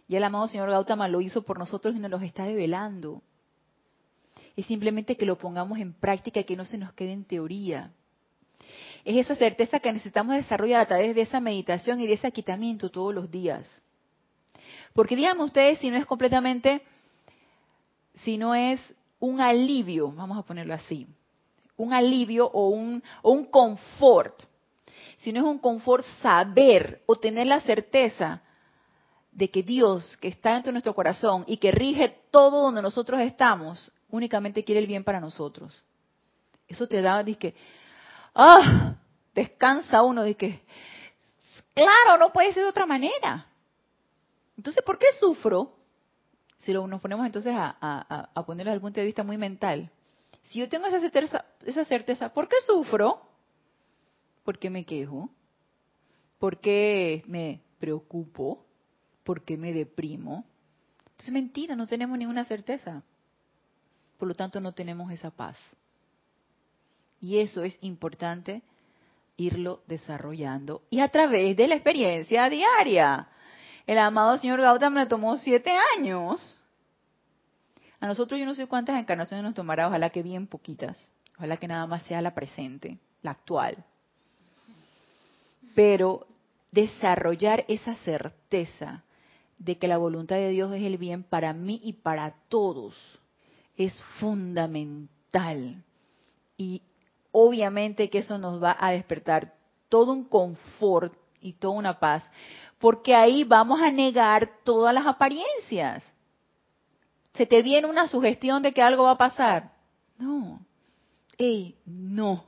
Y 0.08 0.16
el 0.16 0.24
amado 0.24 0.48
señor 0.48 0.72
Gautama 0.72 1.08
lo 1.08 1.22
hizo 1.22 1.44
por 1.44 1.60
nosotros 1.60 1.96
y 1.96 2.00
nos 2.00 2.10
los 2.10 2.24
está 2.24 2.46
develando. 2.46 3.22
Es 4.56 4.66
simplemente 4.66 5.16
que 5.16 5.26
lo 5.26 5.38
pongamos 5.38 5.80
en 5.80 5.94
práctica 5.94 6.40
y 6.40 6.44
que 6.44 6.56
no 6.56 6.66
se 6.66 6.78
nos 6.78 6.94
quede 6.94 7.14
en 7.14 7.26
teoría. 7.26 7.92
Es 9.04 9.18
esa 9.18 9.36
certeza 9.36 9.80
que 9.80 9.92
necesitamos 9.92 10.36
desarrollar 10.36 10.82
a 10.82 10.86
través 10.86 11.16
de 11.16 11.22
esa 11.22 11.40
meditación 11.40 12.00
y 12.00 12.08
de 12.08 12.14
ese 12.14 12.28
aquitamiento 12.28 12.90
todos 12.90 13.14
los 13.14 13.32
días. 13.32 13.68
Porque 14.94 15.16
díganme 15.16 15.44
ustedes 15.44 15.80
si 15.80 15.90
no 15.90 15.98
es 15.98 16.06
completamente, 16.06 16.82
si 18.24 18.38
no 18.38 18.54
es 18.54 18.80
un 19.20 19.42
alivio, 19.42 20.12
vamos 20.12 20.38
a 20.38 20.44
ponerlo 20.44 20.74
así, 20.74 21.08
un 21.78 21.94
alivio 21.94 22.48
o 22.48 22.70
un, 22.70 23.02
o 23.22 23.32
un 23.32 23.46
confort 23.46 24.44
sino 25.22 25.40
es 25.40 25.46
un 25.46 25.60
confort 25.60 26.06
saber 26.22 27.04
o 27.06 27.16
tener 27.16 27.48
la 27.48 27.60
certeza 27.62 28.42
de 29.32 29.50
que 29.50 29.64
Dios, 29.64 30.18
que 30.18 30.28
está 30.28 30.54
dentro 30.54 30.70
de 30.70 30.74
nuestro 30.74 30.96
corazón 30.96 31.44
y 31.48 31.58
que 31.58 31.72
rige 31.72 32.18
todo 32.32 32.64
donde 32.64 32.82
nosotros 32.82 33.22
estamos, 33.22 33.92
únicamente 34.12 34.64
quiere 34.64 34.82
el 34.82 34.88
bien 34.88 35.04
para 35.04 35.20
nosotros. 35.20 35.84
Eso 36.68 36.88
te 36.88 37.02
da, 37.02 37.24
que, 37.24 37.56
ah, 38.36 38.96
descansa 39.34 40.02
uno 40.04 40.24
que, 40.36 40.62
claro, 41.74 42.18
no 42.20 42.32
puede 42.32 42.54
ser 42.54 42.64
de 42.64 42.70
otra 42.70 42.86
manera. 42.86 43.48
Entonces, 44.58 44.84
¿por 44.84 44.98
qué 44.98 45.08
sufro? 45.20 45.76
Si 46.60 46.72
lo, 46.72 46.86
nos 46.86 47.02
ponemos 47.02 47.26
entonces 47.26 47.54
a 47.56 48.44
ponerlo 48.46 48.70
desde 48.70 48.76
el 48.76 48.82
punto 48.82 49.00
de 49.00 49.06
vista 49.08 49.24
muy 49.24 49.38
mental. 49.38 49.90
Si 50.52 50.60
yo 50.60 50.68
tengo 50.68 50.86
esa 50.88 51.00
certeza, 51.00 51.46
esa 51.66 51.86
certeza, 51.86 52.34
¿por 52.34 52.50
qué 52.50 52.58
sufro? 52.66 53.22
¿Por 54.44 54.60
qué 54.60 54.70
me 54.70 54.84
quejo? 54.84 55.30
¿Por 56.40 56.60
qué 56.60 57.24
me 57.26 57.62
preocupo? 57.80 58.66
¿Por 59.24 59.44
qué 59.44 59.56
me 59.56 59.72
deprimo? 59.72 60.44
Es 61.18 61.32
mentira, 61.32 61.76
no 61.78 61.88
tenemos 61.88 62.18
ninguna 62.18 62.44
certeza. 62.44 63.02
Por 64.22 64.28
lo 64.28 64.36
tanto, 64.36 64.62
no 64.62 64.72
tenemos 64.72 65.12
esa 65.12 65.32
paz. 65.32 65.58
Y 67.20 67.40
eso 67.40 67.64
es 67.64 67.76
importante 67.82 68.62
irlo 69.36 69.82
desarrollando. 69.88 70.84
Y 70.92 71.00
a 71.00 71.08
través 71.08 71.58
de 71.58 71.68
la 71.68 71.74
experiencia 71.74 72.48
diaria. 72.48 73.30
El 73.88 73.98
amado 73.98 74.38
señor 74.38 74.62
Gautama 74.62 75.00
me 75.02 75.08
tomó 75.08 75.38
siete 75.38 75.72
años. 75.98 76.60
A 78.00 78.06
nosotros 78.06 78.40
yo 78.40 78.46
no 78.46 78.54
sé 78.54 78.68
cuántas 78.68 79.00
encarnaciones 79.00 79.44
nos 79.44 79.56
tomará, 79.56 79.88
ojalá 79.88 80.12
que 80.12 80.22
bien 80.22 80.46
poquitas. 80.46 81.00
Ojalá 81.38 81.58
que 81.58 81.68
nada 81.68 81.88
más 81.88 82.04
sea 82.04 82.22
la 82.22 82.36
presente, 82.36 83.00
la 83.24 83.32
actual 83.32 83.84
pero 85.74 86.28
desarrollar 86.72 87.66
esa 87.68 87.96
certeza 87.96 89.04
de 89.58 89.78
que 89.78 89.88
la 89.88 89.98
voluntad 89.98 90.36
de 90.36 90.50
Dios 90.50 90.74
es 90.74 90.84
el 90.84 90.98
bien 90.98 91.24
para 91.24 91.54
mí 91.54 91.80
y 91.84 91.94
para 91.94 92.36
todos 92.50 93.21
es 93.78 94.02
fundamental. 94.20 95.84
Y 96.58 96.82
obviamente 97.32 98.10
que 98.10 98.20
eso 98.20 98.38
nos 98.38 98.62
va 98.62 98.76
a 98.80 98.92
despertar 98.92 99.54
todo 99.90 100.12
un 100.14 100.26
confort 100.26 101.14
y 101.42 101.54
toda 101.54 101.74
una 101.74 102.00
paz, 102.00 102.24
porque 102.78 103.16
ahí 103.16 103.44
vamos 103.44 103.82
a 103.82 103.92
negar 103.92 104.50
todas 104.64 104.94
las 104.94 105.06
apariencias. 105.06 106.14
¿Se 107.34 107.46
te 107.46 107.62
viene 107.62 107.88
una 107.88 108.08
sugestión 108.08 108.62
de 108.62 108.74
que 108.74 108.82
algo 108.82 109.04
va 109.04 109.12
a 109.12 109.18
pasar? 109.18 109.72
No. 110.18 110.60
Ey, 111.38 111.76
no. 111.86 112.46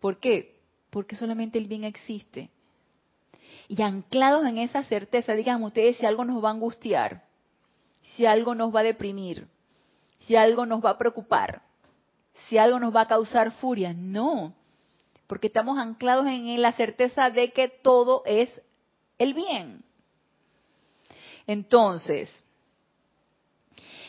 ¿Por 0.00 0.18
qué? 0.18 0.60
porque 0.90 1.16
solamente 1.16 1.58
el 1.58 1.66
bien 1.66 1.84
existe. 1.84 2.50
Y 3.68 3.82
anclados 3.82 4.44
en 4.46 4.58
esa 4.58 4.82
certeza, 4.82 5.34
digan 5.34 5.62
ustedes 5.62 5.96
si 5.96 6.04
algo 6.04 6.24
nos 6.24 6.42
va 6.44 6.48
a 6.48 6.52
angustiar, 6.52 7.24
si 8.16 8.26
algo 8.26 8.54
nos 8.54 8.74
va 8.74 8.80
a 8.80 8.84
deprimir, 8.84 9.46
si 10.20 10.36
algo 10.36 10.66
nos 10.66 10.84
va 10.84 10.90
a 10.90 10.98
preocupar, 10.98 11.62
si 12.48 12.58
algo 12.58 12.78
nos 12.78 12.94
va 12.94 13.02
a 13.02 13.08
causar 13.08 13.52
furia. 13.52 13.92
No, 13.94 14.54
porque 15.26 15.48
estamos 15.48 15.78
anclados 15.78 16.26
en 16.26 16.60
la 16.60 16.72
certeza 16.72 17.30
de 17.30 17.52
que 17.52 17.68
todo 17.68 18.22
es 18.26 18.48
el 19.18 19.34
bien. 19.34 19.84
Entonces, 21.46 22.30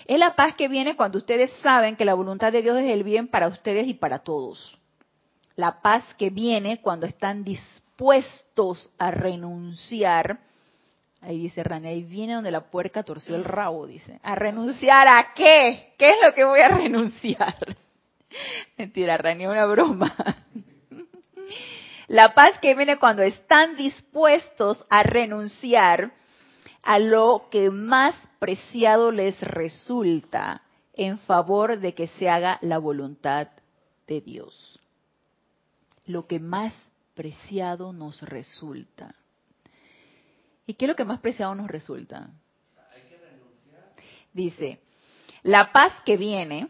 es 0.06 0.20
la 0.20 0.36
paz 0.36 0.56
que 0.56 0.68
viene 0.68 0.96
cuando 0.96 1.18
ustedes 1.18 1.52
saben 1.62 1.96
que 1.96 2.06
la 2.06 2.14
voluntad 2.14 2.52
de 2.52 2.62
Dios 2.62 2.78
es 2.78 2.92
el 2.92 3.04
bien 3.04 3.28
para 3.28 3.48
ustedes 3.48 3.88
y 3.88 3.94
para 3.94 4.20
todos 4.20 4.78
la 5.56 5.82
paz 5.82 6.04
que 6.18 6.30
viene 6.30 6.82
cuando 6.82 7.06
están 7.06 7.44
dispuestos 7.44 8.90
a 8.98 9.12
renunciar. 9.12 10.40
Ahí 11.22 11.38
dice 11.38 11.64
Rani, 11.64 11.88
ahí 11.88 12.04
viene 12.04 12.34
donde 12.34 12.50
la 12.50 12.72
puerca 12.72 13.04
torció 13.04 13.36
el 13.36 13.44
rabo, 13.44 13.86
dice. 13.86 14.20
¿A 14.24 14.34
renunciar 14.34 15.08
a 15.08 15.34
qué? 15.36 15.94
¿Qué 15.98 16.10
es 16.10 16.16
lo 16.24 16.34
que 16.34 16.44
voy 16.44 16.60
a 16.62 16.68
renunciar? 16.76 17.56
Mentira, 18.78 19.18
Rani, 19.18 19.46
una 19.46 19.66
broma. 19.66 20.16
La 22.08 22.34
paz 22.34 22.60
que 22.62 22.76
viene 22.76 22.98
cuando 22.98 23.22
están 23.22 23.78
dispuestos 23.78 24.84
a 24.90 25.02
renunciar 25.02 26.12
a 26.84 27.00
lo 27.00 27.48
que 27.50 27.70
más 27.70 28.16
preciado 28.38 29.14
les 29.14 29.40
resulta 29.40 30.64
en 30.94 31.20
favor 31.20 31.80
de 31.80 31.94
que 31.94 32.08
se 32.08 32.28
haga 32.28 32.58
la 32.62 32.80
voluntad 32.80 33.48
de 34.08 34.20
Dios. 34.20 34.80
Lo 36.06 36.28
que 36.28 36.40
más 36.40 36.74
preciado 37.14 37.94
nos 37.94 38.22
resulta. 38.24 39.16
¿Y 40.66 40.76
qué 40.76 40.86
es 40.86 40.90
lo 40.90 40.96
que 40.96 41.06
más 41.06 41.20
preciado 41.20 41.56
nos 41.56 41.68
resulta? 41.68 42.30
Dice, 44.34 44.80
la 45.44 45.72
paz 45.74 45.94
que 46.06 46.18
viene 46.18 46.70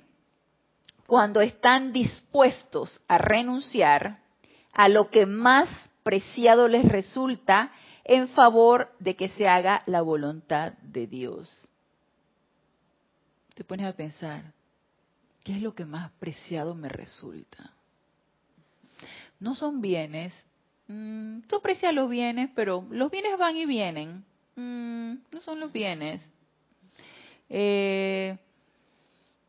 cuando 1.06 1.42
están 1.42 1.92
dispuestos 1.92 3.02
a 3.08 3.18
renunciar 3.18 4.20
a 4.74 4.88
lo 4.88 5.10
que 5.10 5.26
más 5.26 5.68
preciado 6.04 6.68
les 6.68 6.86
resulta 6.86 7.72
en 8.04 8.28
favor 8.30 8.92
de 9.00 9.16
que 9.16 9.30
se 9.30 9.48
haga 9.48 9.84
la 9.86 10.02
voluntad 10.02 10.74
de 10.82 11.08
Dios. 11.08 11.70
Te 13.54 13.64
pones 13.64 13.86
a 13.86 13.94
pensar, 13.94 14.54
¿qué 15.44 15.54
es 15.54 15.62
lo 15.62 15.76
que 15.76 15.86
más 15.86 16.12
preciado 16.14 16.74
me 16.74 16.90
resulta? 16.90 17.72
No 19.40 19.56
son 19.56 19.82
bienes. 19.82 20.34
Mm, 20.92 21.44
tú 21.48 21.56
aprecias 21.56 21.94
los 21.94 22.10
bienes, 22.10 22.50
pero 22.54 22.86
los 22.90 23.10
bienes 23.10 23.38
van 23.38 23.56
y 23.56 23.66
vienen. 23.66 24.26
Mm, 24.58 25.14
no 25.32 25.42
son 25.42 25.62
los 25.62 25.72
bienes. 25.72 26.22
Eh, 27.48 28.38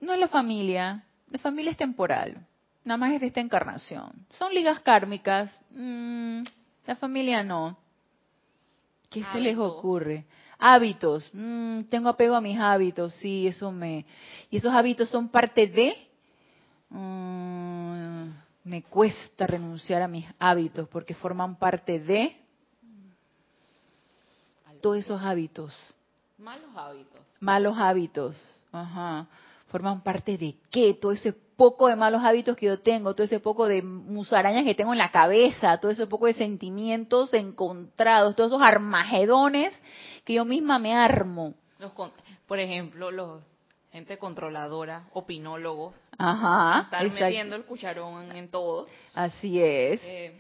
no 0.00 0.12
es 0.12 0.20
la 0.20 0.28
familia. 0.28 1.02
La 1.30 1.38
familia 1.38 1.72
es 1.72 1.76
temporal. 1.76 2.46
Nada 2.84 2.96
más 2.96 3.12
es 3.12 3.20
de 3.20 3.26
esta 3.26 3.40
encarnación. 3.40 4.12
Son 4.38 4.54
ligas 4.54 4.80
kármicas. 4.80 5.50
Mm, 5.70 6.42
la 6.86 6.96
familia 6.96 7.42
no. 7.42 7.76
¿Qué 9.10 9.24
se 9.32 9.40
les 9.40 9.58
ocurre? 9.58 10.24
Hábitos. 10.58 11.28
Mm, 11.32 11.82
tengo 11.84 12.08
apego 12.08 12.36
a 12.36 12.40
mis 12.40 12.58
hábitos. 12.58 13.14
Sí, 13.14 13.48
eso 13.48 13.72
me. 13.72 14.06
Y 14.48 14.58
esos 14.58 14.72
hábitos 14.72 15.08
son 15.08 15.28
parte 15.28 15.66
de. 15.66 15.96
Mm, 16.90 17.91
me 18.64 18.82
cuesta 18.82 19.46
renunciar 19.46 20.02
a 20.02 20.08
mis 20.08 20.26
hábitos 20.38 20.88
porque 20.88 21.14
forman 21.14 21.56
parte 21.56 21.98
de 21.98 22.36
todos 24.80 24.98
esos 24.98 25.22
hábitos. 25.22 25.74
Malos 26.38 26.70
hábitos. 26.76 27.20
Malos 27.40 27.78
hábitos. 27.78 28.60
Ajá. 28.72 29.26
Forman 29.68 30.02
parte 30.02 30.36
de 30.36 30.56
qué? 30.70 30.94
Todo 30.94 31.12
ese 31.12 31.32
poco 31.32 31.88
de 31.88 31.96
malos 31.96 32.22
hábitos 32.24 32.56
que 32.56 32.66
yo 32.66 32.80
tengo, 32.80 33.14
todo 33.14 33.24
ese 33.24 33.40
poco 33.40 33.66
de 33.66 33.82
musarañas 33.82 34.64
que 34.64 34.74
tengo 34.74 34.92
en 34.92 34.98
la 34.98 35.10
cabeza, 35.10 35.78
todo 35.78 35.92
ese 35.92 36.06
poco 36.06 36.26
de 36.26 36.34
sentimientos 36.34 37.32
encontrados, 37.32 38.34
todos 38.34 38.50
esos 38.50 38.62
armagedones 38.62 39.72
que 40.24 40.34
yo 40.34 40.44
misma 40.44 40.78
me 40.78 40.94
armo. 40.94 41.54
por 42.46 42.58
ejemplo, 42.58 43.10
los 43.10 43.42
gente 43.92 44.16
controladora, 44.16 45.04
opinólogos, 45.12 45.94
Ajá, 46.16 46.84
están 46.84 47.12
metiendo 47.12 47.56
el 47.56 47.64
cucharón 47.64 48.34
en, 48.34 48.48
todo. 48.48 48.88
Así 49.14 49.60
es. 49.60 50.00
Eh, 50.02 50.34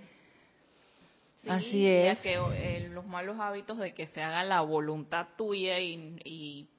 Así 1.46 1.86
es. 1.86 2.18
que 2.20 2.34
eh, 2.34 2.88
los 2.90 3.04
malos 3.06 3.38
hábitos 3.38 3.78
de 3.78 3.92
que 3.92 4.06
se 4.06 4.22
haga 4.22 4.42
la 4.44 4.62
voluntad 4.62 5.26
tuya 5.36 5.78
y, 5.80 6.16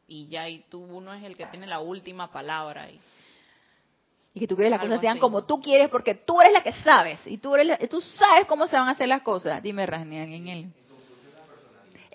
y, 0.07 0.27
ya, 0.27 0.49
y 0.49 0.59
tú 0.69 0.83
uno 0.83 1.13
es 1.13 1.23
el 1.23 1.37
que 1.37 1.45
tiene 1.47 1.67
la 1.67 1.79
última 1.79 2.31
palabra. 2.31 2.89
Y, 2.89 2.99
y 4.33 4.39
que 4.39 4.47
tú 4.47 4.55
quieres 4.55 4.71
las 4.71 4.81
cosas 4.81 4.99
sean 4.99 5.19
como 5.19 5.45
tú 5.45 5.61
quieres 5.61 5.89
porque 5.89 6.15
tú 6.15 6.41
eres 6.41 6.53
la 6.53 6.63
que 6.63 6.71
sabes 6.71 7.19
y 7.27 7.37
tú 7.37 7.53
eres 7.55 7.87
tú 7.87 8.01
sabes 8.01 8.47
cómo 8.47 8.65
se 8.65 8.75
van 8.75 8.87
a 8.87 8.91
hacer 8.91 9.07
las 9.07 9.21
cosas. 9.21 9.61
Dime, 9.61 9.85
Rasnian, 9.85 10.31
en 10.31 10.47
él. 10.47 10.73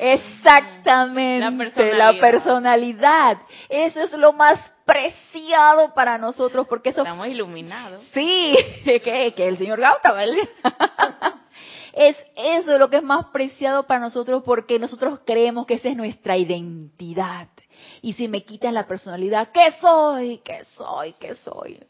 Exactamente, 0.00 1.92
la 1.94 2.12
personalidad. 2.20 3.38
Eso 3.68 4.00
es 4.00 4.12
lo 4.12 4.32
más 4.32 4.60
preciado 4.84 5.92
para 5.92 6.18
nosotros 6.18 6.66
porque 6.68 6.90
eso... 6.90 7.02
Estamos 7.02 7.26
iluminados. 7.28 8.02
Sí, 8.14 8.56
que, 8.84 9.34
que 9.36 9.48
el 9.48 9.58
señor 9.58 9.80
Gautama. 9.80 10.22
es 11.92 12.16
eso 12.36 12.78
lo 12.78 12.88
que 12.88 12.98
es 12.98 13.02
más 13.02 13.26
preciado 13.26 13.86
para 13.86 14.00
nosotros 14.00 14.42
porque 14.44 14.78
nosotros 14.78 15.20
creemos 15.26 15.66
que 15.66 15.74
esa 15.74 15.88
es 15.88 15.96
nuestra 15.96 16.36
identidad. 16.36 17.48
Y 18.02 18.12
si 18.12 18.28
me 18.28 18.44
quitan 18.44 18.74
la 18.74 18.86
personalidad, 18.86 19.50
¿qué 19.50 19.72
soy? 19.80 20.38
¿Qué 20.38 20.64
soy? 20.76 21.14
¿Qué 21.14 21.34
soy? 21.34 21.80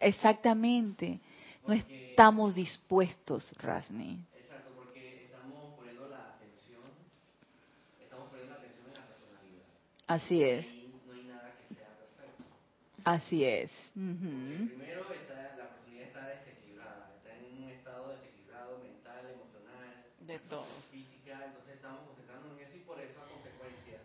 Exactamente. 0.00 1.20
No 1.66 1.74
estamos 1.74 2.54
dispuestos, 2.54 3.50
Rasni. 3.58 4.24
Exacto, 4.34 4.72
porque 4.76 5.24
estamos 5.24 5.74
poniendo 5.76 6.08
la 6.08 6.34
atención, 6.34 6.82
estamos 8.00 8.28
poniendo 8.30 8.54
la 8.54 8.60
atención 8.60 8.86
en 8.88 8.94
la 8.94 9.06
personalidad. 9.06 9.66
Así 10.08 10.42
es. 10.42 10.66
no 11.06 11.12
hay 11.12 11.22
nada 11.24 11.54
que 11.68 11.74
sea 11.74 11.88
perfecto. 11.96 12.44
Así 13.04 13.44
es. 13.44 13.70
Primero 13.92 15.12
está, 15.12 15.56
la 15.56 15.68
personalidad 15.68 16.06
está 16.08 16.28
desequilibrada, 16.28 17.14
está 17.16 17.36
en 17.36 17.62
un 17.62 17.68
estado 17.68 18.08
desequilibrado 18.16 18.78
mental, 18.78 19.30
emocional, 19.30 20.04
de 20.20 20.38
todo. 20.40 20.66
física, 20.90 21.44
entonces 21.44 21.74
estamos 21.76 22.00
concentrándonos 22.06 22.58
en 22.58 22.66
eso 22.66 22.76
y 22.76 22.80
por 22.80 22.98
eso 23.00 23.20
a 23.20 23.28
consecuencia 23.28 24.00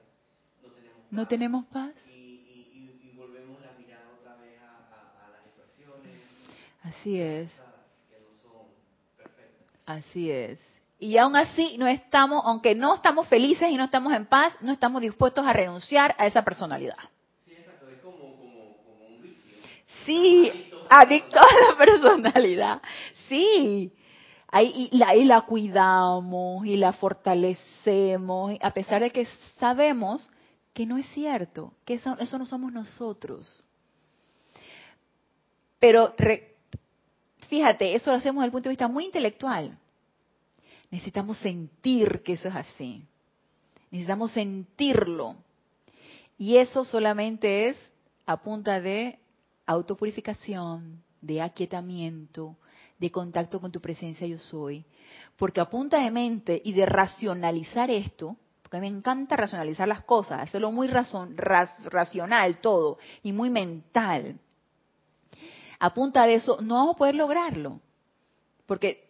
no 0.61 0.69
tenemos 0.69 0.99
paz. 1.01 1.11
No 1.11 1.27
tenemos 1.27 1.65
paz. 1.67 1.93
Así 6.83 7.19
es. 7.19 7.49
Así 9.85 10.31
es. 10.31 10.72
Y 11.03 11.17
aún 11.17 11.35
así 11.35 11.75
no 11.77 11.85
estamos, 11.85 12.41
aunque 12.45 12.75
no 12.75 12.95
estamos 12.95 13.27
felices 13.27 13.69
y 13.69 13.75
no 13.75 13.83
estamos 13.83 14.13
en 14.13 14.25
paz, 14.25 14.55
no 14.61 14.71
estamos 14.71 15.01
dispuestos 15.01 15.45
a 15.45 15.51
renunciar 15.51 16.15
a 16.17 16.27
esa 16.27 16.43
personalidad. 16.43 16.95
Sí, 17.43 17.51
exacto, 17.51 17.89
es 17.89 17.97
como, 17.97 18.23
un 18.23 19.21
vicio. 19.21 19.57
Sí, 20.05 20.71
adicto 20.89 21.39
a 21.39 21.71
la 21.71 21.77
personalidad. 21.77 22.81
Sí. 23.27 23.91
Ahí, 24.47 24.89
y, 24.93 24.97
la, 24.97 25.13
y 25.13 25.25
la 25.25 25.41
cuidamos 25.41 26.65
y 26.65 26.77
la 26.77 26.93
fortalecemos, 26.93 28.55
a 28.61 28.71
pesar 28.71 29.01
de 29.01 29.09
que 29.09 29.27
sabemos 29.59 30.31
que 30.73 30.85
no 30.85 30.97
es 30.97 31.05
cierto, 31.07 31.73
que 31.83 31.95
eso, 31.95 32.15
eso 32.17 32.37
no 32.37 32.45
somos 32.45 32.71
nosotros. 32.71 33.61
Pero 35.79 36.15
Fíjate, 37.49 37.93
eso 37.93 38.09
lo 38.09 38.17
hacemos 38.17 38.41
desde 38.41 38.45
el 38.47 38.51
punto 38.51 38.69
de 38.69 38.71
vista 38.71 38.87
muy 38.87 39.05
intelectual. 39.05 39.77
Necesitamos 40.93 41.39
sentir 41.39 42.21
que 42.21 42.33
eso 42.33 42.49
es 42.49 42.55
así. 42.55 43.03
Necesitamos 43.89 44.31
sentirlo. 44.31 45.37
Y 46.37 46.57
eso 46.57 46.85
solamente 46.85 47.69
es 47.69 47.77
a 48.27 48.37
punta 48.37 48.79
de 48.79 49.17
autopurificación, 49.65 51.01
de 51.19 51.41
aquietamiento, 51.41 52.57
de 52.99 53.09
contacto 53.09 53.59
con 53.59 53.71
tu 53.71 53.81
presencia 53.81 54.27
yo 54.27 54.37
soy. 54.37 54.85
Porque 55.35 55.59
a 55.59 55.67
punta 55.67 55.97
de 55.97 56.11
mente 56.11 56.61
y 56.63 56.73
de 56.73 56.85
racionalizar 56.85 57.89
esto, 57.89 58.37
porque 58.61 58.79
me 58.79 58.87
encanta 58.87 59.35
racionalizar 59.35 59.87
las 59.87 60.03
cosas, 60.03 60.43
hacerlo 60.43 60.71
muy 60.71 60.87
racional 60.87 62.61
todo 62.61 62.99
y 63.23 63.31
muy 63.31 63.49
mental 63.49 64.39
a 65.79 65.93
punta 65.93 66.25
de 66.27 66.35
eso, 66.35 66.61
no 66.61 66.75
vamos 66.75 66.95
a 66.95 66.97
poder 66.97 67.15
lograrlo. 67.15 67.81
Porque 68.65 69.02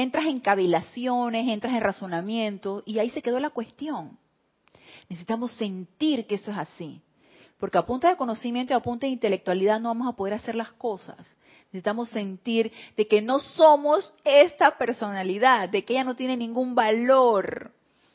entras 0.00 0.26
en 0.26 0.40
cavilaciones, 0.40 1.48
entras 1.48 1.74
en 1.74 1.80
razonamiento 1.80 2.82
y 2.86 2.98
ahí 2.98 3.10
se 3.10 3.22
quedó 3.22 3.40
la 3.40 3.50
cuestión. 3.50 4.18
Necesitamos 5.08 5.52
sentir 5.52 6.26
que 6.26 6.36
eso 6.36 6.50
es 6.50 6.58
así. 6.58 7.02
Porque 7.58 7.78
a 7.78 7.86
punta 7.86 8.08
de 8.08 8.16
conocimiento 8.16 8.72
y 8.72 8.76
a 8.76 8.80
punta 8.80 9.06
de 9.06 9.12
intelectualidad 9.12 9.78
no 9.78 9.90
vamos 9.90 10.08
a 10.08 10.16
poder 10.16 10.34
hacer 10.34 10.54
las 10.54 10.72
cosas. 10.72 11.36
Necesitamos 11.66 12.08
sentir 12.08 12.72
de 12.96 13.06
que 13.06 13.22
no 13.22 13.38
somos 13.38 14.12
esta 14.24 14.76
personalidad, 14.76 15.68
de 15.68 15.84
que 15.84 15.92
ella 15.92 16.04
no 16.04 16.16
tiene 16.16 16.36
ningún 16.36 16.74
valor, 16.74 17.72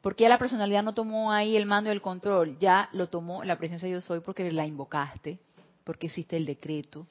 Porque 0.00 0.22
ya 0.22 0.28
la 0.28 0.38
personalidad 0.38 0.84
no 0.84 0.94
tomó 0.94 1.32
ahí 1.32 1.56
el 1.56 1.66
mando 1.66 1.90
y 1.90 1.92
el 1.92 2.00
control, 2.00 2.56
ya 2.60 2.88
lo 2.92 3.08
tomó 3.08 3.42
la 3.42 3.58
presencia 3.58 3.88
yo 3.88 4.00
soy 4.00 4.20
porque 4.20 4.52
la 4.52 4.64
invocaste, 4.64 5.40
porque 5.82 6.06
hiciste 6.06 6.36
el 6.36 6.46
decreto, 6.46 7.08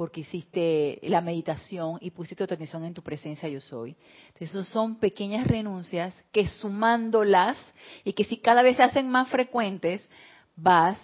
porque 0.00 0.22
hiciste 0.22 0.98
la 1.02 1.20
meditación 1.20 1.98
y 2.00 2.10
pusiste 2.10 2.46
tu 2.46 2.54
atención 2.54 2.82
en 2.86 2.94
tu 2.94 3.02
presencia 3.02 3.50
yo 3.50 3.60
soy. 3.60 3.94
Entonces, 4.28 4.66
son 4.68 4.96
pequeñas 4.96 5.46
renuncias 5.46 6.14
que 6.32 6.48
sumándolas 6.48 7.58
y 8.02 8.14
que 8.14 8.24
si 8.24 8.38
cada 8.38 8.62
vez 8.62 8.78
se 8.78 8.82
hacen 8.82 9.10
más 9.10 9.28
frecuentes, 9.28 10.08
vas 10.56 10.98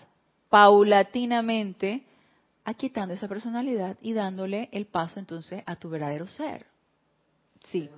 paulatinamente 0.49 2.05
aquietando 2.65 3.13
esa 3.13 3.29
personalidad 3.29 3.99
y 4.01 4.15
dándole 4.15 4.71
el 4.73 4.87
paso 4.87 5.21
entonces 5.21 5.63
a 5.67 5.77
tu 5.77 5.91
verdadero 5.91 6.27
ser. 6.27 6.65
Sí. 7.69 7.91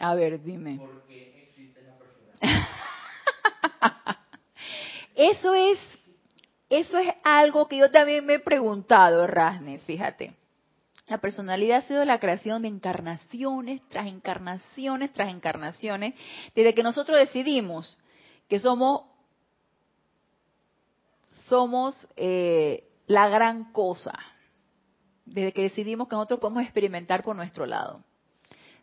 A 0.00 0.16
ver, 0.16 0.42
dime. 0.42 0.78
¿Por 0.78 1.02
qué 1.02 1.44
existe 1.46 1.80
la 1.82 1.96
personalidad? 1.96 2.70
Eso 5.14 5.54
es, 5.54 5.78
eso 6.70 6.96
es 6.98 7.12
algo 7.22 7.68
que 7.68 7.76
yo 7.76 7.90
también 7.90 8.24
me 8.24 8.34
he 8.34 8.38
preguntado, 8.38 9.26
Rasne, 9.26 9.78
fíjate. 9.80 10.32
La 11.08 11.18
personalidad 11.18 11.78
ha 11.78 11.88
sido 11.88 12.04
la 12.04 12.20
creación 12.20 12.62
de 12.62 12.68
encarnaciones 12.68 13.82
tras 13.88 14.06
encarnaciones 14.06 15.12
tras 15.12 15.34
encarnaciones, 15.34 16.14
desde 16.54 16.72
que 16.72 16.84
nosotros 16.84 17.18
decidimos 17.18 17.98
que 18.48 18.60
somos, 18.60 19.02
somos 21.48 22.08
eh, 22.16 22.88
la 23.08 23.28
gran 23.28 23.72
cosa, 23.72 24.16
desde 25.24 25.52
que 25.52 25.62
decidimos 25.62 26.06
que 26.06 26.14
nosotros 26.14 26.38
podemos 26.38 26.62
experimentar 26.62 27.24
por 27.24 27.34
nuestro 27.34 27.66
lado, 27.66 28.04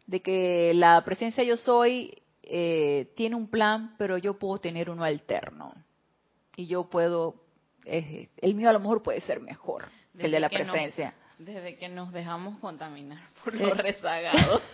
de 0.05 0.21
que 0.21 0.73
la 0.73 1.01
presencia 1.05 1.45
yo 1.45 1.55
soy 1.55 2.13
eh, 2.43 3.13
tiene 3.15 3.35
un 3.35 3.49
plan, 3.49 3.95
pero 3.97 4.17
yo 4.17 4.38
puedo 4.38 4.59
tener 4.59 4.89
uno 4.89 5.03
alterno. 5.03 5.73
Y 6.55 6.67
yo 6.67 6.89
puedo, 6.89 7.35
eh, 7.88 8.29
el 8.41 8.55
mío 8.55 8.69
a 8.69 8.73
lo 8.73 8.79
mejor 8.79 9.03
puede 9.03 9.21
ser 9.21 9.39
mejor 9.39 9.85
que 10.17 10.25
el 10.25 10.31
de 10.31 10.39
la 10.39 10.49
Desde 10.49 10.63
que 10.65 10.71
presencia. 10.71 11.13
desde 11.38 11.75
que 11.75 11.89
nos 11.89 12.11
dejamos 12.11 12.57
contaminar 12.59 13.19
por 13.43 13.53
los 13.55 13.77
rezagados. 13.77 14.61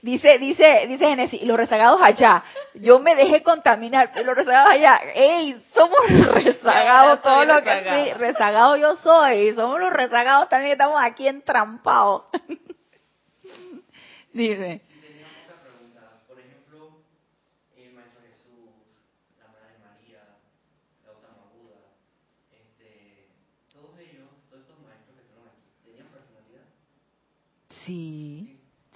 Dice, 0.00 0.38
dice, 0.38 0.86
dice 0.88 1.04
Genesis, 1.04 1.42
los 1.42 1.54
rezagados 1.56 2.00
allá. 2.02 2.42
Yo 2.74 2.98
me 2.98 3.14
dejé 3.14 3.42
contaminar, 3.42 4.10
pero 4.14 4.28
los 4.28 4.36
rezagados 4.36 4.72
allá. 4.72 5.00
¡Ey! 5.14 5.54
Somos 5.74 5.98
rezagados, 6.28 7.18
Ya, 7.18 7.22
ya 7.22 7.22
todo 7.22 7.36
soy 7.38 7.46
lo 7.46 7.62
que 7.62 7.74
rezagado. 7.74 8.04
sí, 8.06 8.12
rezagado 8.14 8.76
yo 8.78 8.96
soy. 8.96 9.52
Somos 9.52 9.80
los 9.80 9.92
rezagados 9.92 10.48
también, 10.48 10.72
estamos 10.72 10.98
aquí 11.02 11.28
entrampados. 11.28 12.22
dice. 14.32 14.80
Si 14.88 14.94
teníamos 15.00 15.36
otra 15.44 15.56
pregunta, 15.62 16.00
por 16.26 16.38
ejemplo, 16.40 17.02
el 17.76 17.92
Maestro 17.92 18.22
Jesús, 18.22 18.70
la 19.38 19.48
Madre 19.48 19.76
María, 19.84 20.22
Gautama 21.04 21.44
Buda, 21.52 21.84
este, 22.50 23.28
todos 23.74 23.98
ellos, 23.98 24.24
todos 24.48 24.62
estos 24.62 24.78
maestros 24.80 25.14
que 25.16 25.20
estuvieron 25.20 25.48
aquí, 25.52 25.68
¿tenían 25.84 26.06
personalidad? 26.08 26.64
Sí, 27.84 28.48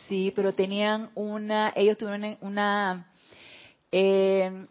sí, 0.08 0.32
pero 0.34 0.52
tenían 0.52 1.10
una, 1.14 1.72
ellos 1.74 1.96
tuvieron 1.98 2.36
una, 2.40 3.06
eh, 3.92 4.66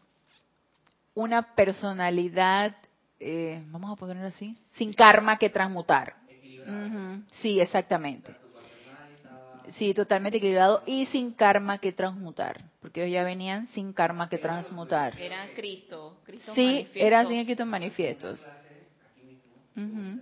una 1.13 1.55
personalidad, 1.55 2.75
eh, 3.19 3.61
vamos 3.71 3.91
a 3.91 3.95
ponerlo 3.95 4.27
así, 4.27 4.55
sin 4.77 4.93
karma 4.93 5.37
que 5.37 5.49
transmutar. 5.49 6.15
Ujú, 6.65 7.21
Sí, 7.41 7.59
exactamente. 7.59 8.35
Sí, 9.69 9.93
totalmente 9.95 10.37
equilibrado 10.37 10.83
y 10.85 11.07
sin 11.07 11.31
karma 11.31 11.79
que 11.79 11.91
transmutar, 11.91 12.61
porque 12.81 13.03
ellos 13.03 13.13
ya 13.13 13.23
venían 13.23 13.67
sin 13.67 13.93
karma 13.93 14.29
que 14.29 14.37
transmutar. 14.37 15.19
Eran 15.19 15.49
Cristo, 15.55 16.17
Cristo 16.23 16.53
Sí, 16.53 16.87
eran 16.95 17.27
sin 17.27 17.37
escritos 17.39 17.65
manifiestos. 17.65 18.39
aquí 19.09 19.25
mismo, 19.25 19.55
Ujú. 19.75 20.21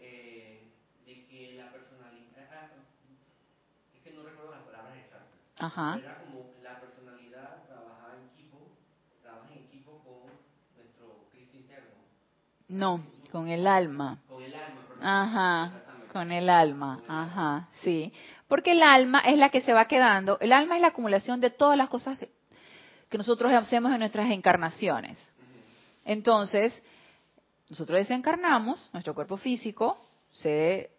eh, 0.00 0.62
de 1.06 1.26
que 1.28 1.54
la 1.56 1.70
personalidad, 1.70 2.48
ah, 2.52 2.70
es 3.94 4.02
que 4.02 4.10
no 4.10 4.24
recuerdo 4.24 4.50
las 4.50 4.62
palabras 4.64 4.98
exactas, 4.98 5.55
Ajá. 5.66 5.98
era 6.00 6.14
como 6.18 6.50
la 6.62 6.78
personalidad 6.78 7.64
trabajaba 7.66 8.14
en 8.16 8.28
equipo, 8.30 8.58
trabaja 9.22 9.52
en 9.52 9.64
equipo 9.64 9.98
con 10.04 10.30
nuestro 10.76 11.26
Cristo 11.32 11.56
interno, 11.56 11.96
No, 12.68 13.04
con 13.32 13.48
el 13.48 13.66
alma. 13.66 14.18
con 14.28 14.42
el 14.42 14.54
alma, 14.54 14.80
perdón. 14.88 15.04
Ajá, 15.06 15.72
con 16.12 16.32
el 16.32 16.48
alma, 16.48 17.02
ajá, 17.08 17.68
sí. 17.82 18.12
Porque 18.48 18.72
el 18.72 18.82
alma 18.82 19.20
es 19.20 19.36
la 19.38 19.50
que 19.50 19.60
se 19.62 19.72
va 19.72 19.86
quedando, 19.86 20.38
el 20.40 20.52
alma 20.52 20.76
es 20.76 20.82
la 20.82 20.88
acumulación 20.88 21.40
de 21.40 21.50
todas 21.50 21.76
las 21.76 21.88
cosas 21.88 22.16
que 23.08 23.18
nosotros 23.18 23.52
hacemos 23.52 23.92
en 23.92 23.98
nuestras 24.00 24.30
encarnaciones. 24.30 25.18
Entonces, 26.04 26.80
nosotros 27.68 27.98
desencarnamos, 27.98 28.88
nuestro 28.92 29.14
cuerpo 29.14 29.36
físico 29.36 29.98
se 30.32 30.90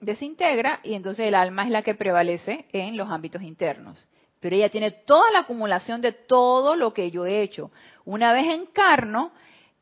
desintegra 0.00 0.80
y 0.82 0.94
entonces 0.94 1.26
el 1.26 1.34
alma 1.34 1.64
es 1.64 1.70
la 1.70 1.82
que 1.82 1.94
prevalece 1.94 2.66
en 2.72 2.96
los 2.96 3.10
ámbitos 3.10 3.42
internos. 3.42 4.06
Pero 4.44 4.56
ella 4.56 4.68
tiene 4.68 4.90
toda 4.90 5.30
la 5.30 5.38
acumulación 5.38 6.02
de 6.02 6.12
todo 6.12 6.76
lo 6.76 6.92
que 6.92 7.10
yo 7.10 7.24
he 7.24 7.40
hecho. 7.40 7.70
Una 8.04 8.34
vez 8.34 8.44
encarno, 8.52 9.32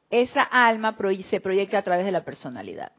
esa 0.08 0.44
alma 0.44 0.96
se 1.28 1.40
proyecta 1.40 1.78
a 1.78 1.82
través 1.82 2.04
de 2.04 2.12
la 2.12 2.24
personalidad. 2.24 2.92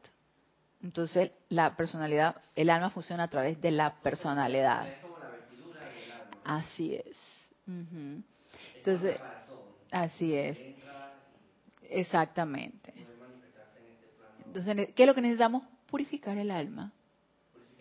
Entonces, 0.82 1.30
la 1.48 1.74
personalidad, 1.74 2.36
el 2.54 2.68
alma 2.68 2.90
funciona 2.90 3.22
a 3.22 3.28
través 3.28 3.62
de 3.62 3.70
la 3.70 3.94
personalidad. 3.94 4.86
Así 6.44 6.96
es. 6.96 7.16
Entonces, 8.76 9.18
así 9.90 10.34
es. 10.34 10.58
Exactamente. 11.88 12.92
este 12.94 14.44
Entonces, 14.44 14.88
¿qué 14.94 15.04
es 15.04 15.06
lo 15.06 15.14
que 15.14 15.22
necesitamos? 15.22 15.62
Purificar 15.86 16.36
el 16.36 16.50
alma, 16.50 16.92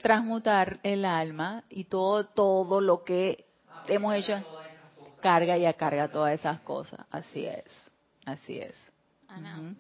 transmutar 0.01 0.79
el 0.83 1.03
alma 1.03 1.65
y 1.69 1.83
todo, 1.83 2.27
todo 2.27 2.79
lo 2.79 3.03
que 3.03 3.51
hemos 3.87 4.13
hecho 4.15 4.35
carga 5.21 5.57
y 5.57 5.65
acarga 5.65 6.07
todas 6.09 6.39
esas 6.39 6.59
cosas. 6.61 7.05
Así 7.09 7.45
es, 7.45 7.65
así 8.25 8.59
es. 8.59 8.75
Ana, 9.27 9.75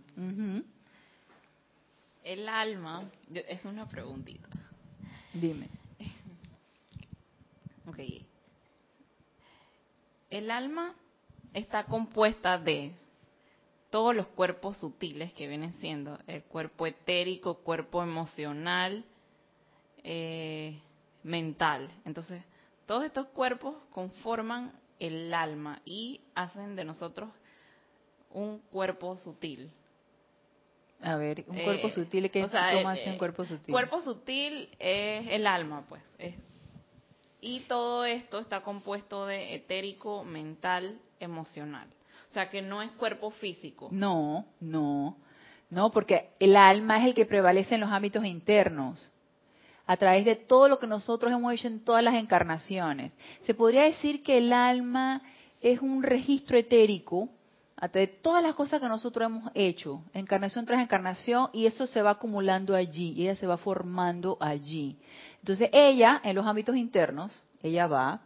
el 2.23 2.47
alma, 2.47 3.09
es 3.33 3.63
una 3.65 3.87
preguntita. 3.87 4.47
Dime. 5.33 5.69
Ok. 7.85 7.99
El 10.29 10.49
alma 10.49 10.95
está 11.53 11.83
compuesta 11.83 12.57
de 12.57 12.93
todos 13.89 14.15
los 14.15 14.25
cuerpos 14.27 14.77
sutiles 14.77 15.33
que 15.33 15.49
vienen 15.49 15.73
siendo 15.75 16.17
el 16.25 16.43
cuerpo 16.43 16.87
etérico, 16.87 17.55
cuerpo 17.59 18.01
emocional, 18.01 19.03
eh, 20.01 20.79
mental. 21.23 21.91
Entonces, 22.05 22.41
todos 22.85 23.03
estos 23.03 23.27
cuerpos 23.27 23.75
conforman 23.91 24.71
el 24.99 25.33
alma 25.33 25.81
y 25.85 26.21
hacen 26.35 26.75
de 26.75 26.85
nosotros 26.85 27.29
un 28.31 28.59
cuerpo 28.71 29.17
sutil. 29.17 29.71
A 31.01 31.17
ver, 31.17 31.43
un 31.47 31.57
Eh, 31.57 31.63
cuerpo 31.65 31.89
sutil, 31.89 32.31
¿qué 32.31 32.43
o 32.43 32.47
sea, 32.47 32.71
¿cómo 32.73 32.89
eh, 32.89 32.93
hace 32.93 33.09
un 33.11 33.17
cuerpo 33.17 33.45
sutil? 33.45 33.71
Cuerpo 33.73 34.01
sutil 34.01 34.69
es 34.79 35.27
el 35.29 35.45
alma, 35.47 35.85
pues. 35.87 36.01
Es 36.17 36.35
Y 37.41 37.61
todo 37.61 38.05
esto 38.05 38.39
está 38.39 38.61
compuesto 38.61 39.25
de 39.25 39.55
etérico, 39.55 40.23
mental, 40.23 40.97
emocional. 41.19 41.87
O 42.29 42.33
sea 42.33 42.49
que 42.49 42.61
no 42.61 42.81
es 42.81 42.89
cuerpo 42.91 43.31
físico. 43.31 43.89
No, 43.91 44.45
no, 44.61 45.17
no, 45.69 45.91
porque 45.91 46.29
el 46.39 46.55
alma 46.55 46.99
es 46.99 47.07
el 47.07 47.13
que 47.13 47.25
prevalece 47.25 47.75
en 47.75 47.81
los 47.81 47.91
ámbitos 47.91 48.23
internos 48.25 49.11
a 49.85 49.97
través 49.97 50.25
de 50.25 50.35
todo 50.35 50.67
lo 50.67 50.79
que 50.79 50.87
nosotros 50.87 51.31
hemos 51.31 51.53
hecho 51.53 51.67
en 51.67 51.83
todas 51.83 52.03
las 52.03 52.15
encarnaciones. 52.15 53.11
Se 53.45 53.53
podría 53.53 53.83
decir 53.83 54.23
que 54.23 54.37
el 54.37 54.53
alma 54.53 55.21
es 55.61 55.81
un 55.81 56.03
registro 56.03 56.57
etérico 56.57 57.29
de 57.91 58.07
todas 58.07 58.41
las 58.41 58.55
cosas 58.55 58.79
que 58.79 58.87
nosotros 58.87 59.25
hemos 59.25 59.51
hecho, 59.55 60.03
encarnación 60.13 60.65
tras 60.65 60.81
encarnación, 60.81 61.49
y 61.51 61.65
eso 61.65 61.85
se 61.85 62.01
va 62.01 62.11
acumulando 62.11 62.75
allí, 62.75 63.11
y 63.11 63.23
ella 63.23 63.35
se 63.35 63.47
va 63.47 63.57
formando 63.57 64.37
allí. 64.39 64.97
Entonces 65.39 65.69
ella, 65.73 66.21
en 66.23 66.35
los 66.35 66.45
ámbitos 66.45 66.77
internos, 66.77 67.31
ella 67.61 67.87
va, 67.87 68.21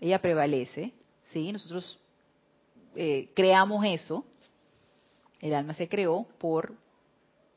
ella 0.00 0.20
prevalece, 0.20 0.92
¿sí? 1.32 1.50
Nosotros 1.50 1.98
eh, 2.94 3.30
creamos 3.34 3.84
eso, 3.84 4.24
el 5.40 5.54
alma 5.54 5.74
se 5.74 5.88
creó 5.88 6.26
por 6.38 6.74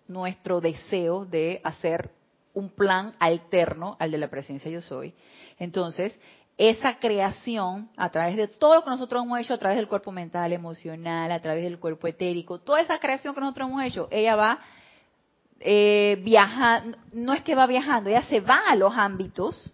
nuestro 0.07 0.59
deseo 0.59 1.25
de 1.25 1.61
hacer 1.63 2.09
un 2.57 2.69
plan 2.69 3.13
alterno 3.19 3.95
al 3.99 4.09
de 4.09 4.17
la 4.17 4.29
presencia 4.29 4.71
yo 4.71 4.81
soy. 4.81 5.13
Entonces, 5.59 6.19
esa 6.57 6.97
creación 6.97 7.89
a 7.95 8.09
través 8.09 8.35
de 8.35 8.47
todo 8.47 8.75
lo 8.75 8.83
que 8.83 8.89
nosotros 8.89 9.23
hemos 9.23 9.39
hecho, 9.39 9.53
a 9.53 9.59
través 9.59 9.77
del 9.77 9.87
cuerpo 9.87 10.11
mental, 10.11 10.51
emocional, 10.51 11.31
a 11.31 11.39
través 11.39 11.63
del 11.63 11.77
cuerpo 11.77 12.07
etérico, 12.07 12.59
toda 12.59 12.81
esa 12.81 12.97
creación 12.97 13.35
que 13.35 13.41
nosotros 13.41 13.69
hemos 13.69 13.83
hecho, 13.83 14.07
ella 14.09 14.35
va 14.35 14.59
eh, 15.59 16.19
viajando, 16.23 16.97
no 17.13 17.33
es 17.33 17.43
que 17.43 17.53
va 17.53 17.67
viajando, 17.67 18.09
ella 18.09 18.23
se 18.23 18.39
va 18.39 18.59
a 18.67 18.75
los 18.75 18.97
ámbitos, 18.97 19.71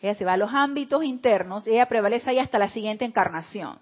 ella 0.00 0.14
se 0.14 0.24
va 0.24 0.34
a 0.34 0.36
los 0.36 0.54
ámbitos 0.54 1.02
internos, 1.02 1.66
ella 1.66 1.86
prevalece 1.86 2.30
ahí 2.30 2.38
hasta 2.38 2.60
la 2.60 2.68
siguiente 2.68 3.04
encarnación. 3.04 3.78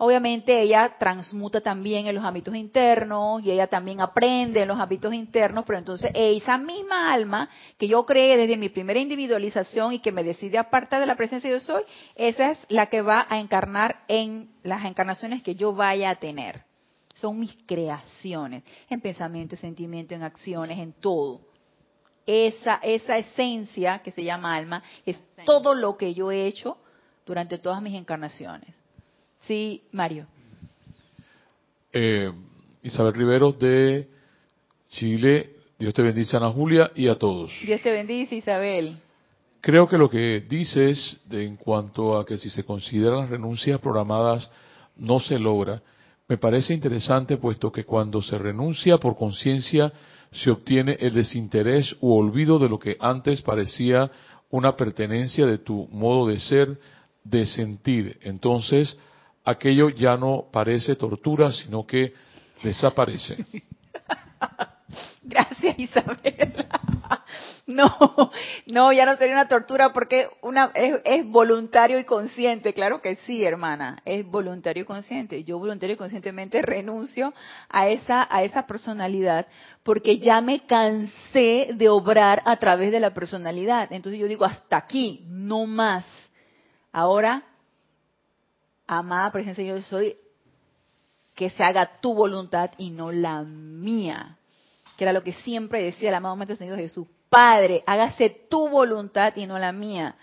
Obviamente 0.00 0.62
ella 0.62 0.94
transmuta 0.96 1.60
también 1.60 2.06
en 2.06 2.14
los 2.14 2.22
ámbitos 2.22 2.54
internos 2.54 3.42
y 3.42 3.50
ella 3.50 3.66
también 3.66 4.00
aprende 4.00 4.62
en 4.62 4.68
los 4.68 4.78
ámbitos 4.78 5.12
internos, 5.12 5.64
pero 5.66 5.76
entonces 5.76 6.12
esa 6.14 6.56
misma 6.56 7.12
alma 7.12 7.48
que 7.76 7.88
yo 7.88 8.06
creé 8.06 8.36
desde 8.36 8.56
mi 8.56 8.68
primera 8.68 9.00
individualización 9.00 9.92
y 9.92 9.98
que 9.98 10.12
me 10.12 10.22
decide 10.22 10.56
apartar 10.56 11.00
de 11.00 11.06
la 11.06 11.16
presencia 11.16 11.50
de 11.50 11.58
yo 11.58 11.60
soy, 11.60 11.82
esa 12.14 12.52
es 12.52 12.64
la 12.68 12.86
que 12.86 13.02
va 13.02 13.26
a 13.28 13.40
encarnar 13.40 14.04
en 14.06 14.52
las 14.62 14.84
encarnaciones 14.84 15.42
que 15.42 15.56
yo 15.56 15.74
vaya 15.74 16.10
a 16.10 16.14
tener. 16.14 16.62
Son 17.14 17.36
mis 17.36 17.56
creaciones, 17.66 18.62
en 18.88 19.00
pensamiento, 19.00 19.56
en 19.56 19.60
sentimiento, 19.60 20.14
en 20.14 20.22
acciones, 20.22 20.78
en 20.78 20.92
todo. 20.92 21.40
Esa, 22.24 22.76
esa 22.84 23.18
esencia 23.18 23.98
que 23.98 24.12
se 24.12 24.22
llama 24.22 24.54
alma 24.54 24.80
es 25.04 25.20
todo 25.44 25.74
lo 25.74 25.96
que 25.96 26.14
yo 26.14 26.30
he 26.30 26.46
hecho 26.46 26.78
durante 27.26 27.58
todas 27.58 27.82
mis 27.82 27.96
encarnaciones. 27.96 28.78
Sí, 29.40 29.82
Mario. 29.92 30.26
Eh, 31.92 32.30
Isabel 32.82 33.14
Rivero 33.14 33.52
de 33.52 34.08
Chile. 34.90 35.50
Dios 35.78 35.94
te 35.94 36.02
bendice, 36.02 36.36
Ana 36.36 36.50
Julia, 36.50 36.90
y 36.94 37.08
a 37.08 37.14
todos. 37.16 37.50
Dios 37.64 37.80
te 37.80 37.92
bendice, 37.92 38.36
Isabel. 38.36 38.98
Creo 39.60 39.88
que 39.88 39.98
lo 39.98 40.08
que 40.08 40.44
dices 40.48 41.18
de, 41.26 41.44
en 41.44 41.56
cuanto 41.56 42.18
a 42.18 42.24
que 42.24 42.38
si 42.38 42.50
se 42.50 42.64
consideran 42.64 43.20
las 43.20 43.30
renuncias 43.30 43.80
programadas 43.80 44.50
no 44.96 45.20
se 45.20 45.38
logra, 45.38 45.82
me 46.28 46.36
parece 46.36 46.74
interesante 46.74 47.38
puesto 47.38 47.72
que 47.72 47.84
cuando 47.84 48.20
se 48.20 48.36
renuncia 48.38 48.98
por 48.98 49.16
conciencia 49.16 49.92
se 50.30 50.50
obtiene 50.50 50.96
el 51.00 51.14
desinterés 51.14 51.96
u 52.00 52.12
olvido 52.12 52.58
de 52.58 52.68
lo 52.68 52.78
que 52.78 52.96
antes 53.00 53.40
parecía 53.40 54.10
una 54.50 54.76
pertenencia 54.76 55.46
de 55.46 55.58
tu 55.58 55.88
modo 55.90 56.28
de 56.28 56.38
ser, 56.38 56.78
de 57.24 57.46
sentir. 57.46 58.18
Entonces, 58.22 58.96
aquello 59.44 59.88
ya 59.90 60.16
no 60.16 60.46
parece 60.52 60.96
tortura, 60.96 61.52
sino 61.52 61.86
que 61.86 62.14
desaparece. 62.62 63.44
Gracias, 65.22 65.78
Isabel. 65.78 66.66
No, 67.66 67.94
no, 68.66 68.92
ya 68.94 69.04
no 69.04 69.16
sería 69.16 69.34
una 69.34 69.46
tortura 69.46 69.92
porque 69.92 70.26
una 70.40 70.72
es, 70.74 71.26
voluntario 71.28 71.98
y 71.98 72.04
consciente. 72.04 72.72
Claro 72.72 73.02
que 73.02 73.16
sí, 73.16 73.44
hermana, 73.44 74.00
es 74.06 74.24
voluntario 74.24 74.84
y 74.84 74.86
consciente. 74.86 75.44
Yo 75.44 75.58
voluntario 75.58 75.92
y 75.92 75.98
conscientemente 75.98 76.62
renuncio 76.62 77.34
a 77.68 77.88
esa 77.88 78.26
a 78.30 78.42
esa 78.42 78.66
personalidad 78.66 79.46
porque 79.82 80.16
ya 80.16 80.40
me 80.40 80.60
cansé 80.60 81.68
de 81.74 81.90
obrar 81.90 82.42
a 82.46 82.56
través 82.56 82.90
de 82.90 83.00
la 83.00 83.12
personalidad. 83.12 83.92
Entonces 83.92 84.18
yo 84.18 84.28
digo 84.28 84.46
hasta 84.46 84.78
aquí, 84.78 85.26
no 85.28 85.66
más. 85.66 86.06
Ahora 86.90 87.47
amada 88.88 89.30
presencia 89.30 89.62
yo 89.62 89.80
soy, 89.82 90.16
que 91.36 91.50
se 91.50 91.62
haga 91.62 92.00
tu 92.00 92.14
voluntad 92.14 92.70
y 92.78 92.90
no 92.90 93.12
la 93.12 93.42
mía. 93.42 94.36
Que 94.96 95.04
era 95.04 95.12
lo 95.12 95.22
que 95.22 95.32
siempre 95.32 95.80
decía 95.80 96.08
el 96.08 96.16
amado 96.16 96.34
Maestro 96.34 96.56
Señor 96.56 96.78
Jesús. 96.78 97.06
Padre, 97.28 97.84
hágase 97.86 98.30
tu 98.50 98.68
voluntad 98.68 99.36
y 99.36 99.46
no 99.46 99.56
la 99.58 99.70
mía. 99.70 100.16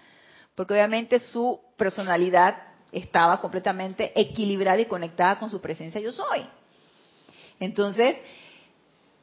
Porque 0.55 0.73
obviamente 0.73 1.19
su 1.19 1.61
personalidad 1.77 2.57
estaba 2.91 3.39
completamente 3.39 4.11
equilibrada 4.19 4.79
y 4.81 4.85
conectada 4.85 5.39
con 5.39 5.49
su 5.49 5.61
presencia 5.61 6.01
yo 6.01 6.11
soy. 6.11 6.45
Entonces, 7.59 8.17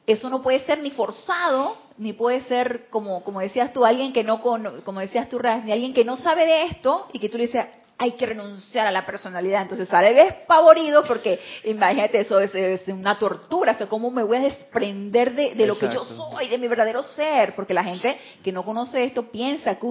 eso 0.05 0.29
no 0.29 0.41
puede 0.41 0.61
ser 0.61 0.81
ni 0.81 0.91
forzado, 0.91 1.77
ni 1.97 2.13
puede 2.13 2.41
ser 2.41 2.87
como, 2.89 3.23
como 3.23 3.39
decías 3.39 3.71
tú, 3.71 3.85
alguien 3.85 4.13
que 4.13 4.23
no, 4.23 4.41
como 4.41 4.99
decías 4.99 5.29
tú, 5.29 5.39
ni 5.63 5.71
alguien 5.71 5.93
que 5.93 6.03
no 6.03 6.17
sabe 6.17 6.45
de 6.45 6.63
esto 6.63 7.07
y 7.13 7.19
que 7.19 7.29
tú 7.29 7.37
le 7.37 7.45
dices, 7.45 7.65
hay 7.97 8.13
que 8.13 8.25
renunciar 8.25 8.87
a 8.87 8.91
la 8.91 9.05
personalidad. 9.05 9.61
Entonces 9.61 9.87
sale 9.87 10.13
despavorido 10.13 11.03
porque, 11.05 11.39
imagínate, 11.63 12.19
eso 12.19 12.39
es, 12.39 12.53
una 12.87 13.17
tortura. 13.17 13.77
O 13.79 13.87
¿cómo 13.87 14.11
me 14.11 14.23
voy 14.23 14.37
a 14.37 14.41
desprender 14.41 15.33
de, 15.33 15.65
lo 15.65 15.77
que 15.77 15.87
yo 15.93 16.03
soy, 16.03 16.47
de 16.49 16.57
mi 16.57 16.67
verdadero 16.67 17.03
ser? 17.03 17.55
Porque 17.55 17.73
la 17.73 17.83
gente 17.83 18.17
que 18.43 18.51
no 18.51 18.63
conoce 18.63 19.03
esto 19.03 19.31
piensa 19.31 19.75
que 19.75 19.87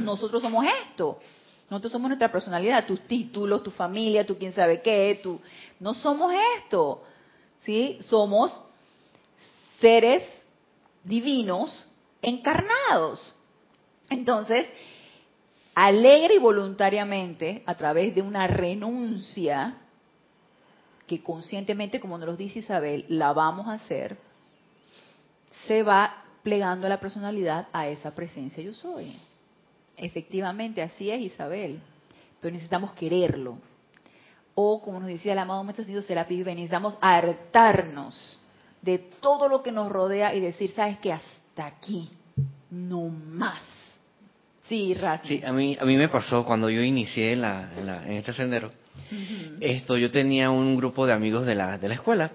nosotros 0.00 0.42
somos 0.42 0.64
esto. 0.88 1.18
Nosotros 1.70 1.92
somos 1.92 2.08
nuestra 2.08 2.30
personalidad, 2.30 2.86
tus 2.86 3.00
títulos, 3.06 3.62
tu 3.62 3.70
familia, 3.70 4.26
tu 4.26 4.36
quién 4.36 4.52
sabe 4.52 4.82
qué, 4.82 5.18
tú. 5.22 5.40
No 5.80 5.94
somos 5.94 6.32
esto. 6.58 7.02
¿Sí? 7.60 7.98
Somos 8.02 8.52
seres 9.80 10.22
divinos 11.02 11.86
encarnados. 12.20 13.34
Entonces, 14.10 14.66
alegre 15.74 16.34
y 16.34 16.38
voluntariamente, 16.38 17.62
a 17.66 17.74
través 17.76 18.14
de 18.14 18.22
una 18.22 18.46
renuncia, 18.46 19.76
que 21.06 21.22
conscientemente, 21.22 22.00
como 22.00 22.18
nos 22.18 22.26
lo 22.26 22.36
dice 22.36 22.60
Isabel, 22.60 23.04
la 23.08 23.32
vamos 23.32 23.68
a 23.68 23.74
hacer, 23.74 24.16
se 25.66 25.82
va 25.82 26.24
plegando 26.42 26.88
la 26.88 27.00
personalidad 27.00 27.68
a 27.72 27.88
esa 27.88 28.14
presencia 28.14 28.62
yo 28.62 28.72
soy. 28.72 29.16
Efectivamente, 29.96 30.82
así 30.82 31.10
es 31.10 31.20
Isabel, 31.20 31.80
pero 32.40 32.52
necesitamos 32.52 32.92
quererlo. 32.92 33.58
O, 34.54 34.82
como 34.82 35.00
nos 35.00 35.08
decía 35.08 35.32
el 35.32 35.38
amado 35.38 35.64
Maestro 35.64 35.84
Señor 35.84 36.02
Serapis, 36.02 36.44
necesitamos 36.44 36.98
hartarnos 37.00 38.40
de 38.82 38.98
todo 38.98 39.48
lo 39.48 39.62
que 39.62 39.72
nos 39.72 39.90
rodea 39.90 40.34
y 40.34 40.40
decir, 40.40 40.72
¿sabes 40.72 40.98
qué? 40.98 41.12
Hasta 41.12 41.66
aquí, 41.66 42.10
no 42.70 43.08
más 43.08 43.71
Sí, 44.68 44.96
Sí, 45.24 45.42
a 45.44 45.52
mí, 45.52 45.76
a 45.80 45.84
mí 45.84 45.96
me 45.96 46.08
pasó 46.08 46.44
cuando 46.44 46.70
yo 46.70 46.82
inicié 46.82 47.32
en, 47.32 47.42
la, 47.42 47.70
en, 47.76 48.12
este 48.12 48.32
sendero. 48.32 48.70
Esto, 49.60 49.96
yo 49.96 50.10
tenía 50.10 50.50
un 50.50 50.76
grupo 50.76 51.06
de 51.06 51.12
amigos 51.12 51.44
de 51.46 51.54
la, 51.54 51.78
de 51.78 51.88
la 51.88 51.94
escuela 51.94 52.30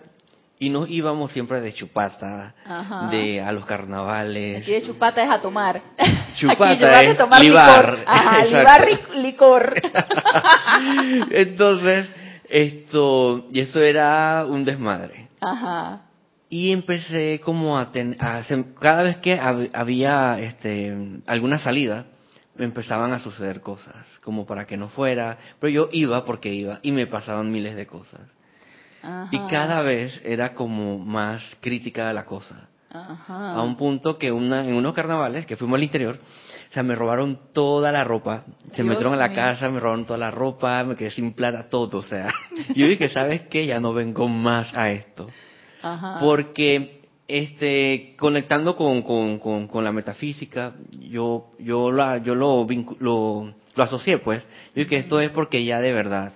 y 0.60 0.70
nos 0.70 0.90
íbamos 0.90 1.32
siempre 1.32 1.62
de 1.62 1.74
chupata, 1.74 2.54
de 3.12 3.42
a 3.42 3.52
los 3.52 3.66
carnavales. 3.66 4.62
Aquí 4.62 4.72
de 4.72 4.84
chupata 4.84 5.24
es 5.24 5.30
a 5.30 5.42
tomar. 5.42 5.82
Chupata 6.36 7.04
es 7.04 7.18
tomar 7.18 7.42
libar. 7.42 8.06
Licor. 9.16 9.16
licor. 9.18 9.74
Entonces, 11.32 12.08
esto, 12.50 13.48
y 13.52 13.60
eso 13.62 13.80
era 13.82 14.46
un 14.48 14.64
desmadre. 14.64 15.30
Ajá. 15.42 16.02
Y 16.50 16.72
empecé 16.72 17.42
como 17.44 17.78
a, 17.78 17.92
tener, 17.92 18.18
cada 18.80 19.04
vez 19.04 19.18
que 19.18 19.40
había 19.40 20.40
este, 20.40 20.96
alguna 21.26 21.60
salida, 21.60 22.06
empezaban 22.60 23.14
a 23.14 23.20
suceder 23.20 23.62
cosas, 23.62 24.06
como 24.24 24.46
para 24.46 24.66
que 24.66 24.78
no 24.78 24.90
fuera, 24.90 25.38
pero 25.60 25.72
yo 25.72 25.90
iba 25.92 26.26
porque 26.26 26.54
iba 26.54 26.80
y 26.82 26.92
me 26.92 27.08
pasaban 27.08 27.52
miles 27.52 27.76
de 27.76 27.88
cosas. 27.88 28.22
Y 29.32 29.40
cada 29.48 29.82
vez 29.82 30.20
era 30.24 30.54
como 30.54 30.98
más 31.00 31.42
crítica 31.62 32.12
la 32.14 32.26
cosa. 32.26 32.68
A 32.90 33.62
un 33.62 33.76
punto 33.78 34.18
que 34.18 34.32
una, 34.32 34.68
en 34.68 34.74
unos 34.74 34.94
carnavales 34.94 35.46
que 35.46 35.56
fuimos 35.56 35.78
al 35.78 35.84
interior, 35.84 36.18
o 36.18 36.74
sea, 36.74 36.84
me 36.84 36.96
robaron 36.96 37.40
toda 37.54 37.92
la 37.92 38.04
ropa, 38.04 38.44
se 38.74 38.84
metieron 38.84 39.14
a 39.14 39.18
la 39.18 39.34
casa, 39.34 39.70
me 39.70 39.80
robaron 39.80 40.06
toda 40.06 40.18
la 40.18 40.32
ropa, 40.32 40.84
me 40.84 40.96
quedé 40.96 41.12
sin 41.12 41.34
plata, 41.34 41.70
todo, 41.70 42.00
o 42.00 42.04
sea. 42.04 42.34
Yo 42.76 42.88
dije, 42.88 43.10
¿sabes 43.10 43.42
qué? 43.50 43.66
Ya 43.66 43.80
no 43.80 43.94
vengo 43.94 44.28
más 44.28 44.74
a 44.74 44.90
esto. 44.90 45.28
Porque 46.20 46.97
este, 47.28 48.16
conectando 48.18 48.76
con, 48.76 49.02
con, 49.02 49.40
con, 49.40 49.68
con 49.68 49.84
la 49.84 49.92
metafísica, 49.92 50.74
yo, 51.10 51.52
yo, 51.60 51.92
la, 51.92 52.18
yo 52.20 52.36
lo, 52.36 52.66
lo, 53.00 53.54
lo 53.76 53.84
asocié, 53.84 54.20
pues. 54.20 54.44
Yo 54.76 54.88
que 54.88 54.98
esto 54.98 55.20
es 55.20 55.30
porque 55.32 55.64
ya 55.66 55.82
de 55.82 55.92
verdad 55.94 56.34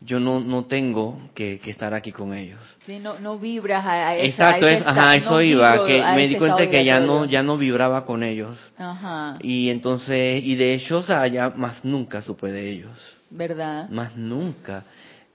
yo 0.00 0.20
no, 0.20 0.38
no 0.40 0.66
tengo 0.66 1.20
que, 1.34 1.58
que 1.58 1.70
estar 1.70 1.92
aquí 1.92 2.12
con 2.12 2.32
ellos. 2.32 2.60
Sí, 2.86 2.98
no, 3.00 3.18
no 3.18 3.38
vibras 3.38 3.84
a, 3.84 4.08
a 4.10 4.16
esa- 4.16 4.26
Exacto, 4.44 4.66
a 4.66 4.70
es, 4.70 4.82
ajá, 4.86 5.14
eso 5.16 5.30
no 5.30 5.42
iba, 5.42 5.86
que 5.86 6.02
me 6.14 6.28
di 6.28 6.36
cuenta 6.36 6.70
que 6.70 6.84
ya 6.84 7.00
no, 7.00 7.24
ya 7.24 7.42
no 7.42 7.58
vibraba 7.58 8.04
con 8.04 8.22
ellos. 8.22 8.56
Ajá, 8.76 9.38
Y 9.42 9.70
entonces, 9.70 10.42
y 10.44 10.54
de 10.54 10.74
hecho, 10.74 10.98
o 10.98 11.02
sea, 11.02 11.26
ya 11.26 11.50
más 11.50 11.84
nunca 11.84 12.22
supe 12.22 12.52
de 12.52 12.70
ellos. 12.70 12.96
¿verdad? 13.30 13.88
Más 13.90 14.16
nunca. 14.16 14.84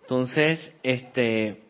Entonces, 0.02 0.72
este, 0.82 1.63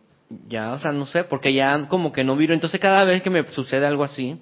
ya, 0.47 0.73
o 0.73 0.79
sea, 0.79 0.91
no 0.91 1.05
sé, 1.05 1.23
porque 1.25 1.53
ya 1.53 1.88
como 1.88 2.11
que 2.11 2.23
no 2.23 2.36
vibro. 2.36 2.53
Entonces, 2.53 2.79
cada 2.79 3.03
vez 3.05 3.21
que 3.21 3.29
me 3.29 3.43
sucede 3.51 3.86
algo 3.86 4.03
así, 4.03 4.39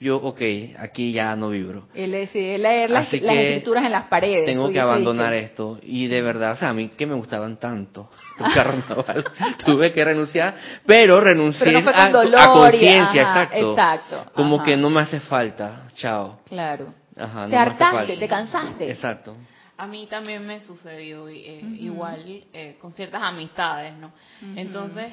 yo, 0.00 0.16
ok, 0.16 0.40
aquí 0.78 1.12
ya 1.12 1.34
no 1.36 1.50
vibro. 1.50 1.86
Él 1.94 2.14
es, 2.14 2.30
sí, 2.30 2.38
él 2.40 2.62
leer 2.62 2.90
las, 2.90 3.06
Así 3.08 3.20
las 3.20 3.36
escrituras 3.36 3.84
en 3.84 3.92
las 3.92 4.06
paredes. 4.08 4.44
Tengo 4.44 4.64
que 4.64 4.70
dices, 4.72 4.82
abandonar 4.82 5.32
que- 5.32 5.40
esto. 5.40 5.78
Y 5.82 6.08
de 6.08 6.20
verdad, 6.20 6.52
o 6.52 6.56
sea, 6.56 6.70
a 6.70 6.72
mí 6.74 6.88
que 6.88 7.06
me 7.06 7.14
gustaban 7.14 7.58
tanto 7.58 8.10
el 8.38 8.52
carnaval, 8.54 9.24
tuve 9.64 9.92
que 9.92 10.04
renunciar, 10.04 10.54
pero 10.84 11.20
renuncié 11.20 11.64
Pero 11.66 11.80
no 11.80 11.90
a, 11.94 12.08
dolor 12.10 12.40
a 12.40 12.42
y- 12.42 12.46
conciencia, 12.58 13.22
exacto. 13.22 13.70
exacto, 13.70 14.32
Como 14.34 14.56
ajá. 14.56 14.64
que 14.64 14.76
no 14.76 14.90
me 14.90 15.00
hace 15.00 15.20
falta, 15.20 15.86
chao. 15.94 16.40
Claro. 16.48 16.92
Ajá, 17.16 17.44
no 17.44 17.50
te 17.50 17.56
hace 17.56 17.84
hartaste, 17.84 18.16
te 18.16 18.28
cansaste. 18.28 18.90
Exacto. 18.90 19.36
A 19.76 19.86
mí 19.86 20.06
también 20.08 20.44
me 20.46 20.60
sucedió 20.60 21.28
eh, 21.28 21.60
Ujú. 21.64 21.74
igual 21.76 22.24
eh, 22.52 22.76
con 22.80 22.92
ciertas 22.92 23.22
amistades, 23.22 23.92
¿no? 23.96 24.08
Ujú. 24.08 24.52
Entonces, 24.58 25.12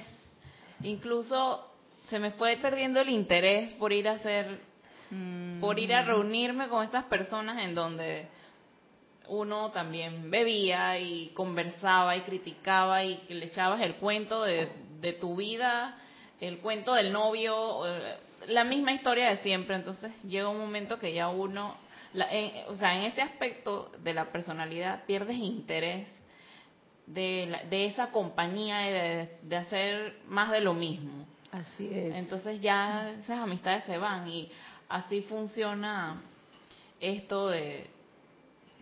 incluso 0.83 1.67
se 2.09 2.19
me 2.19 2.31
fue 2.31 2.57
perdiendo 2.57 2.99
el 3.01 3.09
interés 3.09 3.73
por 3.73 3.91
ir 3.93 4.07
a 4.07 4.13
hacer, 4.13 4.69
Mm, 5.13 5.59
por 5.59 5.77
ir 5.77 5.93
a 5.93 6.03
reunirme 6.03 6.69
con 6.69 6.85
estas 6.85 7.03
personas 7.03 7.61
en 7.63 7.75
donde 7.75 8.27
uno 9.27 9.71
también 9.71 10.31
bebía 10.31 10.97
y 10.99 11.31
conversaba 11.33 12.15
y 12.15 12.21
criticaba 12.21 13.03
y 13.03 13.21
le 13.29 13.45
echabas 13.47 13.81
el 13.81 13.95
cuento 13.95 14.43
de, 14.43 14.69
de 15.01 15.13
tu 15.13 15.35
vida, 15.35 15.97
el 16.39 16.59
cuento 16.59 16.93
del 16.93 17.11
novio, 17.11 17.81
la 18.47 18.63
misma 18.63 18.93
historia 18.93 19.29
de 19.29 19.37
siempre. 19.37 19.75
Entonces 19.75 20.11
llega 20.23 20.47
un 20.47 20.59
momento 20.59 20.97
que 20.97 21.13
ya 21.13 21.27
uno, 21.27 21.75
la- 22.13 22.31
en- 22.31 22.69
o 22.69 22.75
sea, 22.75 22.95
en 22.95 23.03
ese 23.03 23.21
aspecto 23.21 23.91
de 23.99 24.13
la 24.13 24.31
personalidad 24.31 25.03
pierdes 25.05 25.37
interés 25.37 26.07
de, 27.13 27.47
la- 27.49 27.63
de 27.63 27.85
esa 27.87 28.11
compañía 28.11 28.89
y 28.89 28.93
de, 28.93 29.29
de 29.43 29.55
hacer 29.57 30.15
más 30.27 30.51
de 30.51 30.61
lo 30.61 30.73
mismo. 30.73 31.25
Así 31.51 31.89
es. 31.91 32.15
Entonces 32.15 32.61
ya 32.61 33.09
esas 33.23 33.39
amistades 33.39 33.83
se 33.85 33.97
van 33.97 34.27
y 34.27 34.49
así 34.89 35.21
funciona 35.21 36.21
esto 36.99 37.49
de, 37.49 37.87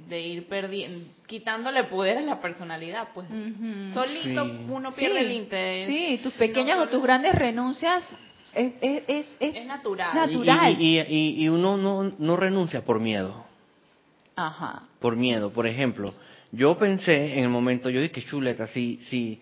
de 0.07 0.21
ir 0.21 0.47
perdiendo, 0.47 1.09
quitándole 1.25 1.85
poder 1.85 2.17
a 2.17 2.21
la 2.21 2.41
personalidad, 2.41 3.09
pues 3.13 3.27
Ujú. 3.29 3.93
solito 3.93 4.45
Sí. 4.45 4.65
uno 4.69 4.91
pierde 4.91 5.19
Sí, 5.19 5.25
el 5.25 5.31
interés. 5.31 5.87
Sí, 5.87 6.19
tus 6.21 6.33
pequeñas 6.33 6.77
No, 6.77 6.83
o 6.83 6.87
tus 6.89 7.01
grandes 7.01 7.33
renuncias 7.33 8.03
es, 8.53 8.73
es, 8.81 9.03
es, 9.07 9.25
es- 9.39 9.55
Es 9.55 9.65
natural. 9.65 10.11
Natu- 10.15 10.31
Y, 10.43 10.47
Natural. 10.47 10.75
y, 10.81 10.99
y, 10.99 11.43
y 11.43 11.49
uno 11.49 11.77
no, 11.77 12.03
no 12.17 12.35
renuncia 12.37 12.83
por 12.85 12.99
miedo. 12.99 13.45
Ajá. 14.35 14.83
por 15.01 15.15
miedo. 15.17 15.49
Por 15.51 15.67
ejemplo, 15.67 16.13
yo 16.51 16.77
pensé 16.77 17.37
en 17.37 17.43
el 17.45 17.49
momento, 17.49 17.89
yo 17.89 18.01
dije, 18.01 18.23
chuleta, 18.23 18.67
si, 18.67 18.99
si, 19.09 19.41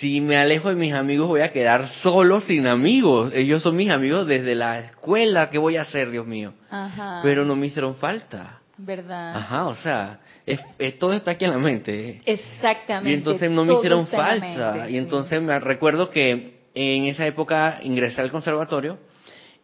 si 0.00 0.20
me 0.20 0.36
alejo 0.36 0.68
de 0.68 0.74
mis 0.76 0.92
amigos 0.92 1.28
voy 1.28 1.40
a 1.40 1.52
quedar 1.52 1.88
solo 2.02 2.40
sin 2.40 2.66
amigos. 2.66 3.32
Ellos 3.34 3.62
son 3.62 3.76
mis 3.76 3.90
amigos 3.90 4.26
desde 4.26 4.54
la 4.54 4.80
escuela, 4.80 5.50
¿qué 5.50 5.58
voy 5.58 5.76
a 5.76 5.82
hacer, 5.82 6.10
Dios 6.10 6.26
mío? 6.26 6.52
Ajá. 6.70 7.20
Pero 7.22 7.44
no 7.44 7.56
me 7.56 7.66
hicieron 7.66 7.96
falta. 7.96 8.60
¿Verdad? 8.76 9.36
Ajá, 9.36 9.66
o 9.66 9.76
sea, 9.76 10.20
es, 10.44 10.60
es- 10.78 10.98
todo 10.98 11.12
está 11.12 11.30
aquí 11.32 11.44
en 11.44 11.52
la 11.52 11.58
mente. 11.58 12.20
Exactamente. 12.26 13.10
Y 13.10 13.14
entonces 13.14 13.50
no 13.50 13.64
me 13.64 13.74
hicieron 13.74 14.06
falta. 14.08 14.72
mente, 14.72 14.88
Y 14.90 14.92
sí. 14.92 14.98
entonces 14.98 15.40
me 15.40 15.58
recuerdo 15.60 16.10
que 16.10 16.54
en 16.74 17.04
esa 17.04 17.26
época 17.26 17.78
ingresé 17.84 18.20
al 18.20 18.30
conservatorio 18.32 18.98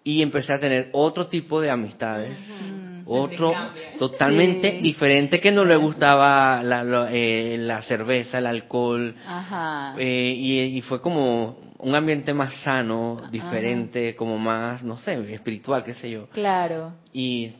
y 0.05 0.23
empecé 0.23 0.53
a 0.53 0.61
tener 0.61 0.89
otro 0.93 1.27
tipo 1.27 1.61
de 1.61 1.71
amistades. 1.71 2.31
Mm. 2.39 2.80
Otro 3.13 3.53
totalmente 3.99 4.71
Sí. 4.73 4.79
diferente 4.83 5.41
que 5.41 5.51
no 5.53 5.65
le 5.65 5.77
gustaba 5.77 6.63
la, 6.63 6.85
la, 6.85 7.09
eh, 7.13 7.57
la 7.59 7.83
cerveza, 7.83 8.39
el 8.39 8.47
alcohol. 8.47 9.15
Ajá. 9.27 9.95
eh, 9.99 10.35
y, 10.37 10.61
y 10.79 10.81
fue 10.83 11.01
como 11.01 11.57
un 11.79 11.95
ambiente 11.95 12.33
más 12.35 12.55
sano, 12.63 13.23
diferente, 13.31 14.15
como 14.15 14.39
más, 14.39 14.83
no 14.83 14.97
sé, 14.99 15.33
espiritual, 15.33 15.83
qué 15.85 15.95
sé 15.95 16.11
yo. 16.11 16.29
Claro. 16.29 16.93
Y 17.13 17.53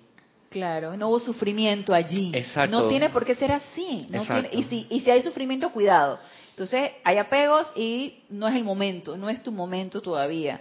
Claro, 0.51 0.97
no 0.97 1.09
hubo 1.11 1.21
sufrimiento 1.21 1.95
allí. 1.95 2.33
Exacto. 2.35 2.77
No 2.77 2.89
tiene 2.89 3.11
por 3.11 3.25
qué 3.25 3.37
ser 3.37 3.53
así. 3.53 4.07
No 4.11 4.23
Exacto. 4.23 4.51
tiene- 4.51 4.67
y, 4.67 4.69
si, 4.69 4.87
y 4.91 5.01
si 5.01 5.09
hay 5.11 5.23
sufrimiento, 5.23 5.71
cuidado. 5.71 6.19
Entonces, 6.51 6.91
hay 7.05 7.19
apegos 7.19 7.71
y 7.77 8.17
no 8.31 8.49
es 8.49 8.55
el 8.57 8.65
momento, 8.65 9.17
no 9.17 9.31
es 9.31 9.43
tu 9.45 9.53
momento 9.53 10.03
todavía 10.03 10.61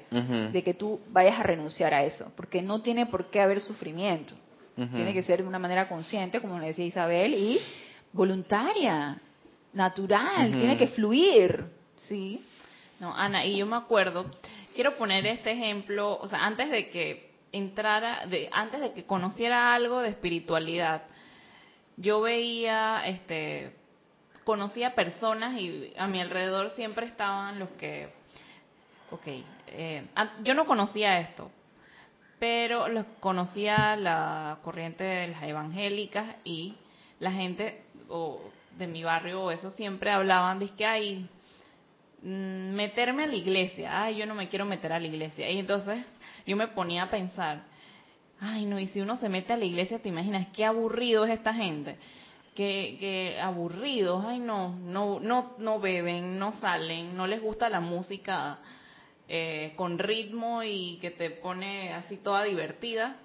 de 0.54 0.64
que 0.64 0.74
tú 0.76 1.00
vayas 1.12 1.38
a 1.40 1.44
renunciar 1.44 1.94
a 1.94 2.04
eso, 2.06 2.32
porque 2.38 2.62
no 2.62 2.82
tiene 2.82 3.08
por 3.08 3.26
qué 3.32 3.42
haber 3.42 3.60
sufrimiento. 3.60 4.34
Tiene 4.88 5.14
que 5.14 5.24
ser 5.24 5.42
de 5.42 5.48
una 5.48 5.60
manera 5.60 5.88
consciente, 5.90 6.40
como 6.40 6.58
le 6.60 6.68
decía 6.68 6.86
Isabel, 6.86 7.34
y 7.34 7.60
voluntaria, 8.14 9.18
natural, 9.74 10.52
tiene 10.52 10.78
que 10.78 10.88
fluir, 10.88 11.66
¿sí? 11.98 12.44
No, 13.00 13.16
Ana, 13.16 13.46
y 13.46 13.58
yo 13.58 13.66
me 13.66 13.76
acuerdo, 13.76 14.26
quiero 14.76 14.98
poner 14.98 15.26
este 15.26 15.52
ejemplo, 15.52 16.18
o 16.20 16.28
sea, 16.28 16.46
antes 16.46 16.70
de 16.70 16.90
que 16.90 17.32
entrara, 17.52 18.26
de, 18.28 18.50
antes 18.52 18.82
de 18.82 18.94
que 18.94 19.06
conociera 19.06 19.74
algo 19.74 20.02
de 20.02 20.10
espiritualidad, 20.10 21.04
yo 21.98 22.22
veía, 22.22 23.04
este, 23.06 23.74
conocía 24.44 24.96
personas 24.96 25.60
y 25.60 25.94
a 25.98 26.08
mi 26.08 26.20
alrededor 26.20 26.72
siempre 26.72 27.06
estaban 27.06 27.60
los 27.60 27.70
que, 27.72 28.10
ok, 29.12 29.28
eh, 29.68 30.06
yo 30.44 30.54
no 30.54 30.66
conocía 30.66 31.20
esto, 31.20 31.52
pero 32.40 32.88
los 32.88 33.06
conocía 33.20 33.96
la 33.96 34.60
corriente 34.64 35.04
de 35.04 35.28
las 35.28 35.44
evangélicas 35.44 36.38
y 36.44 36.76
la 37.20 37.32
gente 37.32 37.84
o 38.08 38.40
de 38.78 38.88
mi 38.88 39.04
barrio 39.04 39.44
o 39.44 39.52
eso 39.52 39.72
siempre 39.72 40.10
hablaban 40.10 40.58
de 40.60 40.70
que 40.70 40.86
hay 40.86 41.30
mm, 42.24 42.74
meterme 42.74 43.24
a 43.24 43.28
la 43.28 43.36
iglesia, 43.36 44.04
ay, 44.04 44.18
yo 44.18 44.26
no 44.26 44.36
me 44.36 44.48
quiero 44.48 44.66
meter 44.66 44.94
a 44.94 45.00
la 45.00 45.08
iglesia. 45.08 45.50
Y 45.50 45.60
entonces 45.60 46.06
yo 46.48 46.56
me 46.56 46.70
ponía 46.70 47.04
a 47.04 47.10
pensar, 47.10 47.64
ay, 48.40 48.66
no, 48.66 48.80
y 48.80 48.88
si 48.88 49.02
uno 49.02 49.18
se 49.18 49.28
mete 49.28 49.54
a 49.54 49.58
la 49.58 49.66
iglesia, 49.66 50.00
te 50.00 50.10
imaginas 50.10 50.48
qué 50.56 50.66
aburrido 50.66 51.26
es 51.26 51.32
esta 51.32 51.54
gente. 51.54 51.98
Que, 52.56 52.98
que 53.00 53.40
aburridos, 53.40 54.26
ay, 54.26 54.40
no, 54.40 54.76
no, 54.76 55.20
no, 55.20 55.56
no 55.60 55.80
beben, 55.80 56.40
no 56.40 56.54
salen, 56.54 57.16
no 57.16 57.28
les 57.28 57.42
gusta 57.42 57.70
la 57.70 57.80
música 57.80 58.60
eh, 59.32 59.74
con 59.76 60.00
ritmo 60.00 60.64
y 60.64 60.98
que 61.02 61.12
te 61.12 61.30
pone 61.30 61.94
así 61.94 62.18
toda 62.18 62.44
divertida. 62.44 63.18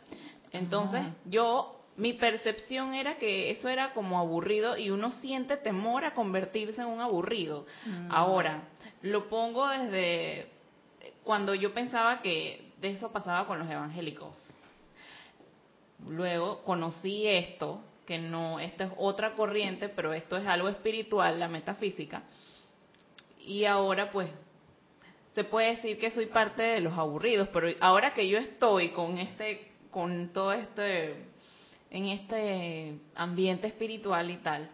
Entonces, 0.52 1.00
Ajá. 1.00 1.14
yo, 1.24 1.80
mi 1.96 2.12
percepción 2.12 2.92
era 2.92 3.16
que 3.16 3.50
eso 3.50 3.70
era 3.70 3.94
como 3.94 4.18
aburrido 4.18 4.76
y 4.76 4.90
uno 4.90 5.12
siente 5.12 5.56
temor 5.56 6.04
a 6.04 6.12
convertirse 6.12 6.82
en 6.82 6.88
un 6.88 7.00
aburrido. 7.00 7.64
Mm. 7.86 8.12
Ahora, 8.12 8.64
lo 9.00 9.30
pongo 9.30 9.66
desde 9.66 10.50
cuando 11.22 11.54
yo 11.54 11.72
pensaba 11.72 12.20
que 12.20 12.70
de 12.82 12.90
eso 12.90 13.10
pasaba 13.10 13.46
con 13.46 13.58
los 13.58 13.70
evangélicos. 13.70 14.34
Luego 16.06 16.62
conocí 16.64 17.26
esto, 17.26 17.80
que 18.06 18.18
no, 18.18 18.60
esto 18.60 18.84
es 18.84 18.90
otra 18.98 19.34
corriente, 19.34 19.88
pero 19.88 20.12
esto 20.12 20.36
es 20.36 20.46
algo 20.46 20.68
espiritual, 20.68 21.40
la 21.40 21.48
metafísica. 21.48 22.24
Y 23.46 23.64
ahora 23.64 24.10
pues 24.10 24.28
se 25.34 25.44
puede 25.44 25.76
decir 25.76 25.98
que 25.98 26.10
soy 26.10 26.26
parte 26.26 26.62
de 26.62 26.80
los 26.80 26.96
aburridos, 26.96 27.48
pero 27.52 27.68
ahora 27.80 28.14
que 28.14 28.28
yo 28.28 28.38
estoy 28.38 28.90
con 28.90 29.18
este, 29.18 29.72
con 29.90 30.28
todo 30.32 30.52
este, 30.52 31.24
en 31.90 32.06
este 32.06 32.98
ambiente 33.16 33.66
espiritual 33.66 34.30
y 34.30 34.36
tal, 34.36 34.70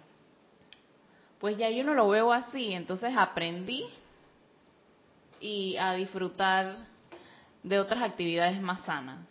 pues 1.40 1.56
ya 1.56 1.70
yo 1.70 1.82
no 1.84 1.94
lo 1.94 2.08
veo 2.08 2.32
así, 2.32 2.72
entonces 2.74 3.14
aprendí 3.16 3.84
y 5.40 5.76
a 5.76 5.94
disfrutar 5.94 6.74
de 7.62 7.78
otras 7.78 8.02
actividades 8.02 8.60
más 8.60 8.84
sanas. 8.84 9.26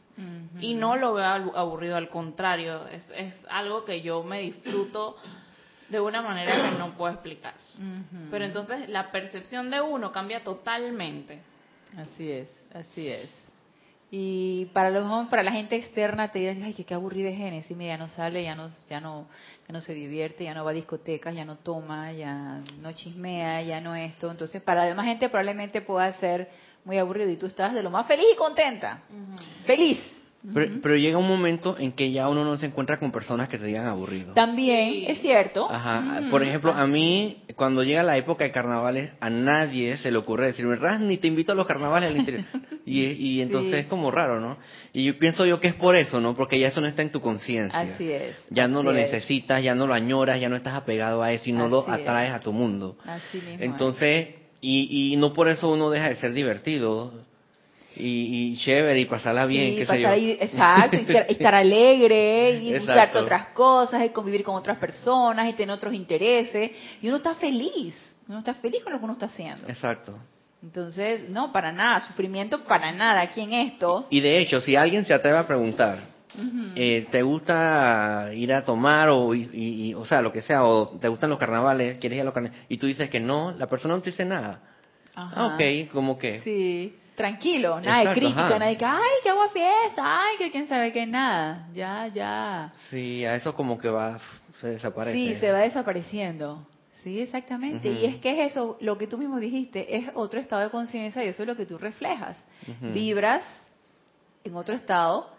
Y 0.59 0.73
no 0.73 0.97
lo 0.97 1.13
veo 1.13 1.23
abu- 1.25 1.55
aburrido, 1.55 1.95
al 1.95 2.09
contrario, 2.09 2.85
es, 2.87 3.09
es 3.15 3.33
algo 3.49 3.85
que 3.85 4.01
yo 4.01 4.21
me 4.23 4.41
disfruto 4.41 5.15
de 5.89 5.99
una 5.99 6.21
manera 6.21 6.69
que 6.69 6.77
no 6.77 6.95
puedo 6.95 7.13
explicar. 7.13 7.53
Pero 8.31 8.45
entonces 8.45 8.89
la 8.89 9.11
percepción 9.11 9.69
de 9.69 9.81
uno 9.81 10.11
cambia 10.11 10.43
totalmente. 10.43 11.39
Así 11.97 12.31
es, 12.31 12.49
así 12.73 13.07
es. 13.07 13.29
Y 14.11 14.65
para 14.73 14.89
los 14.89 15.27
para 15.27 15.43
la 15.43 15.51
gente 15.51 15.75
externa 15.75 16.31
te 16.31 16.39
dirán, 16.39 16.63
ay, 16.63 16.73
que 16.73 16.83
qué 16.83 16.95
aburrido 16.95 17.29
es 17.29 17.37
Génesis, 17.37 17.77
mira, 17.77 17.93
ya 17.93 17.97
no 17.97 18.09
sale, 18.09 18.43
ya 18.43 18.55
no, 18.55 18.71
ya 18.89 18.99
no, 18.99 19.27
ya 19.67 19.73
no 19.73 19.81
se 19.81 19.93
divierte, 19.93 20.45
ya 20.45 20.55
no 20.55 20.65
va 20.65 20.71
a 20.71 20.73
discotecas, 20.73 21.35
ya 21.35 21.45
no 21.45 21.57
toma, 21.57 22.11
ya 22.11 22.61
no 22.81 22.91
chismea, 22.93 23.61
ya 23.61 23.79
no 23.81 23.93
esto. 23.95 24.31
Entonces, 24.31 24.63
para 24.63 24.81
la 24.81 24.87
demás 24.87 25.05
gente 25.05 25.29
probablemente 25.29 25.81
pueda 25.81 26.11
ser 26.13 26.49
muy 26.85 26.97
aburrido 26.97 27.29
y 27.29 27.37
tú 27.37 27.45
estás 27.45 27.73
de 27.75 27.83
lo 27.83 27.91
más 27.91 28.07
feliz 28.07 28.25
y 28.33 28.35
contenta. 28.35 29.01
Feliz. 29.65 30.18
Pero, 30.53 30.71
pero 30.81 30.95
llega 30.95 31.17
un 31.17 31.27
momento 31.27 31.75
en 31.77 31.91
que 31.91 32.11
ya 32.13 32.29
uno 32.29 32.45
no 32.45 32.57
se 32.57 32.67
encuentra 32.67 32.97
con 32.97 33.11
personas 33.11 33.49
que 33.49 33.57
te 33.57 33.65
digan 33.65 33.87
aburrido. 33.87 34.33
También, 34.33 35.03
es 35.11 35.19
cierto. 35.19 35.69
Ajá. 35.69 36.21
Ujú. 36.21 36.29
Por 36.29 36.43
ejemplo, 36.43 36.71
a 36.71 36.87
mí, 36.87 37.43
cuando 37.55 37.83
llega 37.83 38.03
la 38.03 38.15
época 38.15 38.45
de 38.45 38.51
carnavales, 38.51 39.11
a 39.19 39.29
nadie 39.29 39.97
se 39.97 40.11
le 40.11 40.17
ocurre 40.17 40.47
decirme, 40.47 40.77
Raz, 40.77 41.01
ni 41.01 41.17
te 41.17 41.27
invito 41.27 41.51
a 41.51 41.55
los 41.55 41.67
carnavales 41.67 42.09
al 42.09 42.17
interior. 42.17 42.45
Y, 42.85 43.03
y 43.11 43.41
entonces 43.41 43.71
Sí. 43.73 43.79
es 43.81 43.85
como 43.85 44.09
raro, 44.09 44.39
¿no? 44.39 44.57
Y 44.93 45.03
yo 45.03 45.15
pienso 45.19 45.45
yo 45.45 45.59
que 45.59 45.67
es 45.67 45.75
por 45.75 45.95
eso, 45.95 46.19
¿no? 46.19 46.33
Porque 46.35 46.57
ya 46.59 46.69
eso 46.69 46.81
no 46.81 46.87
está 46.87 47.03
en 47.03 47.11
tu 47.11 47.21
conciencia. 47.21 47.77
Así 47.79 48.11
es. 48.11 48.35
Ya 48.49 48.67
no 48.67 48.81
lo 48.81 48.89
es. 48.91 49.11
necesitas, 49.11 49.61
ya 49.61 49.75
no 49.75 49.85
lo 49.85 49.93
añoras, 49.93 50.41
ya 50.41 50.49
no 50.49 50.55
estás 50.55 50.73
apegado 50.73 51.21
a 51.21 51.31
eso 51.31 51.43
y 51.49 51.51
no 51.53 51.67
lo 51.69 51.83
es. 51.83 51.89
atraes 51.89 52.31
a 52.31 52.39
tu 52.39 52.51
mundo. 52.51 52.97
Así 53.05 53.37
mismo. 53.41 53.57
Entonces, 53.63 54.29
y, 54.61 55.13
y 55.13 55.17
no 55.17 55.33
por 55.33 55.49
eso 55.49 55.69
uno 55.71 55.91
deja 55.91 56.09
de 56.09 56.15
ser 56.15 56.33
divertido 56.33 57.13
y, 57.99 58.53
y 58.53 58.57
chévere 58.57 58.99
y 58.99 59.05
pasarla 59.05 59.45
bien, 59.45 59.71
Sí, 59.71 59.75
qué 59.75 59.81
sé 59.81 59.87
pasar 59.87 60.17
yo. 60.17 60.27
exacto, 60.39 60.95
y 60.97 60.99
estar, 61.01 61.25
estar 61.29 61.55
alegre, 61.65 62.51
y 62.51 62.69
Exacto. 62.69 62.85
buscarte 62.85 63.17
otras 63.19 63.47
cosas, 63.49 64.05
y 64.05 64.09
convivir 64.09 64.43
con 64.43 64.55
otras 64.55 64.77
personas, 64.77 65.49
y 65.49 65.53
tener 65.53 65.73
otros 65.75 65.93
intereses. 65.93 66.71
Y 67.01 67.07
uno 67.07 67.17
está 67.17 67.35
feliz, 67.35 67.95
uno 68.27 68.39
está 68.39 68.53
feliz 68.55 68.83
con 68.83 68.93
lo 68.93 68.99
que 68.99 69.05
uno 69.05 69.13
está 69.13 69.25
haciendo. 69.27 69.67
Exacto. 69.67 70.17
Entonces, 70.61 71.29
no, 71.29 71.51
para 71.53 71.71
nada, 71.71 72.01
sufrimiento 72.01 72.63
para 72.63 72.91
nada 72.91 73.21
aquí 73.21 73.41
en 73.41 73.53
esto. 73.53 74.07
Y 74.09 74.19
de 74.19 74.39
hecho, 74.39 74.59
si 74.61 74.75
alguien 74.75 75.05
se 75.05 75.13
atreve 75.13 75.37
a 75.37 75.47
preguntar, 75.47 75.99
eh, 76.75 77.05
¿te 77.11 77.21
gusta 77.21 78.29
ir 78.33 78.53
a 78.53 78.63
tomar 78.63 79.09
o, 79.09 79.33
y, 79.33 79.49
y- 79.53 79.93
o 79.93 80.05
sea, 80.05 80.21
lo 80.21 80.31
que 80.31 80.41
sea, 80.41 80.65
o 80.65 80.87
te 80.99 81.07
gustan 81.07 81.29
los 81.29 81.39
carnavales, 81.39 81.97
quieres 81.97 82.17
ir 82.17 82.21
a 82.21 82.25
los 82.25 82.33
carnavales, 82.33 82.65
y 82.69 82.77
tú 82.77 82.87
dices 82.87 83.09
que 83.09 83.19
no, 83.19 83.51
la 83.57 83.67
persona 83.67 83.95
no 83.95 84.01
te 84.01 84.11
dice 84.11 84.25
nada. 84.25 84.61
Ajá. 85.15 85.33
Ah, 85.35 85.55
ok, 85.55 85.91
como 85.91 86.17
que. 86.17 86.41
Sí, 86.41 86.93
tranquilo, 87.19 87.81
nada 87.81 87.99
de 87.99 88.15
crítica, 88.15 88.47
ajá. 88.47 88.59
nada 88.59 88.71
de 88.71 88.77
que, 88.77 88.85
ay, 88.85 89.17
que 89.21 89.29
hago 89.29 89.49
fiesta, 89.49 90.01
ay, 90.01 90.37
que 90.37 90.51
quién 90.51 90.69
sabe 90.69 90.93
qué, 90.93 91.05
nada. 91.05 91.67
Ya, 91.73 92.07
ya. 92.07 92.71
Sí, 92.89 93.25
a 93.25 93.35
eso 93.35 93.53
como 93.53 93.77
que 93.77 93.89
va, 93.89 94.21
se 94.61 94.67
desaparece. 94.67 95.17
Sí, 95.17 95.35
se 95.35 95.51
va 95.51 95.59
desapareciendo. 95.59 96.65
Sí, 97.03 97.19
exactamente. 97.19 97.89
Y 97.89 98.05
es 98.05 98.19
que 98.19 98.31
es 98.31 98.51
eso, 98.51 98.77
lo 98.79 98.97
que 98.97 99.05
tú 99.05 99.17
mismo 99.17 99.37
dijiste, 99.37 99.97
es 99.97 100.09
otro 100.13 100.39
estado 100.39 100.61
de 100.61 100.69
conciencia 100.69 101.21
y 101.25 101.27
eso 101.27 101.43
es 101.43 101.47
lo 101.47 101.57
que 101.57 101.65
tú 101.65 101.77
reflejas. 101.77 102.37
Ujú. 102.65 102.93
Vibras 102.93 103.43
en 104.45 104.55
otro 104.55 104.73
estado, 104.73 105.29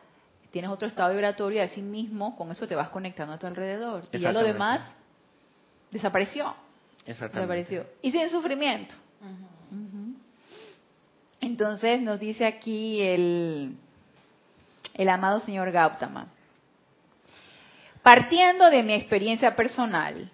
tienes 0.51 0.71
otro 0.71 0.87
estado 0.87 1.13
vibratorio 1.13 1.61
y 1.61 1.63
así 1.63 1.81
mismo 1.81 2.37
con 2.37 2.51
eso 2.51 2.69
te 2.69 2.75
vas 2.75 2.91
conectando 2.91 3.33
a 3.33 3.39
tu 3.39 3.47
alrededor. 3.47 4.05
Y 4.13 4.19
ya 4.19 4.33
lo 4.33 4.43
demás 4.43 4.83
desapareció. 5.91 6.55
Exactamente. 7.07 7.39
Desapareció. 7.39 7.87
Y 8.03 8.13
sin 8.13 8.29
sufrimiento. 8.29 8.95
Ujú. 9.23 9.60
Entonces 11.51 12.01
nos 12.01 12.21
dice 12.21 12.47
aquí 12.47 13.03
el, 13.03 13.75
el 14.95 15.09
amado 15.09 15.41
señor 15.41 15.73
Gautama. 15.73 16.29
Partiendo 18.05 18.71
de 18.71 18.85
mi 18.85 18.93
experiencia 18.93 19.57
personal, 19.57 20.31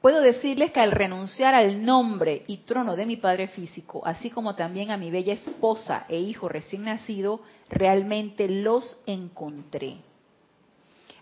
puedo 0.00 0.20
decirles 0.20 0.72
que 0.72 0.80
al 0.80 0.90
renunciar 0.90 1.54
al 1.54 1.84
nombre 1.84 2.42
y 2.48 2.58
trono 2.58 2.96
de 2.96 3.06
mi 3.06 3.16
padre 3.16 3.46
físico, 3.46 4.02
así 4.04 4.28
como 4.28 4.56
también 4.56 4.90
a 4.90 4.96
mi 4.96 5.12
bella 5.12 5.34
esposa 5.34 6.04
e 6.08 6.18
hijo 6.18 6.48
recién 6.48 6.82
nacido, 6.82 7.42
realmente 7.68 8.48
los 8.48 9.00
encontré. 9.06 9.98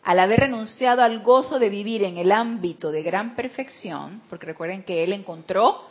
Al 0.04 0.20
haber 0.20 0.40
renunciado 0.40 1.02
al 1.02 1.20
gozo 1.20 1.58
de 1.58 1.68
vivir 1.68 2.02
en 2.02 2.16
el 2.16 2.32
ámbito 2.32 2.90
de 2.90 3.02
gran 3.02 3.34
perfección, 3.36 4.22
porque 4.30 4.46
recuerden 4.46 4.84
que 4.84 5.04
él 5.04 5.12
encontró 5.12 5.82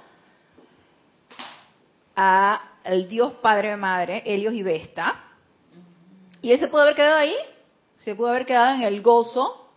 a- 2.16 2.72
al 2.84 3.08
Dios 3.08 3.34
Padre 3.42 3.76
Madre, 3.78 4.24
Helios 4.26 4.54
y 4.54 4.64
Vesta, 4.64 5.24
y 6.42 6.52
él 6.52 6.60
se 6.60 6.68
pudo 6.68 6.82
haber 6.82 6.96
quedado 6.96 7.18
ahí, 7.18 7.36
se 7.96 8.16
pudo 8.16 8.30
haber 8.30 8.46
quedado 8.46 8.76
en 8.76 8.82
el 8.82 9.02
gozo 9.02 9.72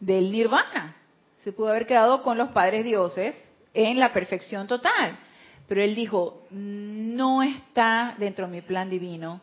del 0.00 0.32
nirvana, 0.32 0.96
se 1.38 1.52
pudo 1.52 1.68
haber 1.68 1.86
quedado 1.86 2.22
con 2.22 2.38
los 2.38 2.48
padres 2.50 2.84
dioses 2.84 3.36
en 3.74 4.00
la 4.00 4.12
perfección 4.12 4.66
total. 4.66 5.18
Pero 5.68 5.82
él 5.82 5.94
dijo, 5.94 6.46
no 6.50 7.42
está 7.42 8.14
dentro 8.18 8.46
de 8.46 8.52
mi 8.52 8.60
plan 8.62 8.88
divino 8.88 9.40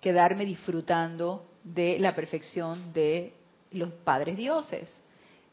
quedarme 0.00 0.44
disfrutando 0.44 1.46
de 1.64 1.98
la 1.98 2.14
perfección 2.14 2.92
de 2.92 3.34
los 3.72 3.92
padres 3.92 4.36
dioses. 4.36 5.02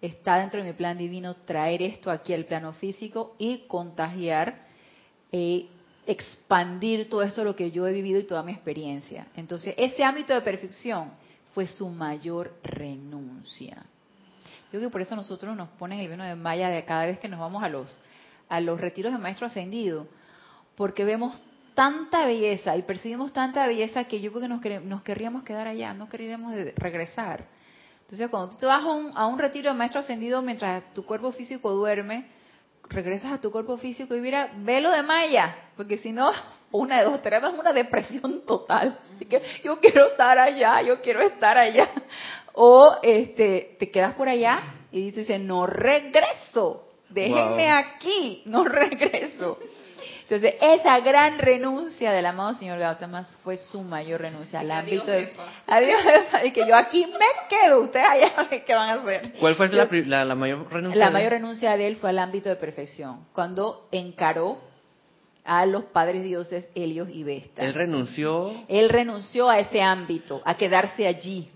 Está 0.02 0.38
dentro 0.38 0.62
de 0.62 0.68
mi 0.70 0.74
plan 0.74 0.98
divino 0.98 1.38
traer 1.38 1.82
esto 1.82 2.12
aquí 2.12 2.34
al 2.34 2.46
plano 2.46 2.74
físico 2.74 3.36
y 3.40 3.60
contagiar, 3.68 4.68
eh, 5.32 5.68
expandir 6.06 7.10
todo 7.10 7.22
esto 7.22 7.44
lo 7.44 7.56
que 7.56 7.72
yo 7.72 7.88
he 7.88 7.94
vivido 7.94 8.20
y 8.20 8.24
toda 8.24 8.44
mi 8.44 8.52
experiencia. 8.52 9.28
Entonces, 9.36 9.74
ese 9.78 10.04
ámbito 10.04 10.34
de 10.34 10.42
perfección 10.42 11.12
fue 11.54 11.68
su 11.68 11.90
mayor 11.90 12.54
renuncia. 12.64 13.86
Yo 14.72 14.80
creo 14.80 14.82
que 14.90 14.92
por 14.92 15.02
eso 15.02 15.16
nosotros 15.16 15.56
nos 15.56 15.70
ponen 15.70 16.00
el 16.00 16.10
vino 16.10 16.24
de 16.24 16.36
Maya 16.36 16.70
de 16.70 16.84
cada 16.84 17.06
vez 17.06 17.20
que 17.20 17.30
nos 17.30 17.40
vamos 17.40 17.64
a 17.64 17.70
los 17.70 17.98
a 18.50 18.60
los 18.60 18.80
retiros 18.80 19.12
de 19.12 19.18
maestro 19.18 19.48
ascendido, 19.48 20.08
porque 20.76 21.04
vemos 21.04 21.42
tanta 21.74 22.26
belleza 22.26 22.78
y 22.78 22.84
percibimos 22.84 23.34
tanta 23.34 23.66
belleza 23.66 24.04
que 24.04 24.22
yo 24.22 24.32
creo 24.32 24.44
que 24.62 24.76
nos, 24.78 24.86
nos 24.86 25.02
querríamos 25.02 25.44
quedar 25.44 25.68
allá, 25.68 25.94
no 25.94 26.08
queríamos 26.08 26.54
regresar. 26.76 27.48
Entonces, 28.02 28.30
cuando 28.30 28.52
tú 28.52 28.58
te 28.58 28.66
vas 28.66 28.84
a 28.84 28.88
un, 28.88 29.12
a 29.16 29.26
un 29.26 29.40
retiro 29.40 29.72
de 29.72 29.78
maestro 29.78 30.02
ascendido 30.02 30.42
mientras 30.42 30.94
tu 30.94 31.04
cuerpo 31.04 31.32
físico 31.32 31.72
duerme, 31.72 32.28
regresas 32.90 33.32
a 33.34 33.42
tu 33.42 33.52
cuerpo 33.52 33.78
físico 33.78 34.16
y 34.16 34.20
mira, 34.20 34.52
velo 34.58 34.92
de 34.92 35.02
Maya, 35.04 35.56
porque 35.76 35.98
si 35.98 36.12
no, 36.12 36.32
una 36.72 37.00
de 37.00 37.06
dos, 37.06 37.22
te 37.22 37.30
das 37.30 37.54
una 37.58 37.74
depresión 37.74 38.46
total. 38.46 39.00
Así 39.16 39.26
que 39.26 39.42
yo 39.64 39.80
quiero 39.80 40.08
estar 40.12 40.38
allá, 40.38 40.82
yo 40.82 41.02
quiero 41.02 41.22
estar 41.22 41.58
allá. 41.58 41.90
O 42.54 42.98
este, 43.02 43.76
te 43.80 43.90
quedas 43.90 44.14
por 44.14 44.30
allá 44.30 44.62
y 44.92 45.10
dices, 45.12 45.40
no 45.40 45.66
regreso, 45.66 46.88
déjenme 47.10 47.66
Wow. 47.68 47.76
aquí, 47.78 48.44
no 48.46 48.64
regreso. 48.66 49.58
Entonces, 50.34 50.60
esa 50.62 51.00
gran 51.02 51.38
renuncia 51.38 52.12
del 52.12 52.26
amado 52.26 52.56
señor 52.56 52.80
Gautama 52.80 53.24
fue 53.44 53.56
su 53.58 53.82
mayor 53.84 54.20
renuncia 54.22 54.62
al 54.62 54.72
ámbito 54.72 55.06
de... 55.06 55.32
Adiós, 55.68 56.00
y 56.46 56.52
que 56.52 56.68
yo 56.68 56.76
aquí 56.76 57.06
me 57.06 57.48
quedo, 57.50 57.82
ustedes 57.82 58.08
allá, 58.10 58.50
¿qué 58.66 58.74
van 58.74 58.90
a 58.90 58.94
hacer? 59.02 59.34
¿Cuál 59.40 59.56
fue 59.56 59.70
Yo- 59.70 59.76
la, 59.76 59.88
pri- 59.88 60.06
la, 60.06 60.26
la 60.26 60.34
mayor 60.34 60.66
renuncia? 60.74 60.98
la 61.00 61.08
de- 61.08 61.14
mayor 61.14 61.32
renuncia 61.34 61.78
de 61.78 61.86
él 61.86 61.98
fue 61.98 62.10
al 62.10 62.18
ámbito 62.18 62.50
de 62.50 62.56
perfección, 62.56 63.28
cuando 63.32 63.88
encaró 63.92 64.58
a 65.46 65.68
los 65.68 65.84
padres 65.84 66.24
dioses 66.24 66.68
Helios 66.74 67.10
y 67.12 67.24
Vesta. 67.24 67.64
Él 67.64 67.76
renunció. 67.76 68.54
Él 68.70 68.90
renunció 68.90 69.50
a 69.52 69.60
ese 69.60 69.84
ámbito, 69.84 70.42
a 70.46 70.56
quedarse 70.58 71.06
allí, 71.06 71.48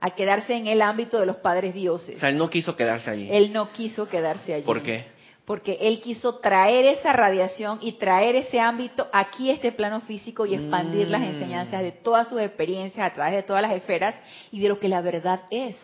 a 0.00 0.10
quedarse 0.12 0.54
en 0.54 0.68
el 0.68 0.80
ámbito 0.80 1.20
de 1.20 1.26
los 1.26 1.36
padres 1.36 1.72
O 1.72 1.76
dioses. 1.76 2.18
sea, 2.18 2.30
él 2.30 2.38
no 2.38 2.48
quiso 2.48 2.74
quedarse 2.76 3.10
allí. 3.10 3.28
Él 3.30 3.52
no 3.52 3.72
quiso 3.72 4.08
quedarse 4.08 4.54
allí. 4.54 4.64
¿Por 4.64 4.82
qué? 4.82 5.17
Porque 5.48 5.78
él 5.80 6.02
quiso 6.02 6.36
traer 6.40 6.84
esa 6.84 7.14
radiación 7.14 7.78
y 7.80 7.92
traer 7.92 8.36
ese 8.36 8.60
ámbito 8.60 9.08
aquí 9.14 9.48
a 9.48 9.54
este 9.54 9.72
plano 9.72 10.02
físico 10.02 10.44
y 10.44 10.54
expandir 10.54 11.08
las 11.08 11.22
Mm. 11.22 11.24
enseñanzas 11.24 11.80
de 11.80 11.90
todas 11.90 12.28
sus 12.28 12.38
experiencias 12.42 13.10
a 13.10 13.14
través 13.14 13.32
de 13.32 13.42
todas 13.42 13.62
las 13.62 13.72
esferas 13.72 14.14
y 14.52 14.60
de 14.60 14.68
lo 14.68 14.78
que 14.78 14.88
la 14.88 15.00
verdad 15.00 15.40
es. 15.50 15.74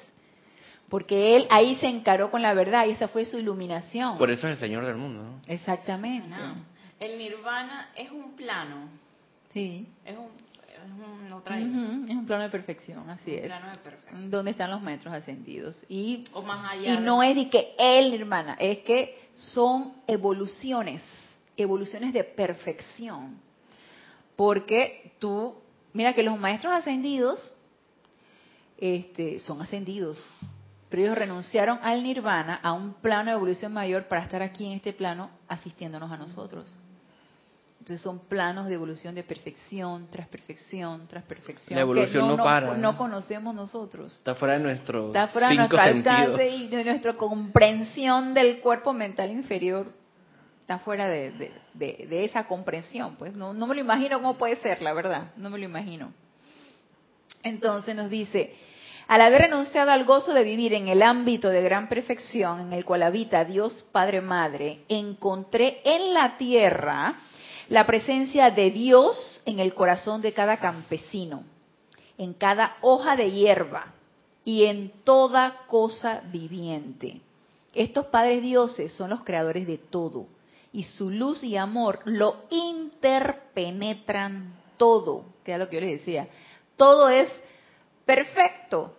Porque 0.90 1.34
él 1.34 1.46
ahí 1.48 1.76
se 1.76 1.86
encaró 1.86 2.30
con 2.30 2.42
la 2.42 2.52
verdad 2.52 2.84
y 2.86 2.90
esa 2.90 3.08
fue 3.08 3.24
su 3.24 3.38
iluminación. 3.38 4.18
Por 4.18 4.30
eso 4.30 4.46
es 4.48 4.52
el 4.52 4.60
Señor 4.60 4.84
del 4.84 4.96
mundo, 4.96 5.22
¿no? 5.22 5.40
Exactamente. 5.46 6.28
No. 6.28 6.56
El 7.00 7.16
nirvana 7.16 7.88
es 7.96 8.10
un 8.10 8.32
plano, 8.36 8.88
Sí. 9.54 9.86
es 10.04 10.14
un, 10.14 10.28
es 10.84 10.90
un 10.92 12.06
Es 12.10 12.26
plano 12.26 12.44
de 12.44 12.50
perfección, 12.50 13.08
así 13.10 13.30
un 13.32 13.38
es. 13.38 13.46
plano 13.46 13.70
de 13.70 13.76
perfección. 13.78 14.30
Donde 14.30 14.50
están 14.52 14.70
los 14.70 14.82
maestros 14.82 15.14
ascendidos. 15.14 15.84
Y, 15.88 16.24
O 16.32 16.42
más 16.42 16.70
allá. 16.72 16.92
y 16.92 16.96
de- 16.96 17.00
no 17.02 17.22
es 17.22 17.34
de 17.36 17.48
que 17.48 17.74
él, 17.78 18.14
hermana, 18.14 18.56
es 18.60 18.78
que 18.80 19.18
son 19.34 19.92
evoluciones, 20.06 21.02
evoluciones 21.56 22.12
de 22.12 22.24
perfección. 22.24 23.38
Porque 24.36 25.12
tú, 25.18 25.54
mira 25.92 26.12
que 26.14 26.22
los 26.22 26.38
maestros 26.38 26.72
ascendidos 26.72 27.54
este, 28.78 29.40
son 29.40 29.62
ascendidos, 29.62 30.22
pero 30.88 31.02
ellos 31.04 31.16
renunciaron 31.18 31.78
al 31.82 32.02
nirvana, 32.02 32.56
a 32.62 32.72
un 32.72 32.94
plano 32.94 33.30
de 33.30 33.36
evolución 33.36 33.72
mayor 33.72 34.04
para 34.08 34.22
estar 34.22 34.42
aquí 34.42 34.66
en 34.66 34.72
este 34.72 34.92
plano 34.92 35.30
asistiéndonos 35.48 36.10
a 36.10 36.16
nosotros. 36.16 36.66
Entonces 37.84 38.00
son 38.00 38.18
planos 38.28 38.66
de 38.66 38.72
evolución 38.76 39.14
de 39.14 39.22
perfección 39.24 40.08
tras 40.10 40.26
perfección 40.26 41.06
tras 41.06 41.22
perfección. 41.24 41.76
La 41.76 41.82
evolución 41.82 42.30
que 42.30 42.36
no 42.38 42.42
para. 42.42 42.78
No 42.78 42.96
conocemos 42.96 43.54
nosotros. 43.54 44.14
Está 44.16 44.34
fuera 44.36 44.54
de 44.54 44.60
nuestro 44.64 45.08
Está 45.08 45.28
fuera 45.28 45.50
de 45.50 45.56
nuestro 45.56 45.78
alcance 45.78 46.48
y 46.48 46.68
de 46.68 46.82
nuestra 46.82 47.12
comprensión 47.12 48.32
del 48.32 48.60
cuerpo 48.60 48.94
mental 48.94 49.30
inferior. 49.30 49.92
Está 50.62 50.78
fuera 50.78 51.08
de, 51.08 51.32
de- 51.32 51.52
de- 51.74 52.06
de 52.08 52.24
esa 52.24 52.44
comprensión. 52.46 53.16
Pues 53.16 53.34
no, 53.34 53.52
no 53.52 53.66
me 53.66 53.74
lo 53.74 53.82
imagino 53.82 54.16
cómo 54.18 54.38
puede 54.38 54.56
ser, 54.56 54.80
la 54.80 54.94
verdad. 54.94 55.32
No 55.36 55.50
me 55.50 55.58
lo 55.58 55.66
imagino. 55.66 56.10
Entonces 57.42 57.94
nos 57.94 58.08
dice, 58.08 58.54
al 59.08 59.20
haber 59.20 59.42
renunciado 59.42 59.90
al 59.90 60.06
gozo 60.06 60.32
de 60.32 60.42
vivir 60.42 60.72
en 60.72 60.88
el 60.88 61.02
ámbito 61.02 61.50
de 61.50 61.60
gran 61.62 61.90
perfección 61.90 62.60
en 62.60 62.72
el 62.72 62.86
cual 62.86 63.02
habita 63.02 63.44
Dios 63.44 63.84
Padre 63.92 64.22
Madre, 64.22 64.84
encontré 64.88 65.82
en 65.84 66.14
la 66.14 66.38
tierra 66.38 67.16
La 67.68 67.86
presencia 67.86 68.50
de 68.50 68.70
Dios 68.70 69.40
en 69.46 69.58
el 69.58 69.74
corazón 69.74 70.20
de 70.20 70.32
cada 70.32 70.58
campesino, 70.58 71.44
en 72.18 72.34
cada 72.34 72.76
hoja 72.82 73.16
de 73.16 73.30
hierba 73.30 73.94
y 74.44 74.64
en 74.64 74.90
toda 75.04 75.64
cosa 75.66 76.22
viviente. 76.30 77.20
Estos 77.72 78.06
padres 78.06 78.42
dioses 78.42 78.92
son 78.92 79.10
los 79.10 79.24
creadores 79.24 79.66
de 79.66 79.78
todo 79.78 80.26
y 80.72 80.84
su 80.84 81.10
luz 81.10 81.42
y 81.42 81.56
amor 81.56 82.00
lo 82.04 82.36
interpenetran 82.50 84.54
todo, 84.76 85.24
que 85.44 85.52
era 85.52 85.64
lo 85.64 85.70
que 85.70 85.76
yo 85.76 85.80
les 85.80 86.00
decía. 86.00 86.28
Todo 86.76 87.08
es 87.08 87.28
perfecto, 88.04 88.94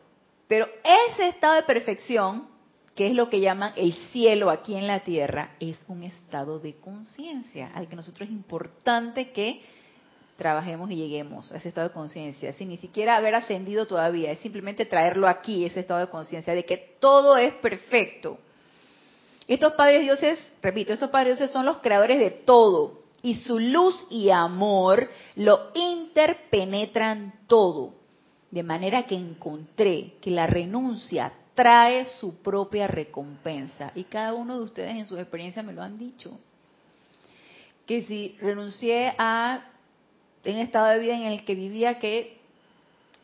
pero 0.47 0.68
ese 0.84 1.28
estado 1.28 1.55
de 1.55 1.63
perfección, 1.63 2.47
que 2.95 3.07
es 3.07 3.13
lo 3.13 3.29
que 3.29 3.41
llaman 3.41 3.73
el 3.75 3.93
cielo 4.11 4.49
aquí 4.49 4.75
en 4.75 4.87
la 4.87 5.01
tierra, 5.01 5.51
es 5.59 5.77
un 5.87 6.03
estado 6.03 6.59
de 6.59 6.75
conciencia 6.75 7.71
al 7.75 7.89
que 7.89 7.95
nosotros 7.97 8.29
es 8.29 8.33
importante 8.33 9.31
que 9.31 9.61
trabajemos 10.37 10.89
y 10.91 10.95
lleguemos 10.95 11.51
a 11.51 11.57
ese 11.57 11.69
estado 11.69 11.89
de 11.89 11.93
conciencia, 11.93 12.53
sin 12.53 12.69
ni 12.69 12.77
siquiera 12.77 13.17
haber 13.17 13.35
ascendido 13.35 13.85
todavía, 13.85 14.31
es 14.31 14.39
simplemente 14.39 14.85
traerlo 14.85 15.27
aquí, 15.27 15.65
ese 15.65 15.81
estado 15.81 15.99
de 15.99 16.09
conciencia, 16.09 16.53
de 16.53 16.65
que 16.65 16.95
todo 16.99 17.37
es 17.37 17.53
perfecto. 17.55 18.37
Estos 19.47 19.73
padres 19.73 20.01
dioses, 20.01 20.39
repito, 20.61 20.93
estos 20.93 21.09
padres 21.09 21.37
dioses 21.37 21.51
son 21.51 21.65
los 21.65 21.77
creadores 21.79 22.19
de 22.19 22.31
todo, 22.31 23.03
y 23.21 23.35
su 23.35 23.59
luz 23.59 23.95
y 24.09 24.29
amor 24.29 25.09
lo 25.35 25.71
interpenetran 25.73 27.33
todo. 27.47 27.93
De 28.51 28.63
manera 28.63 29.05
que 29.05 29.15
encontré 29.15 30.13
que 30.21 30.31
la 30.31 30.47
renuncia 30.47 31.33
trae 31.56 32.06
su 32.20 32.41
propia 32.41 32.86
recompensa. 32.88 33.91
Y 33.95 34.03
cada 34.03 34.34
uno 34.34 34.58
de 34.58 34.64
ustedes 34.64 34.95
en 34.95 35.06
su 35.06 35.18
experiencia 35.18 35.64
me 35.64 35.74
lo 35.74 35.82
han 35.82 35.97
dicho. 35.97 36.38
Que 37.88 38.03
si 38.03 38.38
renuncié 38.39 39.14
a 39.18 39.64
un 40.45 40.58
estado 40.58 40.88
de 40.88 40.99
vida 40.99 41.16
en 41.16 41.24
el 41.24 41.45
que 41.45 41.56
vivía 41.56 41.97
que 41.97 42.36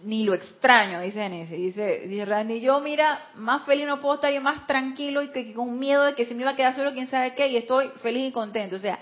ni 0.04 0.24
lo 0.24 0.34
extraño, 0.34 1.02
dice 1.02 1.22
Genesis, 1.22 1.58
dice, 1.58 2.08
dice 2.08 2.26
Randy, 2.26 2.60
yo 2.60 2.80
mira, 2.80 3.30
más 3.36 3.64
feliz 3.66 3.86
no 3.86 4.00
puedo 4.00 4.16
estar 4.16 4.34
y 4.34 4.40
más 4.40 4.66
tranquilo 4.66 5.22
y 5.22 5.30
que, 5.30 5.54
con 5.54 5.78
miedo 5.78 6.06
de 6.06 6.16
que 6.16 6.26
se 6.26 6.34
me 6.34 6.42
iba 6.42 6.52
a 6.52 6.56
quedar 6.56 6.76
solo 6.76 6.92
quién 6.94 7.08
sabe 7.08 7.36
qué 7.36 7.48
y 7.50 7.58
estoy 7.58 7.90
feliz 8.02 8.30
y 8.30 8.32
contento. 8.32 8.78
O 8.78 8.80
sea, 8.80 8.98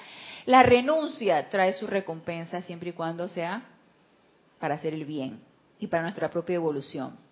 la 0.45 0.63
renuncia 0.63 1.47
trae 1.49 1.73
su 1.73 1.87
recompensa 1.87 2.61
siempre 2.63 2.89
y 2.89 2.93
cuando 2.93 3.29
sea 3.29 3.61
para 4.59 4.75
hacer 4.75 4.93
el 4.93 5.05
bien 5.05 5.39
y 5.79 5.87
para 5.87 6.03
nuestra 6.03 6.29
propia 6.29 6.55
evolución. 6.55 7.28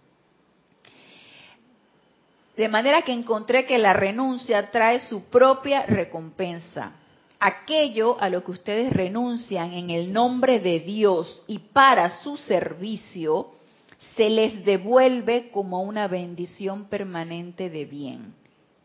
De 2.57 2.67
manera 2.67 3.03
que 3.03 3.13
encontré 3.13 3.65
que 3.65 3.77
la 3.77 3.93
renuncia 3.93 4.71
trae 4.71 4.99
su 5.01 5.25
propia 5.25 5.85
recompensa. 5.85 6.93
Aquello 7.39 8.19
a 8.19 8.29
lo 8.29 8.43
que 8.43 8.49
ustedes 8.49 8.91
renuncian 8.91 9.73
en 9.73 9.91
el 9.91 10.11
nombre 10.11 10.59
de 10.59 10.79
Dios 10.79 11.43
y 11.45 11.59
para 11.59 12.09
su 12.21 12.35
servicio, 12.35 13.51
se 14.15 14.31
les 14.31 14.65
devuelve 14.65 15.51
como 15.51 15.83
una 15.83 16.07
bendición 16.07 16.85
permanente 16.85 17.69
de 17.69 17.85
bien. 17.85 18.33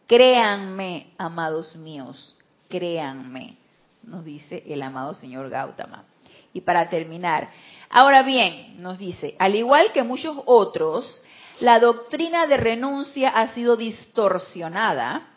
Créanme, 0.07 1.14
amados 1.16 1.75
míos, 1.75 2.37
créanme, 2.68 3.57
nos 4.03 4.27
dice 4.27 4.62
el 4.66 4.83
amado 4.83 5.14
señor 5.14 5.49
Gautama. 5.49 6.05
Y 6.53 6.61
para 6.61 6.91
terminar, 6.91 7.49
ahora 7.89 8.23
bien, 8.23 8.83
nos 8.83 8.99
dice, 8.99 9.35
al 9.39 9.55
igual 9.55 9.93
que 9.93 10.03
muchos 10.03 10.37
otros, 10.45 11.23
la 11.63 11.79
doctrina 11.79 12.49
de 12.49 12.57
renuncia 12.57 13.29
ha 13.29 13.55
sido 13.55 13.77
distorsionada 13.77 15.29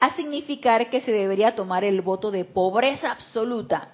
a 0.00 0.16
significar 0.16 0.88
que 0.88 1.02
se 1.02 1.12
debería 1.12 1.54
tomar 1.54 1.84
el 1.84 2.00
voto 2.00 2.30
de 2.30 2.46
pobreza 2.46 3.12
absoluta. 3.12 3.90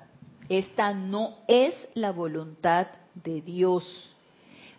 Esta 0.49 0.95
no 0.95 1.39
es 1.49 1.75
la 1.95 2.13
voluntad 2.13 2.87
de 3.15 3.41
Dios. 3.41 4.15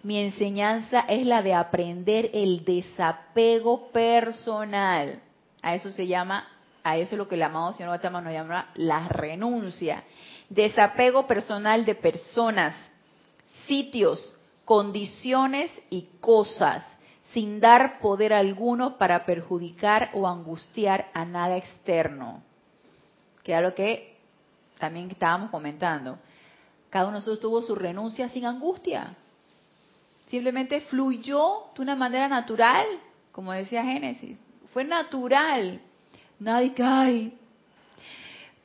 Mi 0.04 0.20
enseñanza 0.20 1.02
es 1.02 1.26
la 1.26 1.42
de 1.42 1.54
aprender 1.54 2.30
el 2.34 2.64
desapego 2.64 3.90
personal. 3.90 5.22
A 5.62 5.76
eso 5.76 5.92
se 5.92 6.08
llama, 6.08 6.48
a 6.82 6.96
eso 6.96 7.16
es 7.16 7.18
lo 7.18 7.28
que 7.28 7.36
el 7.36 7.44
amado 7.44 7.74
señor 7.74 7.92
Gautama 7.92 8.22
nos 8.22 8.32
llama 8.32 8.70
la 8.76 9.10
renuncia. 9.10 10.06
Desapego 10.48 11.28
personal 11.28 11.84
de 11.84 11.96
personas, 11.96 12.74
sitios, 13.68 14.34
condiciones 14.64 15.70
y 15.90 16.04
cosas, 16.22 16.86
sin 17.34 17.60
dar 17.60 18.00
poder 18.00 18.34
alguno 18.34 18.98
para 18.98 19.26
perjudicar 19.26 20.10
o 20.14 20.28
angustiar 20.28 21.10
a 21.14 21.26
nada 21.26 21.58
externo. 21.58 22.44
Que 23.44 23.54
era 23.54 23.62
lo 23.62 23.74
que 23.74 24.18
también 24.78 25.10
estábamos 25.10 25.50
comentando. 25.50 26.20
Cada 26.90 27.06
uno 27.06 27.14
de 27.14 27.20
nosotros 27.20 27.40
tuvo 27.40 27.62
su 27.62 27.76
renuncia 27.76 28.30
sin 28.30 28.46
angustia. 28.46 29.16
Simplemente 30.28 30.82
fluyó 30.82 31.66
de 31.76 31.82
una 31.82 31.96
manera 31.96 32.28
natural, 32.28 32.86
como 33.32 33.54
decía 33.54 33.84
Génesis. 33.84 34.38
Fue 34.74 34.84
natural. 34.84 35.82
Nadie 36.40 36.74
que, 36.74 36.84
ay, 36.84 37.38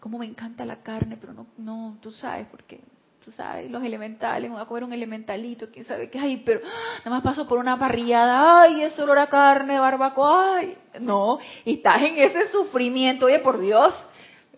cómo 0.00 0.18
me 0.18 0.26
encanta 0.26 0.64
la 0.64 0.82
carne, 0.82 1.16
pero 1.20 1.32
no, 1.32 1.46
no, 1.58 1.98
tú 2.00 2.10
sabes, 2.10 2.46
porque 2.48 2.80
tú 3.26 3.32
sabes, 3.32 3.68
los 3.72 3.82
elementales, 3.82 4.48
me 4.48 4.54
voy 4.54 4.62
a 4.62 4.66
comer 4.66 4.84
un 4.84 4.92
elementalito, 4.92 5.66
quién 5.72 5.84
sabe 5.84 6.08
qué, 6.08 6.20
ay, 6.20 6.44
pero 6.46 6.60
nada 6.98 7.10
más 7.10 7.22
paso 7.24 7.48
por 7.48 7.58
una 7.58 7.76
parrillada, 7.76 8.62
ay, 8.62 8.82
es 8.82 8.96
olor 9.00 9.18
a 9.18 9.26
carne, 9.26 9.80
barbacoa, 9.80 10.58
ay, 10.58 10.78
no, 11.00 11.40
y 11.64 11.74
estás 11.74 12.02
en 12.02 12.18
ese 12.18 12.46
sufrimiento, 12.52 13.26
oye, 13.26 13.40
por 13.40 13.58
Dios, 13.58 13.92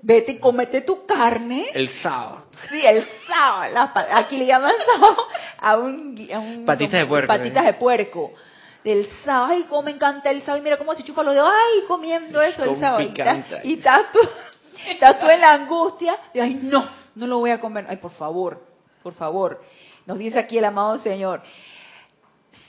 vete 0.03 0.33
y 0.33 0.39
comete 0.39 0.83
tu 0.83 1.07
carne. 1.07 1.71
El 1.73 1.89
sábado. 1.89 2.45
Sí, 2.69 2.85
el 2.85 3.07
sábado, 3.27 3.91
aquí 4.13 4.37
le 4.37 4.45
llaman 4.45 4.75
sábado 4.87 5.17
a 5.57 5.77
un... 5.79 6.29
A 6.31 6.39
un 6.39 6.67
patitas 6.67 7.01
de 7.01 7.07
puerco. 7.07 7.27
Patitas 7.27 7.65
de 7.65 7.73
puerco. 7.73 8.33
Del 8.85 9.09
sábado, 9.25 9.55
ay, 9.55 9.65
cómo 9.71 9.81
me 9.81 9.93
encanta 9.93 10.31
el 10.31 10.43
sábado, 10.43 10.59
y 10.59 10.63
mira 10.65 10.77
cómo 10.77 10.95
se 10.95 11.05
chupa 11.05 11.23
los 11.23 11.33
dedos, 11.33 11.51
ay, 11.51 11.87
comiendo 11.89 12.43
eso 12.43 12.65
el 12.65 12.79
sábado. 12.79 13.01
Y 13.65 13.73
estás 13.79 14.13
tú, 14.13 14.19
estás 14.91 15.19
tú 15.19 15.27
en 15.27 15.41
la 15.41 15.55
angustia, 15.55 16.19
y 16.35 16.41
ay, 16.41 16.61
no, 16.65 16.87
no 17.19 17.27
lo 17.27 17.39
voy 17.39 17.51
a 17.51 17.61
comer. 17.61 17.87
Ay, 17.89 17.99
por 17.99 18.13
favor, 18.13 18.65
por 19.03 19.15
favor. 19.15 19.63
Nos 20.07 20.19
dice 20.19 20.39
aquí 20.39 20.59
el 20.59 20.65
amado 20.65 20.99
Señor, 20.99 21.43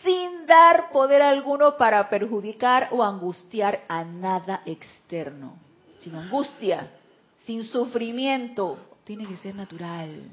sin 0.04 0.46
dar 0.46 0.92
poder 0.92 1.22
alguno 1.22 1.78
para 1.78 2.10
perjudicar 2.10 2.90
o 2.92 3.04
angustiar 3.04 3.84
a 3.88 4.04
nada 4.04 4.62
externo. 4.66 5.58
Sin 6.00 6.16
angustia, 6.16 6.92
sin 7.46 7.64
sufrimiento. 7.64 8.78
Tiene 9.04 9.26
que 9.26 9.38
ser 9.38 9.56
natural 9.56 10.32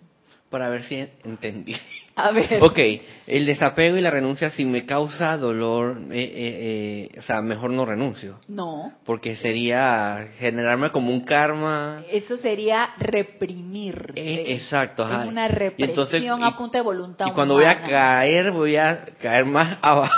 para 0.51 0.69
ver 0.69 0.83
si 0.85 1.09
entendí. 1.25 1.77
A 2.19 2.31
ver. 2.31 2.61
Ok, 2.63 2.79
el 3.27 3.45
desapego 3.45 3.99
y 3.99 4.01
la 4.01 4.11
renuncia 4.11 4.51
si 4.51 4.65
me 4.65 4.87
causa 4.87 5.37
dolor, 5.37 5.99
eh, 6.11 6.15
eh, 6.15 7.11
eh, 7.13 7.19
o 7.19 7.23
sea, 7.23 7.43
mejor 7.43 7.69
no 7.73 7.85
renuncio. 7.85 8.39
No. 8.49 8.95
Porque 9.05 9.37
sería 9.37 10.27
generarme 10.39 10.89
como 10.93 11.13
un 11.13 11.27
karma. 11.27 12.05
Eso 12.11 12.39
sería 12.39 12.95
reprimir. 12.97 14.13
exacto. 14.15 15.05
Ajá. 15.05 15.25
Es 15.25 15.29
una 15.29 15.49
represión 15.49 16.43
a 16.43 16.57
punta 16.57 16.79
de 16.79 16.85
voluntad. 16.85 17.27
Y 17.27 17.33
cuando 17.33 17.53
voy 17.53 17.67
a 17.67 17.83
caer, 17.83 18.51
voy 18.51 18.77
a 18.77 19.05
caer 19.21 19.45
más 19.45 19.77
abajo. 19.83 20.15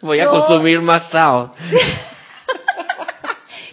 voy 0.00 0.20
a 0.20 0.26
consumir 0.26 0.80
más 0.80 1.02
sao. 1.10 1.52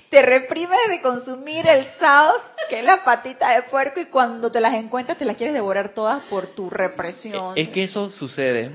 te 0.10 0.22
reprimes 0.22 0.78
de 0.90 1.02
consumir 1.02 1.68
el 1.68 1.86
saos, 2.00 2.42
que 2.70 2.80
es 2.80 2.86
la 2.86 3.04
patita 3.04 3.52
de 3.56 3.64
puerco, 3.64 4.00
y 4.00 4.06
cuando 4.06 4.52
te 4.52 4.62
las 4.62 4.74
encuentras 4.74 5.18
te 5.18 5.26
las 5.26 5.38
quieres 5.38 5.54
devorar 5.54 5.94
todas 5.94 6.24
por 6.26 6.48
tu 6.48 6.70
represión. 6.70 7.54
Es 7.56 7.70
que 7.70 7.84
eso 7.84 8.10
sucede 8.12 8.72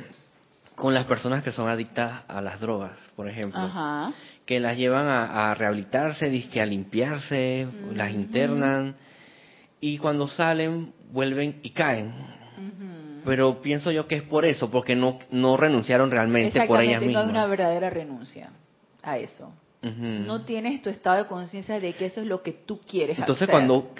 con 0.75 0.95
las 0.95 1.07
personas 1.07 1.43
que 1.43 1.53
son 1.53 1.69
adictas 1.69 2.23
a 2.29 2.41
las 2.41 2.61
drogas, 2.61 2.93
por 3.17 3.29
ejemplo. 3.29 3.61
Que 4.45 4.61
las 4.61 4.77
llevan 4.77 5.07
a, 5.07 5.55
rehabilitarse, 5.55 6.27
a 6.61 6.67
limpiarse, 6.67 7.69
las 7.95 8.11
internan, 8.11 8.97
y 9.81 9.99
cuando 9.99 10.29
salen 10.29 10.93
vuelven 11.11 11.61
y 11.63 11.71
caen. 11.71 12.15
Pero 13.25 13.63
pienso 13.63 13.93
yo 13.93 14.09
que 14.09 14.17
es 14.17 14.23
por 14.23 14.45
eso, 14.45 14.71
porque 14.71 14.97
no, 14.97 15.19
no 15.31 15.57
renunciaron 15.57 16.11
realmente 16.11 16.61
por 16.67 16.83
ellas 16.83 17.01
mismas. 17.01 17.25
No 17.25 17.31
hay 17.31 17.37
una 17.37 17.47
verdadera 17.47 17.89
renuncia 17.89 18.51
a 19.03 19.19
eso. 19.19 19.53
No 19.83 20.45
tienes 20.45 20.81
tu 20.81 20.91
estado 20.91 21.25
de 21.25 21.27
conciencia 21.27 21.81
de 21.81 21.93
que 21.93 22.07
eso 22.07 22.21
es 22.21 22.27
lo 22.29 22.43
que 22.43 22.53
tú 22.53 22.79
quieres 22.79 23.19
Entonces, 23.19 23.49
cuando 23.49 23.93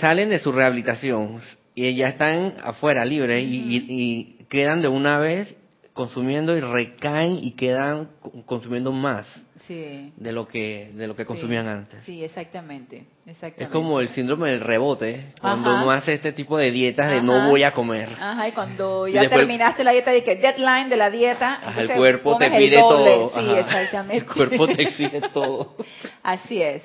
salen 0.00 0.30
de 0.30 0.40
su 0.40 0.50
rehabilitación 0.50 1.40
y 1.74 1.94
ya 1.94 2.08
están 2.08 2.54
afuera 2.62 3.04
libres 3.04 3.44
y, 3.46 4.38
quedan 4.48 4.80
de 4.82 4.88
una 4.88 5.18
vez 5.18 5.54
consumiendo 5.92 6.56
y 6.56 6.60
recaen 6.60 7.38
y 7.42 7.52
quedan 7.52 8.10
consumiendo 8.46 8.92
más 8.92 9.26
de 9.68 10.32
lo 10.32 10.48
que 10.48 10.90
de 10.94 11.06
lo 11.06 11.14
que 11.14 11.24
consumían 11.24 11.68
antes. 11.68 12.00
Sí, 12.04 12.24
exactamente, 12.24 13.04
exactamente. 13.26 13.64
Es 13.64 13.68
como 13.68 14.00
el 14.00 14.08
síndrome 14.08 14.50
del 14.50 14.60
rebote, 14.60 15.32
cuando 15.40 15.72
uno 15.72 15.90
hace 15.90 16.14
este 16.14 16.32
tipo 16.32 16.58
de 16.58 16.70
dietas 16.70 17.10
de 17.10 17.22
no 17.22 17.48
voy 17.48 17.62
a 17.62 17.72
comer. 17.72 18.08
Ajá, 18.18 18.48
y 18.48 18.52
cuando 18.52 19.06
ya 19.06 19.28
terminaste 19.28 19.84
la 19.84 19.92
dieta, 19.92 20.10
de 20.10 20.24
que 20.24 20.36
deadline 20.36 20.88
de 20.88 20.96
la 20.96 21.10
dieta, 21.10 21.60
el 21.76 21.88
cuerpo 21.92 22.36
te 22.36 22.50
pide 22.50 22.78
todo. 22.80 23.30
Sí, 23.30 23.50
exactamente. 23.58 24.16
El 24.16 24.26
cuerpo 24.26 24.66
te 24.68 24.82
exige 24.82 25.20
todo. 25.32 25.76
Así 26.22 26.60
es. 26.60 26.82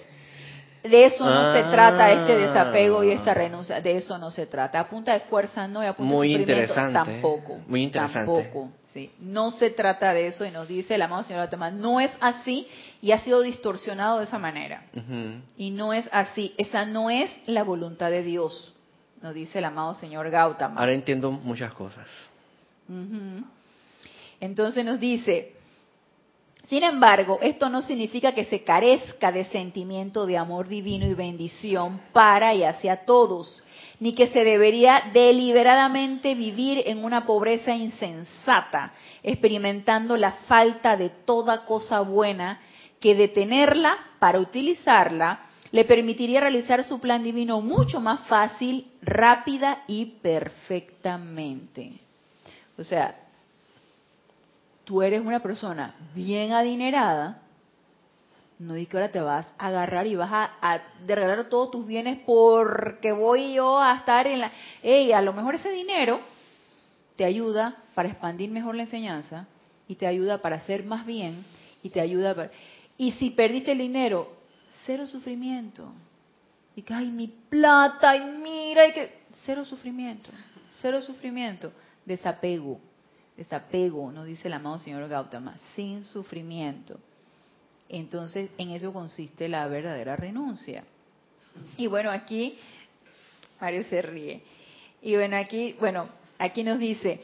De 0.89 1.05
eso 1.05 1.25
no 1.25 1.53
se 1.53 1.63
trata 1.63 2.11
este 2.11 2.33
Ah. 2.33 2.37
desapego 2.37 3.03
y 3.03 3.11
esta 3.11 3.33
renuncia, 3.33 3.81
de 3.81 3.97
eso 3.97 4.17
no 4.17 4.29
se 4.31 4.45
trata. 4.45 4.79
A 4.79 4.87
punta 4.89 5.13
de 5.13 5.21
fuerza 5.21 5.67
no 5.67 5.83
y 5.83 5.87
a 5.87 5.93
punta 5.93 6.13
Muy 6.13 6.33
de 6.33 6.39
interesante, 6.41 6.93
tampoco. 6.93 7.57
muy 7.67 7.83
interesante. 7.83 8.43
Tampoco, 8.43 8.69
sí. 8.85 9.11
No 9.19 9.51
se 9.51 9.71
trata 9.71 10.13
de 10.13 10.27
eso 10.27 10.45
y 10.45 10.51
nos 10.51 10.67
dice 10.67 10.95
el 10.95 11.01
amado 11.01 11.23
señor 11.23 11.41
Gautama, 11.41 11.71
no 11.71 11.99
es 11.99 12.11
así 12.21 12.67
y 13.01 13.11
ha 13.11 13.19
sido 13.19 13.41
distorsionado 13.41 14.19
de 14.19 14.25
esa 14.25 14.37
manera. 14.39 14.83
Y 15.57 15.71
no 15.71 15.93
es 15.93 16.07
así, 16.11 16.53
esa 16.57 16.85
no 16.85 17.09
es 17.09 17.29
la 17.47 17.63
voluntad 17.63 18.09
de 18.11 18.21
Dios, 18.23 18.73
nos 19.21 19.33
dice 19.33 19.59
el 19.59 19.65
amado 19.65 19.95
señor 19.95 20.29
Gautama. 20.29 20.79
Ahora 20.79 20.93
entiendo 20.93 21.31
muchas 21.31 21.73
cosas. 21.73 22.05
Entonces 24.39 24.85
nos 24.85 24.99
dice, 24.99 25.54
sin 26.69 26.83
embargo, 26.83 27.39
esto 27.41 27.69
no 27.69 27.81
significa 27.81 28.33
que 28.33 28.45
se 28.45 28.63
carezca 28.63 29.31
de 29.31 29.45
sentimiento 29.45 30.25
de 30.25 30.37
amor 30.37 30.67
divino 30.67 31.05
y 31.05 31.13
bendición 31.13 32.01
para 32.11 32.53
y 32.53 32.63
hacia 32.63 33.05
todos, 33.05 33.63
ni 33.99 34.13
que 34.13 34.27
se 34.27 34.43
debería 34.43 35.11
deliberadamente 35.13 36.33
vivir 36.35 36.83
en 36.85 37.03
una 37.03 37.25
pobreza 37.25 37.73
insensata, 37.73 38.93
experimentando 39.23 40.17
la 40.17 40.31
falta 40.31 40.97
de 40.97 41.09
toda 41.09 41.65
cosa 41.65 42.01
buena, 42.01 42.59
que 42.99 43.15
detenerla 43.15 43.97
para 44.19 44.39
utilizarla 44.39 45.41
le 45.71 45.83
permitiría 45.83 46.39
realizar 46.39 46.83
su 46.85 46.99
plan 46.99 47.21
divino 47.21 47.59
mucho 47.59 47.99
más 47.99 48.21
fácil, 48.27 48.87
rápida 49.01 49.83
y 49.87 50.05
perfectamente. 50.21 51.99
O 52.77 52.83
sea, 52.83 53.24
tú 54.85 55.01
eres 55.01 55.21
una 55.21 55.41
persona 55.41 55.95
bien 56.13 56.53
adinerada, 56.53 57.41
no 58.57 58.73
di 58.73 58.85
que 58.85 58.95
ahora 58.95 59.11
te 59.11 59.19
vas 59.19 59.45
a 59.57 59.67
agarrar 59.67 60.07
y 60.07 60.15
vas 60.15 60.31
a, 60.31 60.51
a 60.61 61.49
todos 61.49 61.71
tus 61.71 61.85
bienes 61.85 62.19
porque 62.25 63.11
voy 63.11 63.55
yo 63.55 63.81
a 63.81 63.95
estar 63.95 64.27
en 64.27 64.39
la... 64.39 64.51
Ey, 64.81 65.11
a 65.11 65.21
lo 65.21 65.33
mejor 65.33 65.55
ese 65.55 65.71
dinero 65.71 66.21
te 67.17 67.25
ayuda 67.25 67.75
para 67.93 68.07
expandir 68.09 68.49
mejor 68.49 68.75
la 68.75 68.83
enseñanza 68.83 69.47
y 69.87 69.95
te 69.95 70.07
ayuda 70.07 70.37
para 70.41 70.57
hacer 70.57 70.85
más 70.85 71.05
bien 71.05 71.43
y 71.83 71.89
te 71.89 71.99
ayuda 71.99 72.33
para... 72.33 72.51
Y 72.97 73.11
si 73.13 73.31
perdiste 73.31 73.73
el 73.73 73.79
dinero, 73.79 74.31
cero 74.85 75.05
sufrimiento. 75.05 75.91
Y 76.77 76.81
que, 76.81 76.93
ay, 76.93 77.07
mi 77.07 77.27
plata, 77.27 78.15
y 78.15 78.21
mira, 78.21 78.87
y 78.87 78.93
que... 78.93 79.25
Cero 79.45 79.65
sufrimiento, 79.65 80.31
cero 80.81 81.01
sufrimiento. 81.01 81.71
Desapego, 82.05 82.79
desapego, 83.37 84.11
nos 84.11 84.25
dice 84.25 84.47
el 84.47 84.53
amado 84.53 84.79
señor 84.79 85.07
Gautama, 85.07 85.57
sin 85.75 86.05
sufrimiento. 86.05 86.97
Entonces, 87.89 88.49
en 88.57 88.71
eso 88.71 88.93
consiste 88.93 89.47
la 89.47 89.67
verdadera 89.67 90.15
renuncia. 90.15 90.83
Y 91.77 91.87
bueno, 91.87 92.11
aquí, 92.11 92.57
Mario 93.59 93.83
se 93.83 94.01
ríe. 94.01 94.41
Y 95.01 95.15
bueno, 95.15 95.37
aquí, 95.37 95.75
bueno, 95.79 96.07
aquí 96.39 96.63
nos 96.63 96.79
dice, 96.79 97.21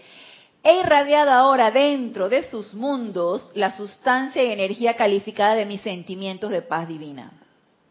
he 0.63 0.79
irradiado 0.81 1.31
ahora 1.31 1.71
dentro 1.71 2.29
de 2.29 2.43
sus 2.43 2.73
mundos 2.73 3.51
la 3.55 3.71
sustancia 3.71 4.43
y 4.43 4.51
energía 4.51 4.95
calificada 4.95 5.55
de 5.55 5.65
mis 5.65 5.81
sentimientos 5.81 6.51
de 6.51 6.61
paz 6.61 6.88
divina. 6.88 7.31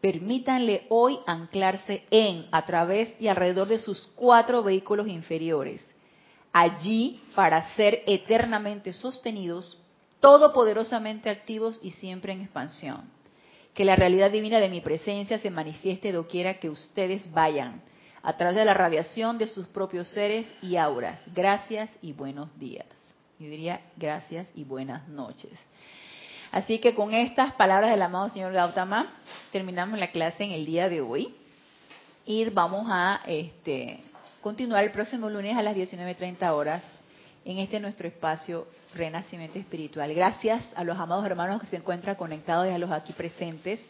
Permítanle 0.01 0.87
hoy 0.89 1.19
anclarse 1.27 2.05
en, 2.11 2.47
a 2.53 2.65
través 2.65 3.15
y 3.21 3.29
alrededor 3.29 3.69
de 3.69 3.79
sus 3.79 4.07
cuatro 4.15 4.63
vehículos 4.63 5.09
inferiores, 5.09 5.85
allí 6.53 7.23
para 7.35 7.75
ser 7.75 8.03
eternamente 8.07 8.93
sostenidos, 8.93 9.79
todopoderosamente 10.21 11.31
activos 11.31 11.79
y 11.83 11.93
siempre 11.93 12.33
en 12.33 12.43
expansión. 12.43 13.11
Que 13.75 13.85
la 13.85 13.97
realidad 13.97 14.31
divina 14.31 14.59
de 14.59 14.69
mi 14.69 14.81
presencia 14.81 15.39
se 15.39 15.51
manifieste 15.51 16.13
doquiera 16.13 16.59
que 16.59 16.71
ustedes 16.71 17.31
vayan, 17.33 17.83
a 18.23 18.37
través 18.37 18.57
de 18.57 18.65
la 18.65 18.75
radiación 18.75 19.39
de 19.39 19.47
sus 19.47 19.67
propios 19.69 20.09
seres 20.09 20.47
y 20.61 20.77
auras. 20.77 21.21
Gracias 21.35 21.91
y 22.03 22.13
buenos 22.13 22.57
días. 22.59 22.87
Yo 23.39 23.47
diría 23.49 23.81
gracias 23.97 24.47
y 24.55 24.65
buenas 24.65 25.09
noches. 25.09 25.53
Así 26.53 26.79
que 26.79 26.95
con 26.95 27.15
estas 27.15 27.55
palabras 27.55 27.91
del 27.91 28.03
amado 28.03 28.29
señor 28.29 28.53
Gautama 28.53 29.07
terminamos 29.53 29.99
la 29.99 30.09
clase 30.09 30.45
en 30.45 30.51
el 30.51 30.67
día 30.67 30.89
de 30.89 31.01
hoy 31.01 31.35
y 32.27 32.45
vamos 32.51 32.87
a 32.91 33.23
este, 33.27 34.03
continuar 34.41 34.85
el 34.85 34.91
próximo 34.91 35.29
lunes 35.29 35.57
a 35.57 35.63
las 35.63 35.77
19.30 35.77 36.51
horas 36.53 36.83
en 37.45 37.59
este 37.59 37.79
nuestro 37.79 38.09
espacio 38.09 38.67
Renacimiento 38.95 39.59
Espiritual. 39.59 40.13
Gracias 40.15 40.67
a 40.75 40.83
los 40.83 40.97
amados 40.99 41.25
hermanos 41.27 41.61
que 41.61 41.67
se 41.67 41.77
encuentran 41.77 42.17
conectados 42.17 42.67
y 42.67 42.71
a 42.71 42.79
los 42.79 42.91
aquí 42.91 43.13
presentes. 43.13 43.81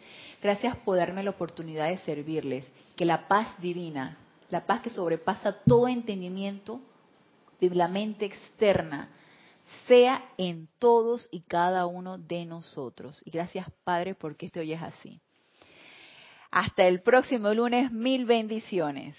Gracias 0.42 0.76
por 0.78 0.96
darme 0.96 1.22
la 1.22 1.30
oportunidad 1.30 1.88
de 1.88 1.98
servirles. 1.98 2.66
Que 2.96 3.04
la 3.04 3.28
paz 3.28 3.48
divina, 3.60 4.18
la 4.50 4.66
paz 4.66 4.82
que 4.82 4.90
sobrepasa 4.90 5.52
todo 5.66 5.88
entendimiento 5.88 6.80
de 7.60 7.70
la 7.70 7.88
mente 7.88 8.24
externa, 8.24 9.08
sea 9.86 10.30
en 10.36 10.68
todos 10.78 11.28
y 11.30 11.42
cada 11.42 11.86
uno 11.86 12.18
de 12.18 12.44
nosotros. 12.44 13.22
Y 13.24 13.30
gracias 13.30 13.66
Padre 13.84 14.14
porque 14.14 14.46
esto 14.46 14.60
hoy 14.60 14.72
es 14.72 14.82
así. 14.82 15.20
Hasta 16.50 16.84
el 16.86 17.02
próximo 17.02 17.54
lunes, 17.54 17.92
mil 17.92 18.26
bendiciones. 18.26 19.14